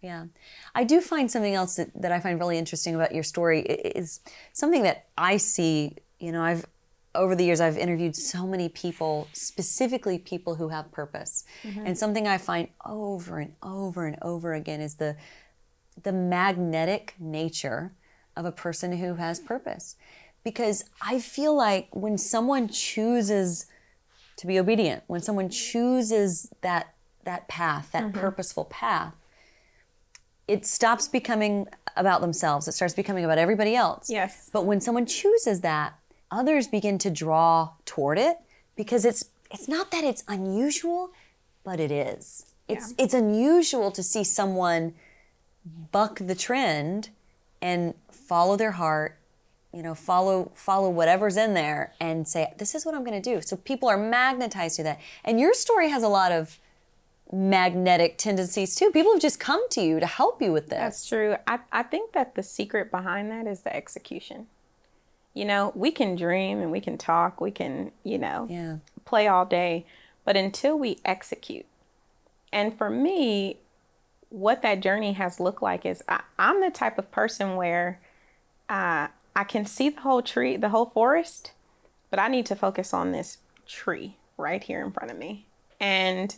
Yeah. 0.00 0.26
I 0.74 0.84
do 0.84 1.00
find 1.00 1.30
something 1.30 1.54
else 1.54 1.76
that, 1.76 1.90
that 2.00 2.12
I 2.12 2.20
find 2.20 2.38
really 2.38 2.58
interesting 2.58 2.94
about 2.94 3.14
your 3.14 3.22
story 3.22 3.60
is 3.60 4.20
something 4.52 4.82
that 4.82 5.06
I 5.16 5.36
see, 5.36 5.96
you 6.18 6.32
know, 6.32 6.42
I've 6.42 6.66
over 7.14 7.34
the 7.34 7.44
years 7.44 7.60
I've 7.60 7.78
interviewed 7.78 8.14
so 8.14 8.46
many 8.46 8.68
people, 8.68 9.26
specifically 9.32 10.18
people 10.18 10.54
who 10.56 10.68
have 10.68 10.92
purpose. 10.92 11.44
Mm-hmm. 11.62 11.86
And 11.86 11.98
something 11.98 12.28
I 12.28 12.36
find 12.36 12.68
over 12.84 13.38
and 13.38 13.54
over 13.62 14.06
and 14.06 14.18
over 14.22 14.52
again 14.52 14.80
is 14.80 14.96
the 14.96 15.16
the 16.02 16.12
magnetic 16.12 17.14
nature 17.18 17.92
of 18.36 18.44
a 18.44 18.52
person 18.52 18.98
who 18.98 19.14
has 19.14 19.40
purpose. 19.40 19.96
Because 20.46 20.84
I 21.02 21.18
feel 21.18 21.56
like 21.56 21.88
when 21.90 22.16
someone 22.16 22.68
chooses 22.68 23.66
to 24.36 24.46
be 24.46 24.60
obedient, 24.60 25.02
when 25.08 25.20
someone 25.20 25.48
chooses 25.48 26.48
that 26.60 26.94
that 27.24 27.48
path, 27.48 27.90
that 27.90 28.04
mm-hmm. 28.04 28.20
purposeful 28.20 28.66
path, 28.66 29.12
it 30.46 30.64
stops 30.64 31.08
becoming 31.08 31.66
about 31.96 32.20
themselves. 32.20 32.68
It 32.68 32.72
starts 32.74 32.94
becoming 32.94 33.24
about 33.24 33.38
everybody 33.38 33.74
else. 33.74 34.08
Yes. 34.08 34.48
But 34.52 34.66
when 34.66 34.80
someone 34.80 35.04
chooses 35.04 35.62
that, 35.62 35.98
others 36.30 36.68
begin 36.68 36.96
to 36.98 37.10
draw 37.10 37.70
toward 37.84 38.16
it 38.16 38.36
because 38.76 39.04
it's 39.04 39.24
it's 39.50 39.66
not 39.66 39.90
that 39.90 40.04
it's 40.04 40.22
unusual, 40.28 41.10
but 41.64 41.80
it 41.80 41.90
is. 41.90 42.46
It's 42.68 42.94
it's 42.96 43.14
unusual 43.14 43.90
to 43.90 44.02
see 44.04 44.22
someone 44.22 44.94
buck 45.90 46.20
the 46.20 46.36
trend 46.36 47.10
and 47.60 47.94
follow 48.12 48.54
their 48.54 48.72
heart, 48.72 49.18
you 49.76 49.82
know, 49.82 49.94
follow 49.94 50.50
follow 50.54 50.88
whatever's 50.88 51.36
in 51.36 51.52
there 51.52 51.92
and 52.00 52.26
say 52.26 52.50
this 52.56 52.74
is 52.74 52.86
what 52.86 52.94
I'm 52.94 53.04
going 53.04 53.20
to 53.20 53.34
do. 53.34 53.42
So 53.42 53.56
people 53.56 53.90
are 53.90 53.98
magnetized 53.98 54.76
to 54.76 54.82
that. 54.84 54.98
And 55.22 55.38
your 55.38 55.52
story 55.52 55.90
has 55.90 56.02
a 56.02 56.08
lot 56.08 56.32
of 56.32 56.58
magnetic 57.30 58.16
tendencies 58.16 58.74
too. 58.74 58.90
People 58.90 59.12
have 59.12 59.20
just 59.20 59.38
come 59.38 59.68
to 59.70 59.82
you 59.82 60.00
to 60.00 60.06
help 60.06 60.40
you 60.40 60.50
with 60.50 60.68
this. 60.70 60.78
That's 60.78 61.06
true. 61.06 61.36
I, 61.46 61.58
I 61.72 61.82
think 61.82 62.12
that 62.12 62.36
the 62.36 62.42
secret 62.42 62.90
behind 62.90 63.30
that 63.30 63.46
is 63.46 63.60
the 63.60 63.76
execution. 63.76 64.46
You 65.34 65.44
know, 65.44 65.72
we 65.74 65.90
can 65.90 66.16
dream 66.16 66.60
and 66.62 66.72
we 66.72 66.80
can 66.80 66.96
talk, 66.96 67.42
we 67.42 67.50
can, 67.50 67.92
you 68.02 68.16
know, 68.16 68.46
Yeah. 68.48 68.76
play 69.04 69.28
all 69.28 69.44
day, 69.44 69.84
but 70.24 70.38
until 70.38 70.78
we 70.78 71.00
execute. 71.04 71.66
And 72.50 72.78
for 72.78 72.88
me, 72.88 73.58
what 74.30 74.62
that 74.62 74.80
journey 74.80 75.12
has 75.12 75.38
looked 75.38 75.62
like 75.62 75.84
is 75.84 76.02
I, 76.08 76.22
I'm 76.38 76.62
the 76.62 76.70
type 76.70 76.96
of 76.98 77.10
person 77.10 77.56
where 77.56 78.00
uh, 78.70 79.08
I 79.36 79.44
can 79.44 79.66
see 79.66 79.90
the 79.90 80.00
whole 80.00 80.22
tree, 80.22 80.56
the 80.56 80.70
whole 80.70 80.86
forest, 80.86 81.52
but 82.10 82.18
I 82.18 82.28
need 82.28 82.46
to 82.46 82.56
focus 82.56 82.94
on 82.94 83.12
this 83.12 83.38
tree 83.66 84.16
right 84.38 84.64
here 84.64 84.82
in 84.82 84.90
front 84.90 85.10
of 85.10 85.18
me. 85.18 85.46
And 85.78 86.34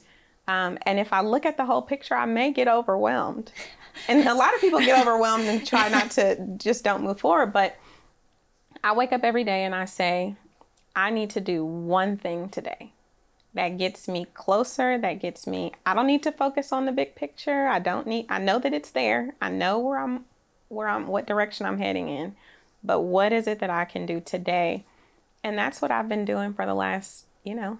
um, 0.48 0.78
and 0.82 0.98
if 0.98 1.12
I 1.12 1.20
look 1.20 1.46
at 1.46 1.58
the 1.58 1.66
whole 1.66 1.82
picture, 1.82 2.14
I 2.14 2.24
may 2.24 2.50
get 2.52 2.68
overwhelmed. 2.68 3.52
And 4.08 4.26
a 4.26 4.34
lot 4.34 4.54
of 4.54 4.60
people 4.60 4.80
get 4.80 5.00
overwhelmed 5.00 5.44
and 5.44 5.66
try 5.66 5.88
not 5.90 6.10
to 6.12 6.36
just 6.56 6.84
don't 6.84 7.02
move 7.02 7.20
forward. 7.20 7.52
But 7.52 7.76
I 8.82 8.92
wake 8.92 9.12
up 9.12 9.24
every 9.24 9.44
day 9.44 9.64
and 9.64 9.74
I 9.74 9.84
say, 9.84 10.36
I 10.96 11.10
need 11.10 11.30
to 11.30 11.40
do 11.40 11.64
one 11.64 12.16
thing 12.16 12.48
today 12.48 12.92
that 13.54 13.76
gets 13.76 14.08
me 14.08 14.26
closer, 14.34 14.98
that 14.98 15.20
gets 15.20 15.46
me, 15.46 15.72
I 15.84 15.94
don't 15.94 16.06
need 16.06 16.22
to 16.22 16.32
focus 16.32 16.72
on 16.72 16.86
the 16.86 16.92
big 16.92 17.14
picture. 17.14 17.66
I 17.66 17.78
don't 17.78 18.06
need, 18.06 18.26
I 18.28 18.38
know 18.38 18.58
that 18.58 18.72
it's 18.72 18.90
there. 18.90 19.34
I 19.42 19.50
know 19.50 19.78
where 19.78 19.98
I'm, 19.98 20.24
where 20.68 20.88
I'm, 20.88 21.08
what 21.08 21.26
direction 21.26 21.66
I'm 21.66 21.78
heading 21.78 22.08
in. 22.08 22.36
But 22.82 23.00
what 23.00 23.32
is 23.32 23.46
it 23.46 23.58
that 23.60 23.70
I 23.70 23.84
can 23.84 24.06
do 24.06 24.20
today? 24.20 24.84
And 25.42 25.58
that's 25.58 25.80
what 25.82 25.90
I've 25.90 26.08
been 26.08 26.24
doing 26.24 26.52
for 26.54 26.66
the 26.66 26.74
last, 26.74 27.26
you 27.44 27.54
know, 27.54 27.78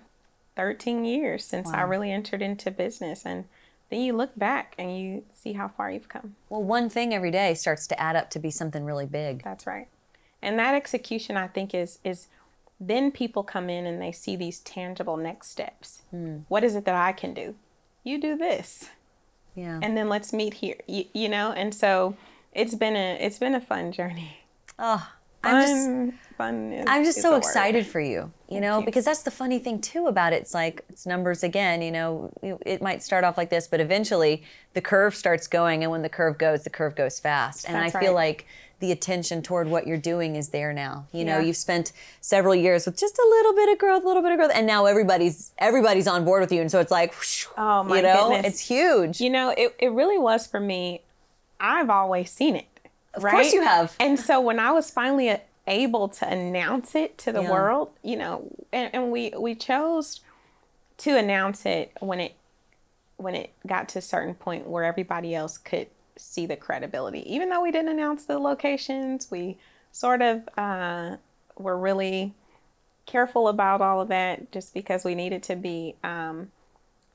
13 0.57 1.05
years 1.05 1.45
since 1.45 1.69
I 1.71 1.83
really 1.83 2.11
entered 2.13 2.43
into 2.43 2.71
business. 2.71 3.25
And 3.25 3.45
then 3.91 4.01
you 4.01 4.13
look 4.13 4.37
back 4.37 4.75
and 4.79 4.99
you 4.99 5.25
see 5.33 5.53
how 5.55 5.69
far 5.69 5.91
you've 5.91 6.09
come. 6.09 6.35
Well, 6.49 6.63
one 6.63 6.89
thing 6.89 7.15
every 7.15 7.31
day 7.31 7.55
starts 7.55 7.87
to 7.89 8.01
add 8.01 8.17
up 8.17 8.31
to 8.31 8.39
be 8.39 8.51
something 8.51 8.85
really 8.85 9.07
big. 9.07 9.43
That's 9.45 9.67
right. 9.67 9.89
And 10.43 10.59
that 10.59 10.75
execution, 10.75 11.37
I 11.37 11.47
think, 11.49 11.75
is 11.75 11.99
is 12.05 12.29
then 12.81 13.11
people 13.11 13.43
come 13.43 13.69
in 13.69 13.87
and 13.87 14.01
they 14.01 14.13
see 14.13 14.37
these 14.37 14.61
tangible 14.61 15.17
next 15.17 15.51
steps. 15.51 16.03
Hmm. 16.11 16.39
What 16.49 16.63
is 16.63 16.77
it 16.77 16.85
that 16.85 16.95
I 16.95 17.11
can 17.13 17.35
do? 17.35 17.57
You 18.05 18.21
do 18.21 18.37
this, 18.37 18.91
Yeah. 19.57 19.81
and 19.83 19.97
then 19.97 20.09
let's 20.09 20.33
meet 20.33 20.55
here. 20.55 20.77
You, 20.87 21.07
you 21.13 21.29
know, 21.29 21.51
and 21.53 21.75
so 21.75 22.17
it's 22.53 22.77
been 22.77 22.95
a 22.95 23.19
it's 23.21 23.39
been 23.39 23.55
a 23.57 23.61
fun 23.61 23.91
journey. 23.99 24.38
Oh, 24.79 25.09
I'm 25.45 25.63
just 25.63 26.19
Fun. 26.37 26.73
Is, 26.73 26.85
I'm 26.89 27.05
just 27.05 27.21
so 27.21 27.35
excited 27.35 27.85
for 27.85 28.01
you, 28.01 28.33
you 28.49 28.61
know, 28.61 28.79
you. 28.79 28.85
because 28.85 29.05
that's 29.05 29.23
the 29.23 29.31
funny 29.31 29.59
thing 29.59 29.81
too 29.81 30.07
about 30.07 30.33
it. 30.33 30.43
It's 30.43 30.55
like 30.55 30.85
it's 30.89 31.05
numbers 31.05 31.43
again, 31.43 31.83
you 31.83 31.91
know, 31.91 32.31
it 32.65 32.81
might 32.81 33.03
start 33.03 33.25
off 33.25 33.37
like 33.37 33.51
this, 33.51 33.67
but 33.67 33.81
eventually 33.81 34.45
the 34.75 34.81
curve 34.81 35.17
starts 35.17 35.49
going. 35.49 35.83
And 35.83 35.91
when 35.91 36.03
the 36.03 36.09
curve 36.09 36.39
goes, 36.39 36.63
the 36.63 36.71
curve 36.71 36.95
goes 36.95 37.19
fast. 37.19 37.67
And 37.67 37.75
That's 37.75 37.93
I 37.95 38.01
feel 38.01 38.11
right. 38.15 38.29
like 38.37 38.47
the 38.79 38.93
attention 38.93 39.43
toward 39.43 39.67
what 39.67 39.89
you're 39.89 39.97
doing 39.97 40.37
is 40.37 40.51
there 40.51 40.73
now. 40.73 41.07
You 41.11 41.25
know, 41.25 41.39
Yeah. 41.41 41.47
you've 41.47 41.57
spent 41.57 41.91
several 42.21 42.55
years 42.55 42.87
with 42.87 42.97
just 42.97 43.19
a 43.19 43.27
little 43.29 43.55
bit 43.55 43.73
of 43.73 43.79
growth, 43.79 44.05
a 44.05 44.07
little 44.07 44.23
bit 44.23 44.31
of 44.31 44.39
growth. 44.39 44.53
And 44.55 44.65
now 44.65 44.87
everybody's, 44.87 45.51
everybody's 45.59 46.07
on 46.07 46.25
board 46.25 46.41
with 46.43 46.53
you. 46.53 46.61
And 46.61 46.71
so 46.71 46.79
it's 46.79 46.93
like, 46.93 47.13
whoosh, 47.15 47.47
Oh, 47.57 47.83
my 47.83 47.97
you 47.97 48.03
know, 48.03 48.29
goodness. 48.29 48.47
it's 48.55 48.61
huge. 48.61 49.21
You 49.21 49.31
know, 49.31 49.53
it 49.59 49.75
it 49.81 49.91
really 49.91 50.19
was 50.19 50.47
for 50.47 50.61
me. 50.61 51.03
I've 51.59 51.91
always 51.91 52.31
seen 52.31 52.55
it. 52.55 52.67
Of 53.25 53.31
course 53.31 53.53
you 53.53 53.63
have. 53.63 53.95
And 54.01 54.19
so 54.19 54.41
when 54.41 54.59
I 54.59 54.73
was 54.73 54.91
finally 54.91 55.37
able 55.67 56.09
to 56.09 56.29
announce 56.29 56.95
it 56.95 57.19
to 57.19 57.33
the 57.33 57.43
Yeah. 57.43 57.51
world, 57.51 57.91
you 58.03 58.17
know, 58.17 58.51
and, 58.73 58.95
and 58.95 59.13
we 59.13 59.33
we 59.39 59.55
chose 59.55 60.21
to 60.99 61.17
announce 61.17 61.67
it 61.67 61.93
when 62.01 62.21
it 62.21 62.35
when 63.17 63.35
it 63.35 63.53
got 63.67 63.89
to 63.91 63.99
a 63.99 64.03
certain 64.03 64.35
point 64.35 64.67
where 64.67 64.85
everybody 64.85 65.35
else 65.35 65.59
could 65.59 65.89
see 66.17 66.47
the 66.47 66.57
credibility. 66.57 67.21
Even 67.33 67.49
though 67.51 67.61
we 67.61 67.71
didn't 67.71 67.89
announce 67.91 68.25
the 68.25 68.39
locations, 68.39 69.31
we 69.31 69.59
sort 69.93 70.23
of 70.23 70.49
uh, 70.57 71.17
were 71.57 71.77
really 71.77 72.33
careful 73.07 73.49
about 73.49 73.81
all 73.81 74.01
of 74.01 74.09
that 74.09 74.53
just 74.53 74.73
because 74.75 75.05
we 75.05 75.15
needed 75.15 75.43
to 75.43 75.57
be 75.57 75.95
um, 76.05 76.51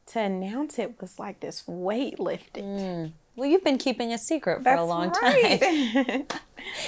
to 0.08 0.20
announce 0.20 0.78
it 0.80 0.99
was 1.01 1.20
like 1.20 1.39
this 1.39 1.68
weight 1.68 2.20
lifted. 2.20 3.12
Well, 3.36 3.50
you've 3.50 3.64
been 3.64 3.78
keeping 3.78 4.14
a 4.14 4.18
secret 4.18 4.58
for 4.60 4.64
That's 4.64 4.82
a 4.82 4.84
long 4.86 5.12
time. 5.12 5.34
right. 5.44 6.26
like- 6.30 6.34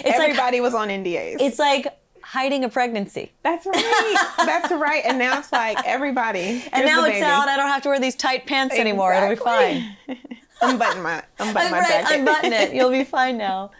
Everybody 0.03 0.61
was 0.61 0.73
on 0.73 0.89
NDAs. 0.89 1.37
It's 1.39 1.59
like 1.59 1.87
hiding 2.21 2.63
a 2.63 2.69
pregnancy. 2.69 3.31
That's 3.43 3.65
right. 3.65 4.33
That's 4.37 4.71
right. 4.71 5.03
And 5.05 5.17
now 5.19 5.39
it's 5.39 5.51
like 5.51 5.77
everybody. 5.85 6.63
And 6.71 6.85
now 6.85 7.05
it's 7.05 7.21
out. 7.21 7.47
I 7.47 7.57
don't 7.57 7.67
have 7.69 7.81
to 7.83 7.89
wear 7.89 7.99
these 7.99 8.15
tight 8.15 8.45
pants 8.45 8.75
anymore. 8.75 9.13
It'll 9.13 9.29
be 9.29 9.35
fine. 9.35 9.95
Unbutton 10.61 11.01
my 11.03 11.21
unbutton 11.37 11.69
my 11.71 11.79
right, 11.79 11.89
jacket. 11.89 12.19
unbutton 12.19 12.53
it. 12.53 12.73
You'll 12.73 12.89
be 12.89 13.03
fine 13.17 13.37
now. 13.37 13.71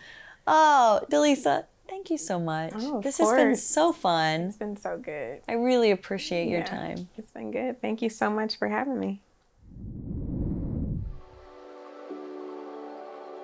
Oh, 0.46 1.00
DeLisa, 1.10 1.66
thank 1.88 2.10
you 2.10 2.18
so 2.18 2.38
much. 2.38 2.74
Oh, 2.76 2.98
of 2.98 3.04
this 3.04 3.18
has 3.18 3.32
been 3.32 3.56
so 3.56 3.94
fun. 3.94 4.42
It's 4.42 4.58
been 4.58 4.76
so 4.76 4.98
good. 4.98 5.40
I 5.48 5.54
really 5.54 5.92
appreciate 5.92 6.50
your 6.50 6.60
Yeah, 6.60 6.66
time. 6.66 7.10
It's 7.18 7.32
been 7.32 7.52
good. 7.52 7.82
Thank 7.82 8.02
you 8.02 8.10
so 8.10 8.30
much 8.30 8.58
for 8.58 8.68
having 8.68 9.00
me. 9.00 9.22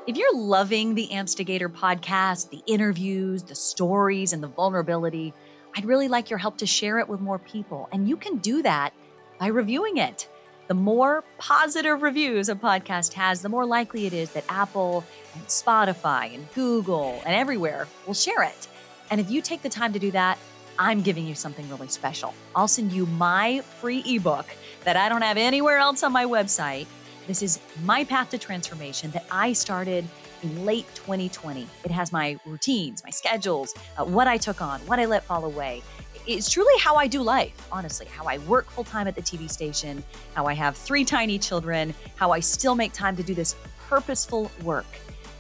If 0.08 0.18
you're 0.18 0.36
loving 0.36 0.96
the 0.96 1.10
Amstigator 1.12 1.68
podcast, 1.68 2.50
the 2.50 2.64
interviews, 2.66 3.44
the 3.44 3.54
stories, 3.54 4.34
and 4.34 4.42
the 4.42 4.48
vulnerability, 4.48 5.32
I'd 5.78 5.86
really 5.86 6.08
like 6.08 6.32
your 6.32 6.40
help 6.40 6.58
to 6.58 6.66
share 6.66 6.98
it 6.98 7.08
with 7.08 7.22
more 7.22 7.38
people. 7.38 7.88
And 7.92 8.10
you 8.10 8.18
can 8.18 8.38
do 8.38 8.64
that 8.64 8.94
by 9.38 9.48
reviewing 9.48 9.98
it. 9.98 10.28
The 10.68 10.74
more 10.74 11.24
positive 11.38 12.02
reviews 12.02 12.50
a 12.50 12.56
podcast 12.56 13.14
has, 13.14 13.44
the 13.44 13.50
more 13.50 13.64
likely 13.64 14.08
it 14.08 14.14
is 14.14 14.32
that 14.32 14.44
Apple 14.50 15.04
and 15.36 15.46
Spotify 15.46 16.34
and 16.34 16.52
Google 16.56 17.22
and 17.24 17.36
everywhere 17.36 17.88
will 18.08 18.16
share 18.16 18.42
it. 18.42 18.68
And 19.12 19.22
if 19.22 19.30
you 19.30 19.40
take 19.40 19.62
the 19.62 19.70
time 19.70 19.94
to 19.94 20.00
do 20.00 20.10
that, 20.12 20.40
I'm 20.80 21.04
giving 21.04 21.28
you 21.28 21.36
something 21.36 21.70
really 21.70 21.90
special. 21.90 22.34
I'll 22.56 22.68
send 22.68 22.92
you 22.92 23.06
my 23.06 23.62
free 23.80 24.02
ebook 24.08 24.48
that 24.84 24.98
I 24.98 25.10
don't 25.10 25.22
have 25.22 25.38
anywhere 25.38 25.78
else 25.78 26.02
on 26.02 26.12
my 26.12 26.26
website. 26.26 26.88
This 27.28 27.44
is 27.44 27.60
my 27.84 28.04
path 28.04 28.30
to 28.32 28.38
transformation 28.38 29.12
that 29.12 29.26
I 29.32 29.54
started 29.54 30.06
in 30.42 30.66
late 30.66 30.88
2020. 30.96 31.68
It 31.84 31.92
has 31.92 32.12
my 32.12 32.38
routines, 32.46 33.04
my 33.04 33.12
schedules, 33.12 33.74
uh, 33.98 34.06
what 34.06 34.28
I 34.28 34.38
took 34.38 34.62
on, 34.62 34.80
what 34.82 35.00
I 35.00 35.06
let 35.06 35.24
fall 35.24 35.46
away. 35.46 35.84
it's 36.28 36.50
truly 36.50 36.74
how 36.80 36.96
I 36.96 37.08
do 37.08 37.22
life, 37.22 37.68
honestly, 37.72 38.06
how 38.06 38.26
I 38.26 38.38
work 38.40 38.70
full 38.70 38.84
time 38.84 39.08
at 39.08 39.16
the 39.16 39.22
TV 39.22 39.50
station, 39.50 40.04
how 40.36 40.46
I 40.46 40.54
have 40.54 40.78
three 40.78 41.04
tiny 41.04 41.40
children, 41.40 41.94
how 42.16 42.32
I 42.32 42.40
still 42.40 42.76
make 42.76 42.94
time 42.94 43.16
to 43.18 43.24
do 43.24 43.34
this 43.34 43.56
purposeful 43.88 44.52
work. 44.64 44.86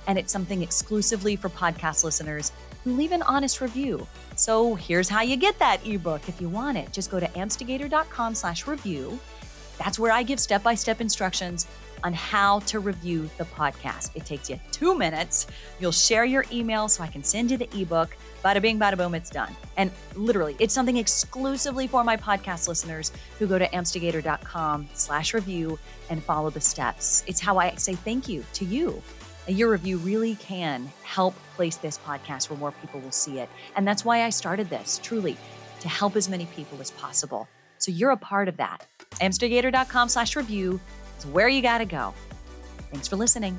And 0.08 0.18
it's 0.18 0.32
something 0.34 0.62
exclusively 0.64 1.36
for 1.36 1.50
podcast 1.50 2.04
listeners 2.04 2.52
who 2.84 2.94
leave 2.94 3.12
an 3.12 3.22
honest 3.24 3.62
review. 3.62 4.08
So 4.36 4.74
here's 4.76 5.08
how 5.08 5.22
you 5.22 5.38
get 5.38 5.58
that 5.60 5.86
ebook 5.86 6.28
if 6.28 6.42
you 6.42 6.50
want 6.50 6.78
it. 6.78 6.92
Just 6.92 7.12
go 7.12 7.20
to 7.20 7.28
amstigator.com 7.28 8.34
slash 8.34 8.66
review. 8.66 9.20
That's 9.84 9.98
where 9.98 10.12
I 10.12 10.22
give 10.22 10.40
step-by-step 10.40 11.02
instructions 11.02 11.66
on 12.04 12.14
how 12.14 12.60
to 12.60 12.80
review 12.80 13.28
the 13.40 13.46
podcast. 13.46 14.12
It 14.14 14.28
takes 14.28 14.48
you 14.48 14.60
two 14.72 14.96
minutes. 14.96 15.48
You'll 15.80 15.92
share 15.92 16.24
your 16.24 16.46
email 16.52 16.88
so 16.88 17.04
I 17.04 17.08
can 17.08 17.24
send 17.24 17.50
you 17.50 17.58
the 17.58 17.68
ebook. 17.76 18.16
Bada 18.46 18.62
bing, 18.62 18.80
bada 18.80 18.96
boom, 18.96 19.16
it's 19.16 19.32
done. 19.32 19.56
And 19.78 19.90
literally, 20.16 20.56
it's 20.60 20.72
something 20.72 20.98
exclusively 20.98 21.88
for 21.88 22.04
my 22.04 22.16
podcast 22.16 22.68
listeners 22.68 23.12
who 23.40 23.48
go 23.48 23.58
to 23.58 23.68
amstigator.com 23.70 24.88
slash 24.94 25.34
review 25.34 25.80
and 26.12 26.24
follow 26.24 26.52
the 26.52 26.62
steps. 26.62 27.24
It's 27.26 27.40
how 27.40 27.58
I 27.58 27.74
say 27.78 27.96
thank 27.96 28.30
you 28.30 28.46
to 28.54 28.66
you. 28.66 29.02
Your 29.48 29.72
review 29.72 29.98
really 29.98 30.36
can 30.36 30.92
help 31.02 31.34
place 31.56 31.78
this 31.78 31.98
podcast 31.98 32.52
where 32.52 32.60
more 32.60 32.72
people 32.72 33.00
will 33.00 33.10
see 33.10 33.40
it. 33.40 33.50
And 33.76 33.88
that's 33.88 34.06
why 34.06 34.26
I 34.26 34.30
started 34.30 34.70
this, 34.70 35.00
truly, 35.02 35.38
to 35.80 35.90
help 35.90 36.16
as 36.16 36.30
many 36.30 36.46
people 36.46 36.80
as 36.80 36.92
possible. 36.92 37.48
So 37.82 37.92
you're 37.92 38.12
a 38.12 38.18
part 38.18 38.48
of 38.48 38.58
that. 38.58 38.86
Amstigator.com 39.14 40.10
slash 40.10 40.36
review 40.36 40.80
is 41.18 41.26
where 41.26 41.50
you 41.50 41.62
got 41.62 41.80
to 41.80 41.86
go. 41.86 42.14
Thanks 42.92 43.08
for 43.08 43.16
listening. 43.16 43.58